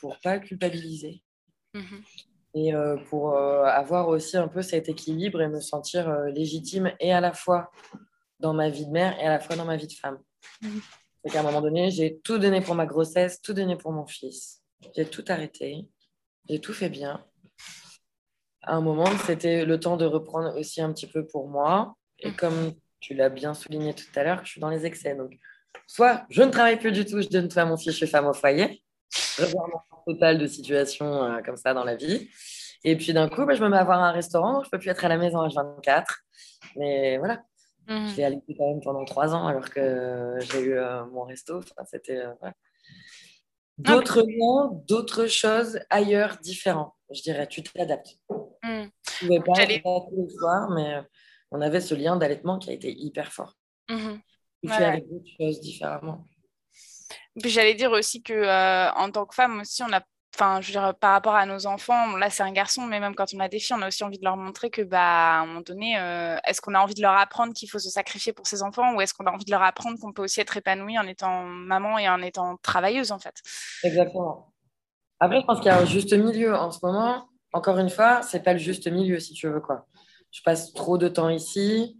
pour 0.00 0.10
ne 0.10 0.22
pas 0.22 0.38
culpabiliser. 0.38 1.22
Mhm 1.74 2.02
et 2.54 2.74
euh, 2.74 2.96
pour 3.08 3.34
euh, 3.34 3.64
avoir 3.64 4.08
aussi 4.08 4.36
un 4.36 4.48
peu 4.48 4.62
cet 4.62 4.88
équilibre 4.88 5.40
et 5.40 5.48
me 5.48 5.60
sentir 5.60 6.08
euh, 6.08 6.28
légitime 6.28 6.92
et 7.00 7.12
à 7.12 7.20
la 7.20 7.32
fois 7.32 7.70
dans 8.40 8.52
ma 8.52 8.68
vie 8.68 8.86
de 8.86 8.90
mère 8.90 9.18
et 9.18 9.26
à 9.26 9.30
la 9.30 9.40
fois 9.40 9.56
dans 9.56 9.64
ma 9.64 9.76
vie 9.76 9.86
de 9.86 9.92
femme. 9.92 10.18
Mmh. 10.60 10.78
qu'à 11.30 11.40
un 11.40 11.42
moment 11.44 11.60
donné, 11.60 11.90
j'ai 11.90 12.18
tout 12.20 12.38
donné 12.38 12.60
pour 12.60 12.74
ma 12.74 12.86
grossesse, 12.86 13.40
tout 13.40 13.52
donné 13.52 13.76
pour 13.76 13.92
mon 13.92 14.06
fils. 14.06 14.62
J'ai 14.96 15.06
tout 15.06 15.24
arrêté, 15.28 15.88
j'ai 16.48 16.60
tout 16.60 16.72
fait 16.72 16.88
bien. 16.88 17.24
À 18.62 18.74
un 18.74 18.80
moment, 18.80 19.06
c'était 19.26 19.64
le 19.64 19.78
temps 19.80 19.96
de 19.96 20.04
reprendre 20.04 20.56
aussi 20.58 20.80
un 20.80 20.92
petit 20.92 21.06
peu 21.06 21.26
pour 21.26 21.48
moi. 21.48 21.96
Et 22.18 22.30
mmh. 22.30 22.36
comme 22.36 22.72
tu 23.00 23.14
l'as 23.14 23.30
bien 23.30 23.54
souligné 23.54 23.94
tout 23.94 24.06
à 24.14 24.24
l'heure, 24.24 24.44
je 24.44 24.50
suis 24.50 24.60
dans 24.60 24.68
les 24.68 24.84
excès. 24.84 25.14
Donc, 25.14 25.32
soit 25.86 26.24
je 26.30 26.42
ne 26.42 26.50
travaille 26.50 26.78
plus 26.78 26.92
du 26.92 27.04
tout, 27.04 27.20
je 27.20 27.28
donne 27.28 27.48
tout 27.48 27.58
à 27.58 27.64
mon 27.64 27.76
fils, 27.76 27.92
je 27.92 27.96
suis 27.98 28.06
femme 28.06 28.26
au 28.26 28.32
foyer 28.32 28.82
revirement 29.38 29.82
total 30.06 30.38
de 30.38 30.46
situation 30.46 31.24
euh, 31.24 31.42
comme 31.42 31.56
ça 31.56 31.74
dans 31.74 31.84
la 31.84 31.96
vie. 31.96 32.28
Et 32.84 32.96
puis 32.96 33.12
d'un 33.12 33.28
coup, 33.28 33.44
bah, 33.46 33.54
je 33.54 33.62
me 33.62 33.68
mets 33.68 33.76
à 33.76 33.84
voir 33.84 34.02
un 34.02 34.10
restaurant, 34.10 34.62
je 34.64 34.70
peux 34.70 34.78
plus 34.78 34.90
être 34.90 35.04
à 35.04 35.08
la 35.08 35.16
maison 35.16 35.40
à 35.40 35.48
24. 35.48 36.20
Mais 36.76 37.18
voilà, 37.18 37.42
mmh. 37.88 38.08
je 38.08 38.16
l'ai 38.16 38.24
allé 38.24 38.40
quand 38.58 38.68
même 38.68 38.80
pendant 38.80 39.04
trois 39.04 39.34
ans 39.34 39.46
alors 39.46 39.70
que 39.70 40.36
j'ai 40.40 40.60
eu 40.60 40.74
euh, 40.74 41.04
mon 41.06 41.22
resto. 41.22 41.60
c'était 41.84 42.18
euh, 42.18 42.50
d'autres 43.78 44.24
noms, 44.38 44.82
d'autres 44.88 45.26
choses 45.26 45.78
ailleurs, 45.90 46.38
différents. 46.42 46.96
Je 47.10 47.22
dirais, 47.22 47.46
tu 47.46 47.62
t'adaptes. 47.62 48.18
Mmh. 48.62 48.84
Je 49.20 49.26
ne 49.26 49.38
pouvais 49.40 49.40
pas, 49.40 50.00
pas 50.00 50.06
tous 50.08 50.16
les 50.16 50.36
soirs, 50.36 50.70
mais 50.70 51.00
on 51.52 51.60
avait 51.60 51.80
ce 51.80 51.94
lien 51.94 52.16
d'allaitement 52.16 52.58
qui 52.58 52.70
a 52.70 52.72
été 52.72 52.92
hyper 52.92 53.32
fort. 53.32 53.54
Mmh. 53.88 54.16
Tu 54.62 54.68
fais 54.68 54.84
avec 54.84 55.08
d'autres 55.08 55.30
choses 55.38 55.60
différemment? 55.60 56.26
Puis 57.40 57.50
j'allais 57.50 57.74
dire 57.74 57.90
aussi 57.90 58.22
que 58.22 58.32
euh, 58.32 58.90
en 58.92 59.10
tant 59.10 59.26
que 59.26 59.34
femme 59.34 59.60
aussi, 59.60 59.82
on 59.82 59.92
a, 59.92 60.02
enfin, 60.34 60.60
je 60.60 60.68
veux 60.68 60.72
dire, 60.72 60.94
par 60.98 61.12
rapport 61.12 61.34
à 61.34 61.46
nos 61.46 61.66
enfants, 61.66 62.16
là 62.16 62.30
c'est 62.30 62.42
un 62.42 62.52
garçon, 62.52 62.82
mais 62.82 63.00
même 63.00 63.14
quand 63.14 63.32
on 63.34 63.40
a 63.40 63.48
des 63.48 63.58
filles, 63.58 63.76
on 63.78 63.82
a 63.82 63.88
aussi 63.88 64.04
envie 64.04 64.18
de 64.18 64.24
leur 64.24 64.36
montrer 64.36 64.70
que, 64.70 64.82
bah, 64.82 65.00
à 65.00 65.40
un 65.40 65.46
moment 65.46 65.62
donné, 65.62 65.98
euh, 65.98 66.36
est-ce 66.46 66.60
qu'on 66.60 66.74
a 66.74 66.80
envie 66.80 66.94
de 66.94 67.02
leur 67.02 67.16
apprendre 67.16 67.52
qu'il 67.54 67.70
faut 67.70 67.78
se 67.78 67.90
sacrifier 67.90 68.32
pour 68.32 68.46
ses 68.46 68.62
enfants, 68.62 68.94
ou 68.94 69.00
est-ce 69.00 69.14
qu'on 69.14 69.24
a 69.24 69.32
envie 69.32 69.44
de 69.44 69.50
leur 69.50 69.62
apprendre 69.62 69.98
qu'on 69.98 70.12
peut 70.12 70.22
aussi 70.22 70.40
être 70.40 70.56
épanouie 70.56 70.98
en 70.98 71.06
étant 71.06 71.44
maman 71.44 71.98
et 71.98 72.08
en 72.08 72.20
étant 72.20 72.56
travailleuse 72.62 73.12
en 73.12 73.18
fait? 73.18 73.34
Exactement. 73.82 74.52
Après, 75.20 75.40
je 75.40 75.46
pense 75.46 75.58
qu'il 75.58 75.66
y 75.66 75.70
a 75.70 75.78
un 75.78 75.86
juste 75.86 76.12
milieu 76.12 76.54
en 76.54 76.70
ce 76.70 76.80
moment. 76.82 77.28
Encore 77.52 77.78
une 77.78 77.90
fois, 77.90 78.22
c'est 78.22 78.42
pas 78.42 78.52
le 78.52 78.58
juste 78.58 78.90
milieu 78.90 79.20
si 79.20 79.34
tu 79.34 79.48
veux 79.48 79.60
quoi. 79.60 79.86
Je 80.30 80.40
passe 80.42 80.72
trop 80.72 80.98
de 80.98 81.08
temps 81.08 81.28
ici 81.28 81.98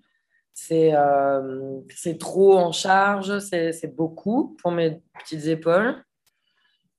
euh, 0.71 1.81
c'est 1.95 2.19
trop 2.19 2.59
en 2.59 2.73
charge, 2.73 3.39
c'est 3.41 3.95
beaucoup 3.95 4.57
pour 4.63 4.71
mes 4.71 5.01
petites 5.19 5.47
épaules. 5.47 6.03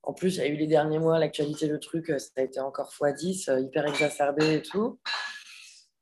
En 0.02 0.12
plus, 0.12 0.36
il 0.36 0.38
y 0.38 0.42
a 0.42 0.48
eu 0.48 0.56
les 0.56 0.66
derniers 0.66 0.98
mois, 0.98 1.18
l'actualité, 1.18 1.66
le 1.66 1.80
truc, 1.80 2.12
ça 2.18 2.30
a 2.36 2.42
été 2.42 2.60
encore 2.60 2.90
x10, 2.92 3.50
euh, 3.50 3.60
hyper 3.60 3.86
exacerbé 3.86 4.56
et 4.56 4.62
tout. 4.62 4.98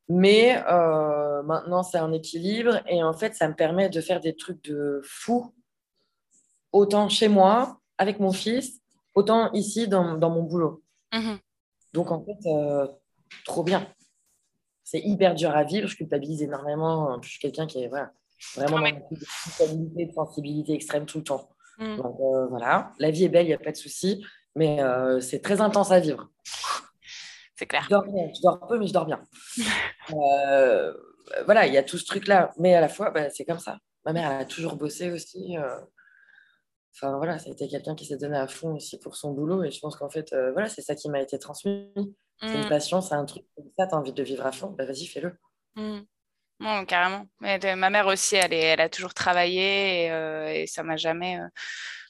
Mais 0.08 0.62
euh, 0.68 1.42
maintenant, 1.44 1.82
c'est 1.82 1.98
un 1.98 2.12
équilibre 2.12 2.82
et 2.88 3.02
en 3.02 3.12
fait, 3.12 3.34
ça 3.34 3.48
me 3.48 3.54
permet 3.54 3.88
de 3.88 4.00
faire 4.00 4.20
des 4.20 4.34
trucs 4.34 4.62
de 4.64 5.00
fou, 5.04 5.54
autant 6.72 7.08
chez 7.08 7.28
moi, 7.28 7.78
avec 7.98 8.18
mon 8.18 8.32
fils, 8.32 8.80
autant 9.14 9.52
ici 9.52 9.86
dans, 9.86 10.16
dans 10.16 10.30
mon 10.30 10.42
boulot. 10.42 10.82
Mmh 11.12 11.36
Donc, 11.92 12.10
en 12.10 12.24
fait, 12.24 12.90
trop 13.44 13.62
bien 13.62 13.86
c'est 14.92 15.00
hyper 15.00 15.34
dur 15.34 15.56
à 15.56 15.64
vivre. 15.64 15.88
Je 15.88 15.96
culpabilise 15.96 16.42
énormément. 16.42 17.18
Je 17.22 17.30
suis 17.30 17.38
quelqu'un 17.38 17.66
qui 17.66 17.82
est 17.82 17.88
voilà, 17.88 18.12
vraiment 18.56 18.78
dans 18.78 18.84
une 18.84 19.00
culpabilité, 19.08 20.04
de 20.06 20.12
sensibilité 20.12 20.74
extrême 20.74 21.06
tout 21.06 21.18
le 21.18 21.24
temps. 21.24 21.48
Mm. 21.78 21.96
Donc 21.96 22.20
euh, 22.20 22.46
voilà, 22.48 22.92
la 22.98 23.10
vie 23.10 23.24
est 23.24 23.30
belle, 23.30 23.46
il 23.46 23.48
n'y 23.48 23.54
a 23.54 23.58
pas 23.58 23.72
de 23.72 23.76
souci, 23.76 24.22
mais 24.54 24.82
euh, 24.82 25.18
c'est 25.20 25.40
très 25.40 25.62
intense 25.62 25.92
à 25.92 25.98
vivre. 25.98 26.28
C'est 27.56 27.64
clair. 27.64 27.84
Je 27.84 27.88
dors, 27.88 28.04
bien, 28.04 28.28
je 28.34 28.42
dors 28.42 28.66
peu, 28.66 28.78
mais 28.78 28.86
je 28.86 28.92
dors 28.92 29.06
bien. 29.06 29.26
Euh, 30.12 30.92
voilà, 31.46 31.68
il 31.68 31.72
y 31.72 31.78
a 31.78 31.82
tout 31.84 31.96
ce 31.96 32.04
truc-là, 32.04 32.50
mais 32.58 32.74
à 32.74 32.80
la 32.80 32.88
fois, 32.88 33.10
bah, 33.10 33.30
c'est 33.30 33.44
comme 33.44 33.60
ça. 33.60 33.78
Ma 34.04 34.12
mère, 34.12 34.32
elle 34.32 34.42
a 34.42 34.44
toujours 34.44 34.74
bossé 34.74 35.12
aussi. 35.12 35.54
Enfin 36.94 37.16
voilà, 37.16 37.36
été 37.46 37.68
quelqu'un 37.68 37.94
qui 37.94 38.04
s'est 38.04 38.16
donné 38.16 38.36
à 38.36 38.48
fond 38.48 38.74
aussi 38.74 38.98
pour 38.98 39.14
son 39.14 39.30
boulot, 39.30 39.62
et 39.62 39.70
je 39.70 39.78
pense 39.78 39.94
qu'en 39.94 40.10
fait, 40.10 40.34
voilà, 40.52 40.68
c'est 40.68 40.82
ça 40.82 40.96
qui 40.96 41.08
m'a 41.08 41.22
été 41.22 41.38
transmis. 41.38 41.88
C'est 42.42 42.54
une 42.54 42.64
mm. 42.64 42.68
passion, 42.68 43.00
c'est 43.00 43.14
un 43.14 43.24
truc 43.24 43.44
comme 43.54 43.70
ça, 43.78 43.86
tu 43.86 43.94
as 43.94 43.98
envie 43.98 44.12
de 44.12 44.22
vivre 44.22 44.44
à 44.44 44.50
fond, 44.50 44.74
bah, 44.76 44.84
vas-y, 44.84 45.06
fais-le. 45.06 45.38
Mm. 45.76 46.84
carrément. 46.86 47.26
Mais 47.40 47.58
ma 47.76 47.88
mère 47.88 48.08
aussi, 48.08 48.34
elle, 48.34 48.52
est, 48.52 48.60
elle 48.60 48.80
a 48.80 48.88
toujours 48.88 49.14
travaillé 49.14 50.06
et, 50.06 50.10
euh, 50.10 50.64
ça 50.66 50.82
m'a 50.82 50.96
jamais. 50.96 51.38
Euh, 51.38 51.46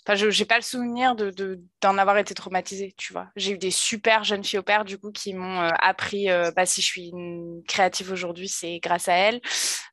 enfin, 0.06 0.14
je 0.14 0.26
n'ai 0.26 0.46
pas 0.46 0.56
le 0.56 0.62
souvenir 0.62 1.14
d'en 1.14 1.26
de, 1.26 1.60
d'en 1.82 1.98
avoir 1.98 2.16
été 2.16 2.32
traumatisée, 2.32 2.94
tu 2.96 3.12
vois. 3.12 3.28
J'ai 3.36 3.52
eu 3.52 3.58
des 3.58 3.70
super 3.70 4.24
jeunes 4.24 4.42
filles 4.42 4.60
au 4.60 4.62
père, 4.62 4.86
du 4.86 4.96
coup, 4.96 5.12
qui 5.12 5.34
m'ont 5.34 5.60
euh, 5.60 5.70
appris, 5.80 6.28
bah, 6.56 6.64
si 6.64 6.80
je 6.80 6.86
suis 6.86 7.08
une 7.10 7.62
créative 7.68 8.10
aujourd'hui, 8.10 8.48
c'est 8.48 8.78
grâce 8.78 9.08
à 9.08 9.14
elles. 9.14 9.40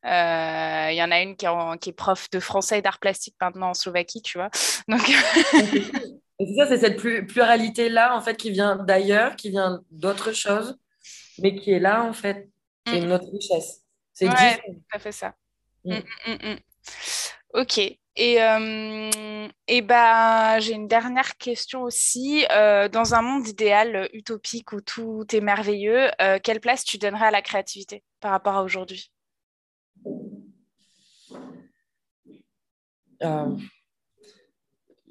Il 0.06 0.96
y 0.96 1.04
en 1.04 1.12
a 1.12 1.22
une 1.22 1.36
qui 1.36 1.48
est, 1.48 1.78
qui 1.82 1.90
est, 1.90 1.94
prof 1.94 2.30
de 2.30 2.40
français 2.40 2.80
et 2.80 2.82
d'art 2.82 3.00
plastique 3.00 3.36
maintenant 3.42 3.72
en 3.72 3.74
Slovaquie, 3.74 4.22
tu 4.22 4.38
vois. 4.38 4.50
Donc... 4.88 5.02
c'est 6.40 6.56
ça, 6.56 6.68
c'est 6.68 6.78
cette 6.78 6.98
pluralité-là, 7.28 8.16
en 8.16 8.22
fait, 8.22 8.38
qui 8.38 8.52
vient 8.52 8.78
d'ailleurs, 8.78 9.36
qui 9.36 9.50
vient 9.50 9.82
d'autres 9.92 10.32
choses, 10.32 10.78
mais 11.40 11.56
qui 11.56 11.72
est 11.72 11.80
là, 11.80 12.04
en 12.04 12.14
fait. 12.14 12.50
C'est 12.88 13.02
mm. 13.02 13.08
notre 13.08 13.32
richesse. 13.32 13.84
C'est 14.14 14.28
ouais, 14.28 14.58
tout 14.58 14.82
à 14.94 15.00
fait 15.00 15.12
ça. 15.12 15.36
Mm. 15.84 15.98
Mm, 16.28 16.56
ok. 17.54 17.78
Et, 18.22 18.42
euh, 18.42 19.48
et 19.68 19.82
bah, 19.82 20.60
j'ai 20.60 20.74
une 20.74 20.88
dernière 20.88 21.38
question 21.38 21.84
aussi. 21.84 22.46
Euh, 22.52 22.90
dans 22.90 23.16
un 23.16 23.22
monde 23.22 23.48
idéal, 23.48 24.10
utopique, 24.14 24.74
où 24.74 24.82
tout 24.82 25.26
est 25.32 25.40
merveilleux, 25.42 26.10
euh, 26.22 26.38
quelle 26.44 26.60
place 26.60 26.84
tu 26.84 26.98
donnerais 26.98 27.28
à 27.28 27.32
la 27.32 27.42
créativité 27.42 28.04
par 28.20 28.32
rapport 28.32 28.56
à 28.56 28.64
aujourd'hui? 28.64 29.12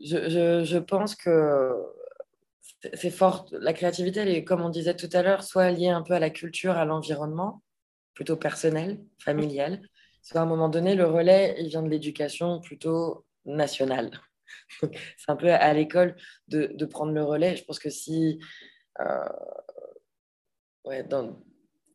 Je, 0.01 0.79
pense 0.79 1.15
que 1.15 1.73
c'est 2.95 3.11
fort. 3.11 3.47
La 3.53 3.73
créativité, 3.73 4.21
elle 4.21 4.29
est, 4.29 4.45
comme 4.45 4.63
on 4.63 4.69
disait 4.69 4.97
tout 4.97 5.09
à 5.13 5.23
l'heure, 5.23 5.43
soit 5.43 5.71
liée 5.71 5.89
un 5.89 6.03
peu 6.03 6.15
à 6.15 6.21
la 6.21 6.31
culture, 6.31 6.77
à 6.77 6.85
l'environnement, 6.85 7.63
plutôt 8.15 8.37
personnel, 8.37 9.01
familial. 9.23 9.81
Soit 10.23 10.41
à 10.41 10.45
un 10.45 10.47
moment 10.47 10.69
donné, 10.69 10.95
le 10.95 11.07
relais, 11.07 11.57
il 11.59 11.69
vient 11.69 11.83
de 11.83 11.89
l'éducation 11.89 12.61
plutôt 12.61 13.25
nationale. 13.45 14.11
c'est 14.81 15.29
un 15.29 15.37
peu 15.37 15.51
à 15.51 15.73
l'école 15.73 16.17
de, 16.49 16.85
prendre 16.85 17.13
le 17.13 17.25
relais. 17.25 17.57
Je 17.57 17.65
pense 17.65 17.79
que 17.79 17.91
si. 17.91 18.39
Euh, 19.01 19.29
ouais, 20.85 21.07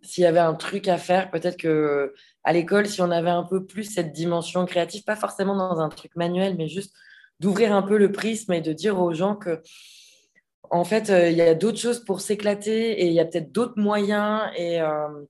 s'il 0.02 0.24
y 0.24 0.28
avait 0.28 0.40
un 0.40 0.54
truc 0.54 0.88
à 0.88 0.98
faire, 0.98 1.32
peut-être 1.32 1.58
que 1.58 2.14
à 2.44 2.52
l'école, 2.52 2.88
si 2.88 3.02
on 3.02 3.10
avait 3.12 3.30
un 3.30 3.44
peu 3.44 3.66
plus 3.66 3.86
cette 3.86 4.12
dimension 4.12 4.66
créative, 4.66 5.04
pas 5.04 5.16
forcément 5.16 5.56
dans 5.56 5.80
un 5.80 5.90
truc 5.90 6.16
manuel, 6.16 6.56
mais 6.58 6.68
juste 6.68 6.94
d'ouvrir 7.44 7.76
un 7.76 7.82
peu 7.84 7.98
le 7.98 8.12
prisme 8.12 8.54
et 8.54 8.62
de 8.62 8.72
dire 8.72 9.00
aux 9.00 9.14
gens 9.14 9.36
que 9.36 9.62
en 10.74 10.86
fait, 10.86 11.10
euh, 11.12 11.30
il 11.30 11.38
y 11.38 11.42
a 11.42 11.54
d'autres 11.54 11.78
choses 11.78 12.04
pour 12.04 12.20
s'éclater 12.20 13.02
et 13.02 13.06
il 13.06 13.14
y 13.14 13.20
a 13.20 13.26
peut-être 13.26 13.52
d'autres 13.52 13.78
moyens. 13.78 14.50
Et, 14.58 14.82
euh, 14.82 15.24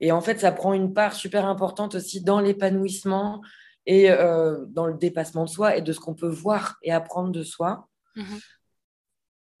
et, 0.00 0.10
en 0.10 0.20
fait, 0.20 0.40
ça 0.40 0.50
prend 0.50 0.72
une 0.72 0.92
part 0.92 1.14
super 1.14 1.46
importante 1.46 1.94
aussi 1.94 2.20
dans 2.20 2.40
l'épanouissement 2.40 3.42
et 3.86 4.10
euh, 4.10 4.64
dans 4.68 4.86
le 4.86 4.94
dépassement 4.94 5.44
de 5.44 5.50
soi 5.50 5.76
et 5.76 5.82
de 5.82 5.92
ce 5.92 6.00
qu'on 6.00 6.14
peut 6.14 6.28
voir 6.28 6.78
et 6.82 6.90
apprendre 6.90 7.30
de 7.30 7.44
soi. 7.44 7.86
Mhm. 8.16 8.40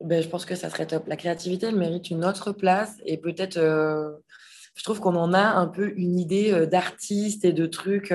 Ben, 0.00 0.20
je 0.20 0.28
pense 0.28 0.44
que 0.44 0.56
ça 0.56 0.68
serait 0.70 0.88
top. 0.88 1.06
La 1.06 1.16
créativité, 1.16 1.66
elle 1.66 1.76
mérite 1.76 2.10
une 2.10 2.24
autre 2.24 2.50
place 2.50 2.96
et 3.06 3.18
peut-être, 3.18 3.60
je 4.74 4.82
trouve 4.82 4.98
qu'on 4.98 5.14
en 5.14 5.32
a 5.32 5.44
un 5.44 5.68
peu 5.68 5.92
une 5.94 6.18
idée 6.18 6.66
d'artiste 6.66 7.44
et 7.44 7.52
de 7.52 7.66
trucs 7.66 8.12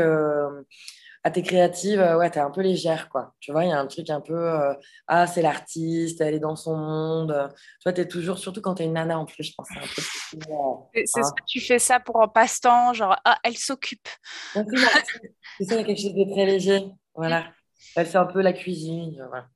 ah, 1.23 1.31
t'es 1.31 1.41
créative, 1.41 1.99
euh, 1.99 2.17
ouais, 2.17 2.29
t'es 2.29 2.39
un 2.39 2.51
peu 2.51 2.61
légère, 2.61 3.09
quoi. 3.09 3.33
Tu 3.39 3.51
vois, 3.51 3.65
il 3.65 3.69
y 3.69 3.73
a 3.73 3.79
un 3.79 3.87
truc 3.87 4.09
un 4.09 4.21
peu, 4.21 4.33
euh, 4.33 4.73
ah, 5.07 5.27
c'est 5.27 5.41
l'artiste, 5.41 6.21
elle 6.21 6.35
est 6.35 6.39
dans 6.39 6.55
son 6.55 6.77
monde. 6.77 7.51
Tu 7.53 7.83
vois, 7.83 7.93
t'es 7.93 8.07
toujours, 8.07 8.37
surtout 8.37 8.61
quand 8.61 8.75
t'es 8.75 8.85
une 8.85 8.93
nana 8.93 9.19
en 9.19 9.25
plus, 9.25 9.43
je 9.43 9.53
pense. 9.55 9.67
C'est 10.93 11.05
ça, 11.05 11.21
hein. 11.21 11.33
tu 11.45 11.59
fais 11.59 11.79
ça 11.79 11.99
pour 11.99 12.21
un 12.21 12.27
passe-temps, 12.27 12.93
genre, 12.93 13.17
ah, 13.25 13.39
elle 13.43 13.57
s'occupe. 13.57 14.07
c'est 14.53 14.63
ça, 14.63 14.65
il 15.59 15.67
y 15.71 15.73
a 15.73 15.83
quelque 15.83 16.01
chose 16.01 16.13
de 16.13 16.31
très 16.31 16.45
léger. 16.45 16.85
Voilà. 17.15 17.45
Elle 17.95 18.05
fait 18.05 18.17
un 18.17 18.25
peu 18.25 18.41
la 18.41 18.53
cuisine. 18.53 19.27
Voilà. 19.27 19.47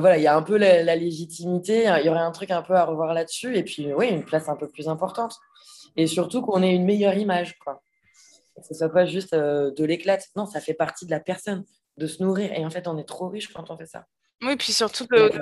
voilà, 0.00 0.18
il 0.18 0.22
y 0.22 0.26
a 0.26 0.36
un 0.36 0.42
peu 0.42 0.56
la, 0.56 0.96
légitimité, 0.96 1.84
il 2.00 2.06
y 2.06 2.08
aurait 2.08 2.18
un 2.18 2.32
truc 2.32 2.50
un 2.50 2.62
peu 2.62 2.74
à 2.74 2.84
revoir 2.84 3.14
là-dessus, 3.14 3.56
et 3.56 3.62
puis 3.62 3.92
oui, 3.94 4.08
une 4.08 4.24
place 4.24 4.48
un 4.48 4.56
peu 4.56 4.68
plus 4.68 4.88
importante. 4.88 5.36
Et 5.96 6.06
surtout 6.06 6.42
qu'on 6.42 6.62
ait 6.62 6.74
une 6.74 6.84
meilleure 6.84 7.16
image, 7.16 7.58
quoi. 7.58 7.80
Que 8.56 8.66
ce 8.66 8.74
soit 8.74 8.88
pas 8.88 9.04
juste 9.04 9.34
de 9.34 9.84
l'éclate. 9.84 10.28
Non, 10.34 10.46
ça 10.46 10.60
fait 10.60 10.74
partie 10.74 11.04
de 11.04 11.10
la 11.10 11.20
personne, 11.20 11.64
de 11.96 12.06
se 12.06 12.22
nourrir. 12.22 12.52
Et 12.52 12.64
en 12.64 12.70
fait, 12.70 12.88
on 12.88 12.98
est 12.98 13.04
trop 13.04 13.28
riche 13.28 13.52
quand 13.52 13.70
on 13.70 13.76
fait 13.76 13.86
ça. 13.86 14.06
Oui, 14.42 14.56
puis 14.56 14.72
surtout. 14.72 15.06
Pardon, 15.06 15.38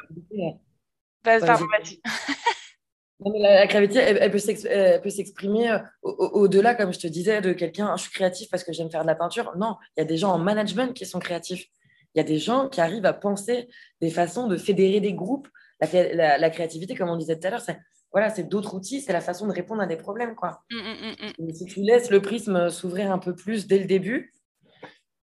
la, 3.25 3.67
gravité, 3.67 3.99
elle, 3.99 4.31
peut 4.31 5.11
s'exprimer 5.11 5.71
euh, 5.71 5.79
au-delà, 6.03 6.75
comme 6.75 6.93
je 6.93 6.99
te 6.99 7.07
disais, 7.07 7.41
de 7.41 7.53
quelqu'un, 7.53 7.97
je 7.97 8.03
suis 8.03 8.13
créatif 8.13 8.51
parce 8.51 8.65
que 8.65 8.73
j'aime 8.73 8.91
faire 8.91 9.03
de 9.03 9.07
la 9.07 9.15
peinture. 9.15 9.57
Non, 9.57 9.77
il 9.97 10.01
y 10.01 10.03
a 10.03 10.07
des 10.07 10.17
gens 10.17 10.33
en 10.33 10.39
management 10.39 10.93
qui 10.93 11.07
sont 11.07 11.21
créatifs. 11.21 11.67
Il 12.15 12.19
y 12.19 12.21
a 12.21 12.25
des 12.25 12.39
gens 12.39 12.69
qui 12.69 12.81
arrivent 12.81 13.07
à 13.07 13.13
penser 13.13 13.69
des 14.01 14.11
façons 14.11 14.47
de 14.47 14.57
fédérer 14.57 15.01
des 15.01 15.15
groupes. 15.15 15.49
La, 15.81 16.51
créativité, 16.51 16.95
comme 16.95 17.09
on 17.09 17.17
disait 17.17 17.39
tout 17.39 17.47
à 17.47 17.51
l'heure, 17.51 17.61
c'est 17.61 17.79
voilà, 18.15 18.31
c'est 18.31 18.45
d'autres 18.45 18.77
outils, 18.77 19.01
c'est 19.01 19.13
la 19.13 19.21
façon 19.21 19.49
de 19.49 19.53
répondre 19.53 19.83
à 19.83 19.87
des 19.87 19.97
problèmes. 19.97 20.37
Quoi. 20.37 20.63
Mmh, 20.71 20.77
mmh, 20.77 21.33
mmh, 21.41 21.53
si 21.53 21.65
tu 21.65 21.81
laisses 21.81 22.11
le 22.11 22.23
prisme 22.23 22.71
s'ouvrir 22.71 23.11
un 23.11 23.19
peu 23.19 23.35
plus 23.35 23.67
dès 23.67 23.81
le 23.81 23.87
début, 23.87 24.33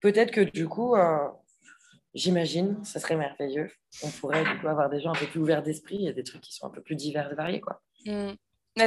peut-être 0.01 0.31
que 0.31 0.41
du 0.41 0.67
coup, 0.67 0.95
euh, 0.95 1.27
j'imagine, 2.15 2.83
ça 2.83 2.99
serait 2.99 3.15
merveilleux. 3.15 3.69
On 4.03 4.09
pourrait 4.09 4.43
du 4.43 4.59
coup 4.59 4.67
avoir 4.67 4.89
des 4.89 4.99
gens 5.01 5.11
un 5.11 5.19
peu 5.19 5.27
plus 5.27 5.39
ouverts 5.39 5.61
d'esprit 5.61 6.07
et 6.07 6.13
des 6.13 6.23
trucs 6.23 6.41
qui 6.41 6.51
sont 6.51 6.65
un 6.65 6.71
peu 6.71 6.81
plus 6.81 6.95
divers 6.95 7.31
et 7.31 7.35
variés. 7.35 7.61
Quoi. 7.61 7.79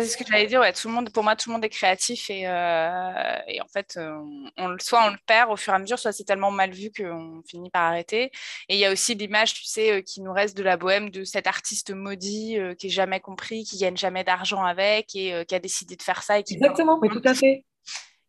C'est 0.01 0.07
ce 0.07 0.16
que 0.16 0.24
j'allais 0.26 0.47
dire, 0.47 0.61
ouais, 0.61 0.72
tout 0.72 0.88
le 0.88 0.95
monde, 0.95 1.11
pour 1.11 1.22
moi, 1.22 1.36
tout 1.36 1.51
le 1.51 1.55
monde 1.55 1.64
est 1.64 1.68
créatif 1.68 2.30
et, 2.30 2.47
euh, 2.47 3.38
et 3.47 3.61
en 3.61 3.68
fait, 3.68 3.95
euh, 3.97 4.18
on, 4.57 4.76
soit 4.80 5.07
on 5.07 5.11
le 5.11 5.18
perd 5.26 5.51
au 5.51 5.57
fur 5.57 5.72
et 5.72 5.76
à 5.76 5.78
mesure, 5.78 5.99
soit 5.99 6.12
c'est 6.12 6.24
tellement 6.24 6.51
mal 6.51 6.70
vu 6.70 6.90
qu'on 6.90 7.43
finit 7.47 7.70
par 7.70 7.82
arrêter. 7.82 8.30
Et 8.68 8.74
il 8.74 8.78
y 8.78 8.84
a 8.84 8.93
aussi 8.93 9.14
l'image, 9.14 9.55
tu 9.55 9.64
sais, 9.64 9.93
euh, 9.93 10.01
qui 10.01 10.20
nous 10.20 10.32
reste 10.32 10.57
de 10.57 10.62
la 10.62 10.76
bohème 10.76 11.11
de 11.11 11.24
cet 11.24 11.47
artiste 11.47 11.90
maudit 11.90 12.59
qui 12.78 12.86
est 12.86 12.90
jamais 12.90 13.20
compris, 13.20 13.64
qui 13.64 13.78
gagne 13.78 13.97
jamais 13.97 14.24
d'argent 14.24 14.64
avec 14.64 15.14
et 15.14 15.45
qui 15.47 15.55
a 15.55 15.59
décidé 15.59 15.97
de 15.97 16.03
faire 16.03 16.22
ça. 16.22 16.38
Et 16.38 16.43
qui 16.43 16.55
Exactement, 16.55 16.99
mais 17.01 17.09
tout 17.09 17.22
à 17.24 17.34
fait. 17.34 17.64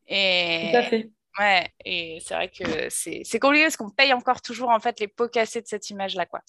Et... 0.08 0.70
Tout 0.72 0.78
à 0.78 0.84
fait. 0.84 1.10
Ouais, 1.40 1.68
et 1.84 2.20
c'est 2.24 2.36
vrai 2.36 2.50
que 2.50 2.90
c'est 2.90 3.40
compliqué 3.40 3.64
parce 3.66 3.78
qu'on 3.78 3.90
paye 3.90 4.14
encore 4.14 4.42
toujours 4.42 4.70
en 4.70 4.80
fait 4.80 5.00
les 5.00 5.08
pots 5.08 5.28
cassés 5.28 5.62
de 5.62 5.68
cette 5.68 5.90
image-là, 5.90 6.28
quoi. 6.28 6.42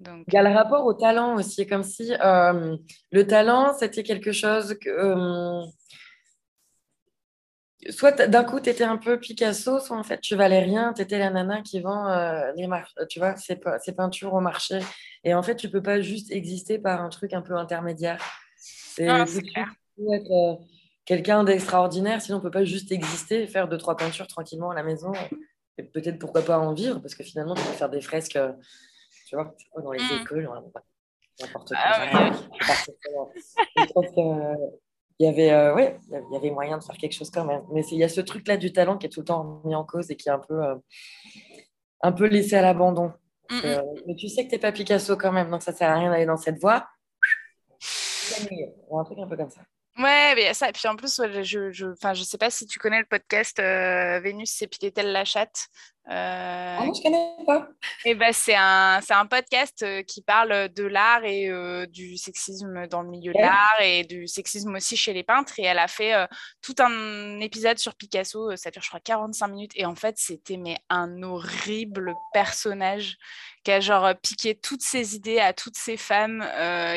Donc... 0.00 0.24
Il 0.28 0.34
y 0.34 0.36
a 0.36 0.42
le 0.42 0.54
rapport 0.54 0.84
au 0.84 0.94
talent 0.94 1.36
aussi, 1.36 1.66
comme 1.66 1.82
si 1.82 2.14
euh, 2.22 2.76
le 3.10 3.26
talent, 3.26 3.74
c'était 3.78 4.02
quelque 4.02 4.32
chose 4.32 4.76
que... 4.80 4.88
Euh, 4.88 5.64
soit 7.90 8.26
d'un 8.28 8.44
coup, 8.44 8.60
tu 8.60 8.70
étais 8.70 8.84
un 8.84 8.96
peu 8.96 9.18
Picasso, 9.18 9.80
soit 9.80 9.96
en 9.96 10.02
fait, 10.02 10.20
tu 10.20 10.36
valais 10.36 10.60
rien, 10.60 10.92
tu 10.92 11.02
étais 11.02 11.18
la 11.18 11.30
nana 11.30 11.62
qui 11.62 11.80
vend 11.80 12.08
euh, 12.08 12.52
les 12.56 12.68
tu 13.08 13.18
vois, 13.18 13.34
ses, 13.36 13.56
peintures 13.96 14.34
au 14.34 14.40
marché. 14.40 14.80
Et 15.24 15.34
en 15.34 15.42
fait, 15.42 15.56
tu 15.56 15.68
peux 15.68 15.82
pas 15.82 16.00
juste 16.00 16.30
exister 16.30 16.78
par 16.78 17.02
un 17.02 17.08
truc 17.08 17.32
un 17.32 17.42
peu 17.42 17.56
intermédiaire. 17.56 18.22
C'est 18.56 19.08
ah, 19.08 19.24
être 20.12 20.60
quelqu'un 21.04 21.42
d'extraordinaire, 21.42 22.20
sinon 22.20 22.38
on 22.38 22.40
peut 22.40 22.50
pas 22.50 22.64
juste 22.64 22.92
exister, 22.92 23.46
faire 23.46 23.68
deux, 23.68 23.78
trois 23.78 23.96
peintures 23.96 24.26
tranquillement 24.26 24.70
à 24.70 24.74
la 24.74 24.82
maison. 24.82 25.12
Et 25.78 25.82
peut-être 25.84 26.18
pourquoi 26.18 26.42
pas 26.42 26.58
en 26.58 26.74
vivre, 26.74 27.00
parce 27.00 27.14
que 27.14 27.22
finalement, 27.22 27.54
tu 27.54 27.62
peux 27.62 27.72
faire 27.72 27.90
des 27.90 28.00
fresques 28.00 28.38
tu 29.28 29.36
vois, 29.36 29.54
dans 29.82 29.92
les 29.92 30.00
mmh. 30.00 30.22
écoles, 30.22 30.50
n'importe 31.40 31.72
ah 31.76 32.30
quoi. 33.02 33.32
je 33.76 33.92
pense 33.92 34.06
qu'il 34.08 35.26
y 35.26 35.26
avait, 35.26 35.52
euh, 35.52 35.74
ouais, 35.74 35.98
il 36.10 36.32
y 36.32 36.36
avait 36.36 36.50
moyen 36.50 36.78
de 36.78 36.84
faire 36.84 36.96
quelque 36.96 37.12
chose 37.12 37.30
quand 37.30 37.44
même. 37.44 37.62
Mais 37.72 37.82
il 37.90 37.98
y 37.98 38.04
a 38.04 38.08
ce 38.08 38.20
truc-là 38.20 38.56
du 38.56 38.72
talent 38.72 38.96
qui 38.96 39.06
est 39.06 39.10
tout 39.10 39.20
le 39.20 39.26
temps 39.26 39.60
mis 39.64 39.74
en 39.74 39.84
cause 39.84 40.10
et 40.10 40.16
qui 40.16 40.28
est 40.28 40.32
un 40.32 40.38
peu, 40.38 40.64
euh, 40.64 40.76
un 42.02 42.12
peu 42.12 42.26
laissé 42.26 42.56
à 42.56 42.62
l'abandon. 42.62 43.12
Euh, 43.64 43.82
mais 44.06 44.14
tu 44.14 44.28
sais 44.28 44.44
que 44.44 44.50
tu 44.50 44.54
n'es 44.56 44.60
pas 44.60 44.72
Picasso 44.72 45.16
quand 45.16 45.32
même, 45.32 45.50
donc 45.50 45.62
ça 45.62 45.72
ne 45.72 45.76
sert 45.76 45.90
à 45.90 45.94
rien 45.94 46.10
d'aller 46.10 46.26
dans 46.26 46.36
cette 46.36 46.58
voie. 46.60 46.86
Un 48.90 49.04
truc 49.04 49.18
un 49.18 49.26
peu 49.26 49.36
comme 49.36 49.50
ça. 49.50 49.62
Ouais, 49.98 50.34
mais 50.36 50.54
ça. 50.54 50.68
Et 50.68 50.72
puis 50.72 50.86
en 50.86 50.96
plus, 50.96 51.20
je, 51.42 51.72
je, 51.72 51.86
enfin, 51.86 52.14
je 52.14 52.22
sais 52.22 52.38
pas 52.38 52.50
si 52.50 52.66
tu 52.66 52.78
connais 52.78 53.00
le 53.00 53.06
podcast 53.06 53.58
Vénus 53.58 54.50
s'épilait-elle 54.50 55.12
la 55.12 55.24
chatte 55.24 55.68
euh, 56.10 56.76
ah 56.78 56.86
non, 56.86 56.94
je 56.94 57.02
connais 57.02 57.36
pas. 57.46 57.68
Et 58.06 58.10
eh 58.10 58.14
ben, 58.14 58.32
c'est 58.32 58.54
un, 58.54 59.00
un 59.10 59.26
podcast 59.26 59.82
euh, 59.82 60.02
qui 60.02 60.22
parle 60.22 60.70
de 60.70 60.84
l'art 60.84 61.22
et 61.24 61.50
euh, 61.50 61.84
du 61.84 62.16
sexisme 62.16 62.86
dans 62.86 63.02
le 63.02 63.10
milieu 63.10 63.34
de 63.34 63.38
l'art 63.38 63.78
et 63.82 64.04
du 64.04 64.26
sexisme 64.26 64.74
aussi 64.74 64.96
chez 64.96 65.12
les 65.12 65.22
peintres. 65.22 65.52
Et 65.58 65.64
elle 65.64 65.78
a 65.78 65.88
fait 65.88 66.14
tout 66.62 66.74
un 66.78 67.40
épisode 67.40 67.78
sur 67.78 67.94
Picasso, 67.94 68.56
ça 68.56 68.70
dure 68.70 68.82
je 68.82 68.88
crois 68.88 69.00
45 69.00 69.48
minutes. 69.48 69.72
Et 69.74 69.84
en 69.84 69.94
fait, 69.94 70.16
c'était 70.16 70.56
mais 70.56 70.78
un 70.88 71.22
horrible 71.22 72.14
personnage 72.32 73.18
qui 73.68 73.72
a 73.72 73.80
genre 73.80 74.14
piqué 74.22 74.54
toutes 74.54 74.82
ses 74.82 75.14
idées 75.14 75.40
à 75.40 75.52
toutes 75.52 75.76
ces 75.76 75.98
femmes, 75.98 76.42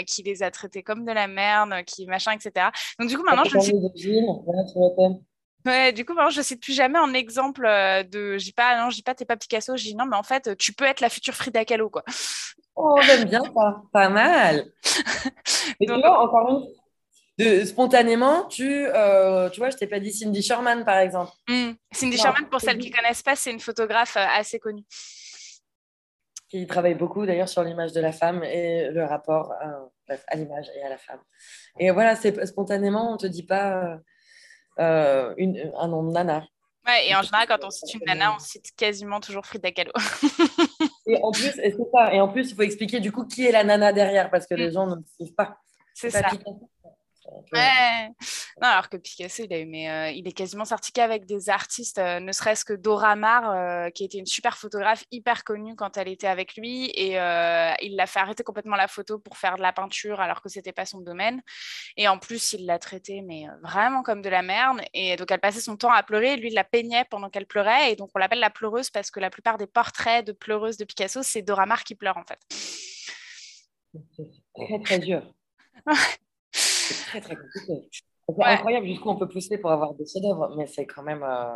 qui 0.08 0.24
les 0.24 0.42
a 0.42 0.52
traitées 0.52 0.84
comme 0.84 1.04
de 1.04 1.12
la 1.12 1.28
merde, 1.28 1.74
qui 1.86 2.06
machin, 2.06 2.32
etc. 2.32 2.68
Donc 2.98 3.10
du 3.10 3.18
coup, 3.18 3.24
maintenant, 3.24 3.44
je 3.44 3.60
suis... 3.60 3.74
Ouais, 5.66 5.92
du 5.92 6.06
coup, 6.06 6.14
je 6.30 6.38
ne 6.38 6.44
cite 6.44 6.62
plus 6.62 6.74
jamais 6.74 6.98
en 6.98 7.14
exemple 7.14 7.66
euh, 7.66 8.04
de. 8.04 8.38
Je 8.38 8.46
dis 8.46 8.54
pas, 8.54 8.82
non, 8.82 8.90
je 8.90 8.96
dis 8.96 9.04
pas, 9.04 9.14
t'es 9.14 9.26
pas 9.26 9.38
Picasso. 9.38 9.76
Je 9.78 9.84
dis 9.84 9.96
non, 9.96 10.06
mais 10.06 10.16
en 10.16 10.24
fait, 10.24 10.58
tu 10.58 10.74
peux 10.74 10.86
être 10.86 11.02
la 11.02 11.10
future 11.10 11.36
Frida 11.36 11.66
Kahlo, 11.66 11.90
quoi. 11.90 12.04
Oh, 12.76 13.00
j'aime 13.04 13.26
bien 13.26 13.44
ça, 13.44 13.82
pas 13.94 14.10
mal. 14.10 14.66
Et 15.80 15.86
tu 15.86 15.94
vois, 15.94 16.24
encore 16.24 16.50
une 16.50 16.66
de, 17.38 17.66
spontanément, 17.66 18.46
tu, 18.46 18.88
euh, 18.88 19.50
tu 19.50 19.60
vois, 19.60 19.70
je 19.70 19.78
t'ai 19.78 19.88
pas 19.88 20.00
dit 20.00 20.12
Cindy 20.12 20.42
Sherman, 20.42 20.84
par 20.84 20.98
exemple. 20.98 21.32
Hmm. 21.48 21.72
Cindy 21.92 22.18
Sherman, 22.18 22.48
pour 22.50 22.60
celles 22.60 22.78
qui 22.78 22.90
ne 22.90 22.96
connaissent 22.96 23.24
pas, 23.24 23.36
c'est 23.36 23.52
une 23.52 23.60
photographe 23.60 24.18
euh, 24.18 24.26
assez 24.36 24.60
connue. 24.60 24.84
Qui 26.52 26.68
travaille 26.68 26.96
beaucoup 26.96 27.26
d'ailleurs 27.26 27.48
sur 27.48 27.64
l'image 27.64 27.94
de 27.94 28.02
la 28.02 28.12
femme 28.12 28.44
et 28.44 28.90
le 28.90 29.06
rapport 29.06 29.54
à 29.54 30.36
l'image 30.36 30.68
et 30.76 30.84
à 30.84 30.90
la 30.90 30.98
femme. 30.98 31.22
Et 31.80 31.92
voilà, 31.92 32.18
c'est 32.18 32.46
spontanément, 32.46 33.14
on 33.14 33.16
te 33.16 33.26
dit 33.26 33.44
pas 33.44 34.00
euh, 34.80 35.34
une, 35.38 35.72
un 35.78 35.88
nom 35.88 36.04
de 36.04 36.12
nana. 36.12 36.46
Ouais, 36.86 37.08
et 37.08 37.16
en 37.16 37.22
général, 37.22 37.48
quand 37.48 37.64
on 37.64 37.70
cite 37.70 37.94
une 37.94 38.02
nana, 38.06 38.36
on 38.36 38.40
cite 38.40 38.76
quasiment 38.76 39.22
toujours 39.22 39.46
Frida 39.46 39.72
Kahlo. 39.72 39.94
et 41.08 41.18
en 41.24 41.32
plus, 41.32 41.52
c'est 41.52 41.74
ça. 41.94 42.14
Et 42.14 42.20
en 42.20 42.28
plus, 42.28 42.52
il 42.52 42.56
faut 42.56 42.64
expliquer 42.64 43.00
du 43.00 43.14
coup 43.14 43.26
qui 43.26 43.46
est 43.46 43.52
la 43.54 43.64
nana 43.64 43.94
derrière 43.94 44.30
parce 44.30 44.46
que 44.46 44.56
les 44.56 44.70
mm. 44.70 44.74
gens 44.74 44.88
ne 44.88 44.96
savent 45.20 45.34
pas. 45.36 45.58
C'est 45.94 46.10
ça. 46.10 46.28
Ouais. 47.54 48.10
Non, 48.62 48.68
alors 48.68 48.90
que 48.90 48.98
Picasso, 48.98 49.44
il, 49.44 49.54
a 49.54 49.60
eu, 49.60 49.66
mais, 49.66 49.90
euh, 49.90 50.12
il 50.12 50.28
est 50.28 50.34
quasiment 50.34 50.66
sorti 50.66 50.92
qu'avec 50.92 51.26
des 51.26 51.50
artistes, 51.50 51.98
euh, 51.98 52.20
ne 52.20 52.32
serait-ce 52.32 52.66
que 52.66 52.74
Dora 52.74 53.16
Maar, 53.16 53.52
euh, 53.52 53.90
qui 53.90 54.04
était 54.04 54.18
une 54.18 54.26
super 54.26 54.58
photographe 54.58 55.04
hyper 55.12 55.44
connue 55.44 55.76
quand 55.76 55.98
elle 55.98 56.08
était 56.08 56.28
avec 56.28 56.56
lui. 56.56 56.86
Et 56.96 57.14
il 57.82 57.96
l'a 57.96 58.08
fait 58.08 58.20
arrêter 58.20 58.44
complètement 58.44 58.76
la 58.76 58.88
photo 58.88 59.20
pour 59.20 59.38
faire 59.38 59.56
de 59.56 59.62
la 59.62 59.74
peinture 59.74 60.20
alors 60.20 60.42
que 60.42 60.50
c'était 60.50 60.74
pas 60.74 60.86
son 60.86 61.00
domaine. 61.00 61.42
Et 61.98 62.08
en 62.08 62.18
plus, 62.18 62.54
il 62.54 62.66
l'a 62.66 62.80
traitée 62.80 63.22
mais 63.22 63.46
vraiment 63.64 64.04
comme 64.04 64.22
de 64.22 64.30
la 64.30 64.42
merde. 64.42 64.82
Et 64.94 65.16
donc, 65.16 65.32
elle 65.32 65.40
passait 65.40 65.62
son 65.62 65.78
temps 65.78 65.92
à 65.92 66.04
pleurer. 66.04 66.38
Lui, 66.38 66.50
il 66.50 66.54
la 66.54 66.64
peignait 66.64 67.06
pendant 67.10 67.30
qu'elle 67.30 67.48
pleurait. 67.48 67.92
Et 67.92 67.96
donc, 67.96 68.10
on 68.16 68.20
l'appelle 68.20 68.40
la 68.40 68.50
pleureuse 68.50 68.90
parce 68.90 69.12
que 69.12 69.20
la 69.20 69.30
plupart 69.30 69.58
des 69.58 69.68
portraits 69.68 70.26
de 70.26 70.32
pleureuses 70.32 70.78
de 70.78 70.86
Picasso, 70.86 71.24
c'est 71.24 71.42
Dora 71.42 71.66
Maar 71.66 71.84
qui 71.84 71.96
pleure 71.96 72.18
en 72.18 72.24
fait. 72.24 72.40
C'est 74.16 74.28
très, 74.56 74.80
très 74.80 75.00
dur. 75.00 75.34
c'est 76.92 77.06
très 77.06 77.22
très 77.22 77.36
compliqué. 77.36 77.90
C'est 78.30 78.44
incroyable 78.46 78.86
jusqu'où 78.88 79.10
on 79.10 79.18
peut 79.18 79.28
pousser 79.28 79.58
pour 79.58 79.72
avoir 79.72 79.94
des 79.94 80.06
chefs-d'œuvre, 80.06 80.56
mais 80.56 80.68
c'est 80.68 80.86
quand 80.86 81.04
même 81.04 81.24
euh, 81.24 81.56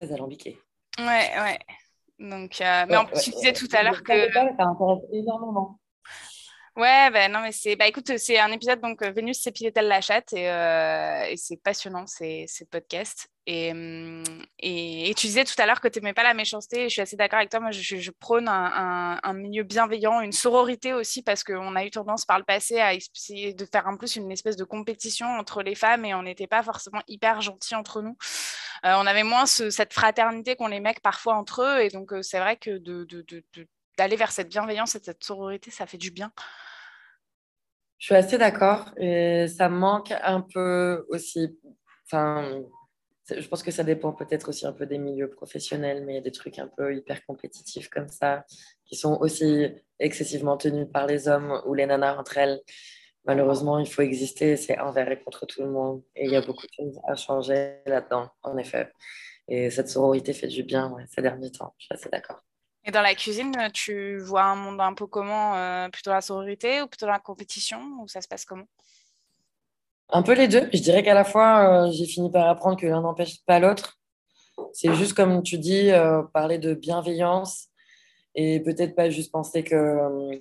très 0.00 0.12
alambiqué. 0.12 0.58
Ouais, 0.98 1.04
ouais. 1.04 1.58
Donc, 2.18 2.60
euh, 2.60 2.86
mais 2.88 2.96
en 2.96 3.04
plus, 3.04 3.20
tu 3.20 3.30
disais 3.30 3.52
tout 3.52 3.68
à 3.72 3.82
l'heure 3.82 4.02
que. 4.02 4.32
Ça 4.32 4.64
intéresse 4.64 5.04
énormément. 5.12 5.78
Ouais, 6.76 7.10
ben 7.10 7.32
non, 7.32 7.40
mais 7.40 7.52
c'est. 7.52 7.74
Bah 7.74 7.86
écoute, 7.86 8.18
c'est 8.18 8.38
un 8.38 8.52
épisode, 8.52 8.80
donc 8.82 9.00
euh, 9.00 9.10
Vénus 9.10 9.40
s'épilait-elle 9.40 9.88
la 9.88 10.02
chatte 10.02 10.34
et, 10.34 10.50
euh, 10.50 11.24
et 11.24 11.36
c'est 11.38 11.56
passionnant, 11.56 12.06
ces, 12.06 12.44
ces 12.48 12.66
podcasts. 12.66 13.28
Et, 13.46 13.70
hum, 13.70 14.22
et, 14.58 15.08
et, 15.08 15.14
tu 15.14 15.26
disais 15.26 15.44
tout 15.44 15.54
à 15.56 15.64
l'heure 15.64 15.80
que 15.80 15.88
tu 15.88 16.00
n'aimais 16.00 16.12
pas 16.12 16.22
la 16.22 16.34
méchanceté, 16.34 16.82
et 16.82 16.88
je 16.90 16.92
suis 16.92 17.00
assez 17.00 17.16
d'accord 17.16 17.38
avec 17.38 17.48
toi. 17.50 17.60
Moi, 17.60 17.70
je, 17.70 18.10
prône 18.10 18.46
un, 18.48 19.18
un, 19.22 19.32
milieu 19.32 19.62
bienveillant, 19.62 20.20
une 20.20 20.32
sororité 20.32 20.92
aussi, 20.92 21.22
parce 21.22 21.44
qu'on 21.44 21.76
a 21.76 21.84
eu 21.86 21.90
tendance 21.90 22.26
par 22.26 22.38
le 22.38 22.44
passé 22.44 22.78
à 22.78 22.92
essayer 22.92 23.54
de 23.54 23.64
faire 23.64 23.86
en 23.86 23.96
plus 23.96 24.16
une 24.16 24.30
espèce 24.30 24.56
de 24.56 24.64
compétition 24.64 25.26
entre 25.26 25.62
les 25.62 25.76
femmes 25.76 26.04
et 26.04 26.14
on 26.14 26.24
n'était 26.24 26.46
pas 26.46 26.62
forcément 26.62 27.00
hyper 27.08 27.40
gentils 27.40 27.74
entre 27.74 28.02
nous. 28.02 28.18
Euh, 28.84 28.94
on 28.98 29.06
avait 29.06 29.22
moins 29.22 29.46
ce, 29.46 29.70
cette 29.70 29.94
fraternité 29.94 30.56
qu'ont 30.56 30.66
les 30.66 30.80
mecs 30.80 31.00
parfois 31.00 31.36
entre 31.36 31.62
eux, 31.62 31.80
et 31.80 31.88
donc 31.88 32.12
c'est 32.20 32.38
vrai 32.38 32.56
que 32.58 32.76
de, 32.78 33.06
d'aller 33.96 34.16
vers 34.16 34.32
cette 34.32 34.48
bienveillance 34.48 34.94
et 34.94 35.00
cette 35.00 35.24
sororité, 35.24 35.70
ça 35.70 35.86
fait 35.86 35.98
du 35.98 36.10
bien. 36.10 36.32
Je 37.98 38.06
suis 38.06 38.14
assez 38.14 38.38
d'accord 38.38 38.90
et 38.98 39.48
ça 39.48 39.68
manque 39.68 40.12
un 40.22 40.42
peu 40.42 41.06
aussi. 41.08 41.58
Enfin, 42.04 42.62
je 43.34 43.48
pense 43.48 43.62
que 43.62 43.70
ça 43.70 43.84
dépend 43.84 44.12
peut-être 44.12 44.50
aussi 44.50 44.66
un 44.66 44.72
peu 44.72 44.86
des 44.86 44.98
milieux 44.98 45.30
professionnels, 45.30 46.04
mais 46.04 46.12
il 46.12 46.16
y 46.16 46.18
a 46.18 46.22
des 46.22 46.32
trucs 46.32 46.58
un 46.58 46.68
peu 46.68 46.94
hyper 46.94 47.24
compétitifs 47.24 47.88
comme 47.88 48.08
ça 48.08 48.44
qui 48.84 48.96
sont 48.96 49.16
aussi 49.20 49.66
excessivement 49.98 50.56
tenus 50.56 50.86
par 50.92 51.06
les 51.06 51.26
hommes 51.26 51.60
ou 51.66 51.74
les 51.74 51.86
nanas 51.86 52.16
entre 52.16 52.38
elles. 52.38 52.60
Malheureusement, 53.24 53.80
il 53.80 53.90
faut 53.90 54.02
exister, 54.02 54.56
c'est 54.56 54.78
envers 54.78 55.10
et 55.10 55.18
contre 55.18 55.46
tout 55.46 55.62
le 55.62 55.70
monde. 55.70 56.04
Et 56.14 56.26
il 56.26 56.30
y 56.30 56.36
a 56.36 56.42
beaucoup 56.42 56.66
de 56.66 56.72
choses 56.72 57.00
à 57.08 57.16
changer 57.16 57.78
là-dedans, 57.86 58.30
en 58.42 58.56
effet. 58.56 58.92
Et 59.48 59.70
cette 59.70 59.88
sororité 59.88 60.32
fait 60.32 60.48
du 60.48 60.62
bien 60.62 60.94
ces 61.08 61.22
derniers 61.22 61.50
temps, 61.50 61.74
je 61.78 61.86
suis 61.86 61.94
assez 61.94 62.08
d'accord. 62.08 62.45
Et 62.86 62.92
dans 62.92 63.02
la 63.02 63.16
cuisine, 63.16 63.52
tu 63.74 64.18
vois 64.18 64.44
un 64.44 64.54
monde 64.54 64.80
un 64.80 64.94
peu 64.94 65.08
comment 65.08 65.56
euh, 65.56 65.88
Plutôt 65.88 66.10
la 66.10 66.20
sororité 66.20 66.82
ou 66.82 66.86
plutôt 66.86 67.06
la 67.06 67.18
compétition 67.18 67.80
Ou 68.00 68.06
ça 68.06 68.20
se 68.20 68.28
passe 68.28 68.44
comment? 68.44 68.66
Un 70.08 70.22
peu 70.22 70.34
les 70.34 70.46
deux. 70.46 70.68
Je 70.72 70.78
dirais 70.78 71.02
qu'à 71.02 71.14
la 71.14 71.24
fois, 71.24 71.88
euh, 71.88 71.90
j'ai 71.90 72.06
fini 72.06 72.30
par 72.30 72.48
apprendre 72.48 72.78
que 72.78 72.86
l'un 72.86 73.00
n'empêche 73.00 73.44
pas 73.44 73.58
l'autre. 73.58 73.98
C'est 74.72 74.94
juste 74.94 75.14
comme 75.14 75.42
tu 75.42 75.58
dis, 75.58 75.90
euh, 75.90 76.22
parler 76.32 76.58
de 76.58 76.74
bienveillance 76.74 77.68
et 78.36 78.60
peut-être 78.60 78.94
pas 78.94 79.10
juste 79.10 79.32
penser 79.32 79.64
que. 79.64 80.40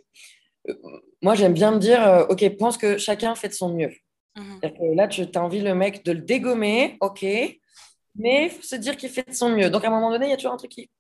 moi, 1.24 1.34
j'aime 1.34 1.54
bien 1.54 1.72
me 1.72 1.80
dire, 1.80 2.28
OK, 2.30 2.48
pense 2.58 2.78
que 2.78 3.00
chacun 3.00 3.34
fait 3.34 3.50
de 3.50 3.54
son 3.54 3.74
mieux. 3.74 3.92
Mmh. 4.36 4.60
Que 4.62 4.96
là, 4.96 5.08
tu 5.08 5.24
as 5.34 5.44
envie 5.44 5.62
le 5.62 5.74
mec 5.74 6.06
de 6.06 6.12
le 6.12 6.22
dégommer, 6.22 6.98
OK, 7.02 7.24
mais 7.24 8.46
il 8.46 8.50
faut 8.52 8.62
se 8.62 8.76
dire 8.76 8.96
qu'il 8.98 9.10
fait 9.10 9.28
de 9.28 9.34
son 9.34 9.50
mieux. 9.50 9.72
Donc, 9.72 9.84
à 9.84 9.88
un 9.88 9.92
moment 9.92 10.12
donné, 10.12 10.28
il 10.28 10.30
y 10.30 10.34
a 10.34 10.38
toujours 10.38 10.54
un 10.54 10.58
truc 10.58 10.72
qui 10.72 10.92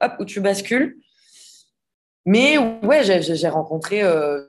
hop, 0.00 0.12
où 0.20 0.24
tu 0.24 0.40
bascules. 0.40 0.98
Mais 2.24 2.58
ouais, 2.58 3.04
j'ai 3.04 3.48
rencontré 3.48 4.02
euh, 4.02 4.42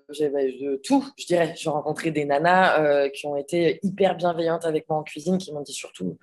tout, 0.83 1.05
je 1.17 1.25
dirais. 1.25 1.53
J'ai 1.55 1.69
rencontré 1.69 2.11
des 2.11 2.25
nanas 2.25 2.81
euh, 2.81 3.09
qui 3.09 3.25
ont 3.25 3.37
été 3.37 3.79
hyper 3.83 4.17
bienveillantes 4.17 4.65
avec 4.65 4.89
moi 4.89 4.99
en 4.99 5.03
cuisine, 5.03 5.37
qui 5.37 5.53
m'ont 5.53 5.61
dit 5.61 5.71
surtout, 5.71 6.17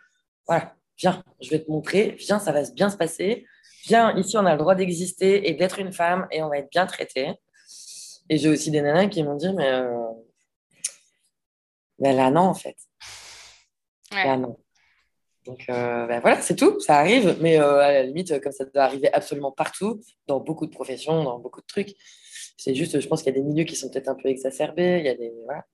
voilà, 0.47 0.75
viens, 0.99 1.25
je 1.41 1.49
vais 1.49 1.61
te 1.61 1.71
montrer, 1.71 2.17
viens, 2.19 2.39
ça 2.39 2.53
va 2.53 2.63
bien 2.71 2.91
se 2.91 2.99
passer. 2.99 3.47
Viens, 3.85 4.15
ici, 4.19 4.37
on 4.37 4.45
a 4.45 4.53
le 4.53 4.59
droit 4.59 4.75
d'exister 4.75 5.49
et 5.49 5.55
d'être 5.55 5.79
une 5.79 5.93
femme 5.93 6.27
et 6.31 6.43
on 6.43 6.51
va 6.51 6.59
être 6.59 6.71
bien 6.71 6.87
traité. 6.87 7.33
Et 8.29 8.37
j'ai 8.37 8.51
aussi 8.51 8.71
des 8.71 8.83
nanas 8.83 9.07
qui 9.07 9.23
m'ont 9.23 9.37
dit, 9.37 9.53
mais, 9.55 9.71
euh, 9.73 10.09
mais 12.01 12.13
là, 12.13 12.31
non, 12.31 12.43
en 12.43 12.55
fait. 12.55 12.77
Là, 14.13 14.37
non. 14.37 14.59
Donc 15.47 15.65
euh, 15.69 16.07
ben 16.07 16.21
voilà, 16.21 16.41
c'est 16.43 16.57
tout, 16.57 16.81
ça 16.81 16.99
arrive, 16.99 17.37
mais 17.41 17.59
euh, 17.59 17.79
à 17.79 17.93
la 17.93 18.03
limite, 18.03 18.41
comme 18.41 18.53
ça 18.53 18.65
doit 18.65 18.83
arriver 18.83 19.13
absolument 19.13 19.53
partout, 19.53 20.01
dans 20.27 20.41
beaucoup 20.41 20.67
de 20.67 20.73
professions, 20.73 21.23
dans 21.23 21.39
beaucoup 21.39 21.61
de 21.61 21.67
trucs. 21.67 21.95
C'est 22.57 22.75
juste, 22.75 23.01
je 23.01 23.07
pense 23.07 23.23
qu'il 23.23 23.33
y 23.33 23.37
a 23.37 23.41
des 23.41 23.47
milieux 23.47 23.65
qui 23.65 23.77
sont 23.77 23.89
peut-être 23.89 24.09
un 24.09 24.15
peu 24.15 24.29
exacerbés, 24.29 24.99
il 24.99 25.07
y 25.07 25.09
a 25.09 25.15
des, 25.15 25.33
voilà, 25.45 25.65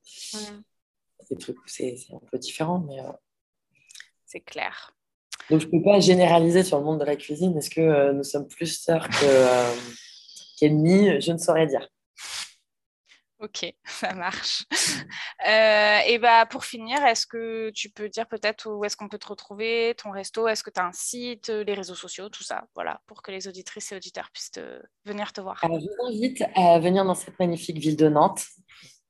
des 1.30 1.36
trucs 1.36 1.56
où 1.56 1.66
c'est 1.66 1.96
un 2.12 2.20
peu 2.30 2.38
différent, 2.38 2.84
mais... 2.86 3.00
Euh, 3.00 3.12
c'est 4.26 4.40
clair. 4.40 4.94
Donc 5.50 5.60
je 5.60 5.66
ne 5.66 5.70
peux 5.70 5.82
pas 5.82 6.00
généraliser 6.00 6.62
sur 6.62 6.78
le 6.78 6.84
monde 6.84 7.00
de 7.00 7.04
la 7.04 7.16
cuisine. 7.16 7.56
Est-ce 7.58 7.68
que 7.68 8.12
nous 8.12 8.22
sommes 8.22 8.48
plus 8.48 8.80
sœurs 8.80 9.06
qu'ennemis 10.58 11.20
Je 11.20 11.32
ne 11.32 11.36
saurais 11.36 11.66
dire. 11.66 11.86
Ok, 13.42 13.74
ça 13.84 14.14
marche. 14.14 14.64
Euh, 15.48 15.98
et 16.06 16.18
bah 16.18 16.46
pour 16.46 16.64
finir, 16.64 17.04
est-ce 17.04 17.26
que 17.26 17.70
tu 17.70 17.90
peux 17.90 18.08
dire 18.08 18.28
peut-être 18.28 18.70
où 18.70 18.84
est-ce 18.84 18.96
qu'on 18.96 19.08
peut 19.08 19.18
te 19.18 19.26
retrouver, 19.26 19.94
ton 20.00 20.12
resto, 20.12 20.46
est-ce 20.46 20.62
que 20.62 20.70
tu 20.70 20.80
as 20.80 20.86
un 20.86 20.92
site, 20.92 21.48
les 21.48 21.74
réseaux 21.74 21.96
sociaux, 21.96 22.28
tout 22.28 22.44
ça, 22.44 22.64
voilà, 22.76 23.00
pour 23.06 23.20
que 23.20 23.32
les 23.32 23.48
auditrices 23.48 23.90
et 23.90 23.96
auditeurs 23.96 24.30
puissent 24.32 24.52
venir 25.04 25.32
te 25.32 25.40
voir. 25.40 25.58
Alors, 25.62 25.80
je 25.80 25.86
vous 25.86 26.08
invite 26.08 26.44
à 26.54 26.78
venir 26.78 27.04
dans 27.04 27.16
cette 27.16 27.36
magnifique 27.40 27.78
ville 27.78 27.96
de 27.96 28.08
Nantes. 28.08 28.44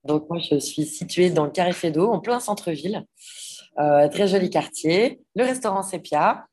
Donc 0.04 0.28
moi, 0.30 0.38
je 0.38 0.58
suis 0.58 0.86
située 0.86 1.28
dans 1.28 1.44
le 1.44 1.50
Carré 1.50 1.72
Fédot, 1.72 2.10
en 2.10 2.20
plein 2.20 2.40
centre-ville. 2.40 3.04
Euh, 3.78 4.08
très 4.08 4.28
joli 4.28 4.48
quartier. 4.48 5.20
Le 5.36 5.44
restaurant 5.44 5.82
Sepia. 5.82 6.46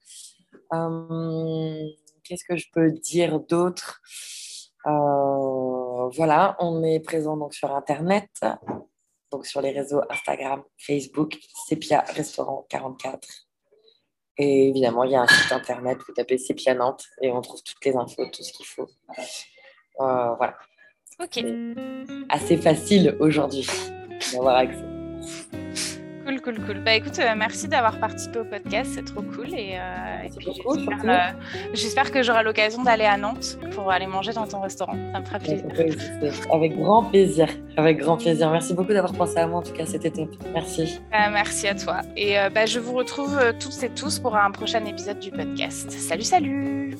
Euh, 0.74 1.86
qu'est-ce 2.24 2.44
que 2.44 2.58
je 2.58 2.68
peux 2.74 2.92
dire 2.92 3.40
d'autre? 3.40 4.02
euh, 4.02 4.39
voilà, 6.12 6.56
on 6.60 6.84
est 6.84 7.00
présent 7.00 7.38
donc 7.38 7.54
sur 7.54 7.76
Internet, 7.76 8.30
donc 9.32 9.46
sur 9.46 9.62
les 9.62 9.72
réseaux 9.72 10.02
Instagram, 10.10 10.64
Facebook, 10.78 11.38
Sepia 11.68 12.02
Restaurant 12.16 12.66
44. 12.70 13.28
Et 14.38 14.70
évidemment, 14.70 15.04
il 15.04 15.12
y 15.12 15.16
a 15.16 15.22
un 15.22 15.28
site 15.28 15.52
internet, 15.52 15.98
vous 16.08 16.14
tapez 16.14 16.38
Sepia 16.38 16.74
Nantes 16.74 17.04
et 17.22 17.30
on 17.30 17.42
trouve 17.42 17.62
toutes 17.62 17.84
les 17.84 17.96
infos, 17.96 18.26
tout 18.32 18.42
ce 18.42 18.54
qu'il 18.54 18.66
faut. 18.66 18.88
Euh, 20.00 20.34
voilà. 20.36 20.56
Ok. 21.22 21.44
Assez 22.30 22.56
facile 22.56 23.18
aujourd'hui 23.20 23.68
d'avoir 24.34 24.56
accès. 24.56 24.86
Cool, 26.44 26.56
cool, 26.56 26.66
cool. 26.66 26.84
Bah 26.84 26.94
écoute, 26.94 27.20
euh, 27.20 27.34
merci 27.36 27.68
d'avoir 27.68 28.00
participé 28.00 28.40
au 28.40 28.44
podcast, 28.46 28.92
c'est 28.96 29.06
trop 29.06 29.22
cool. 29.22 29.54
Et, 29.54 29.74
euh, 29.76 30.28
euh, 31.06 31.18
j'espère 31.74 32.12
que 32.12 32.24
j'aurai 32.24 32.44
l'occasion 32.44 32.84
d'aller 32.84 33.06
à 33.06 33.18
Nantes 33.18 33.58
pour 33.72 33.92
aller 33.92 34.08
manger 34.08 34.32
dans 34.32 34.48
ton 34.48 34.62
restaurant. 34.62 34.96
Ça 35.14 35.20
me 35.20 35.26
fera 35.26 35.40
plaisir. 35.40 35.66
Avec 36.54 36.78
grand 36.78 37.04
plaisir. 37.04 37.48
Avec 37.78 37.98
grand 37.98 38.18
plaisir. 38.18 38.50
Merci 38.52 38.74
beaucoup 38.74 38.94
d'avoir 38.94 39.14
pensé 39.14 39.38
à 39.38 39.48
moi, 39.48 39.60
en 39.60 39.64
tout 39.64 39.74
cas, 39.74 39.86
c'était 39.86 40.12
top. 40.12 40.30
Merci. 40.54 41.00
merci 41.12 41.68
à 41.68 41.76
toi. 41.76 42.02
Et 42.16 42.36
bah, 42.54 42.66
je 42.66 42.80
vous 42.80 42.94
retrouve 42.94 43.38
toutes 43.60 43.84
et 43.84 43.90
tous 43.90 44.20
pour 44.20 44.36
un 44.36 44.52
prochain 44.52 44.86
épisode 44.86 45.20
du 45.20 45.32
podcast. 45.32 45.92
Salut, 45.92 46.24
salut 46.24 46.98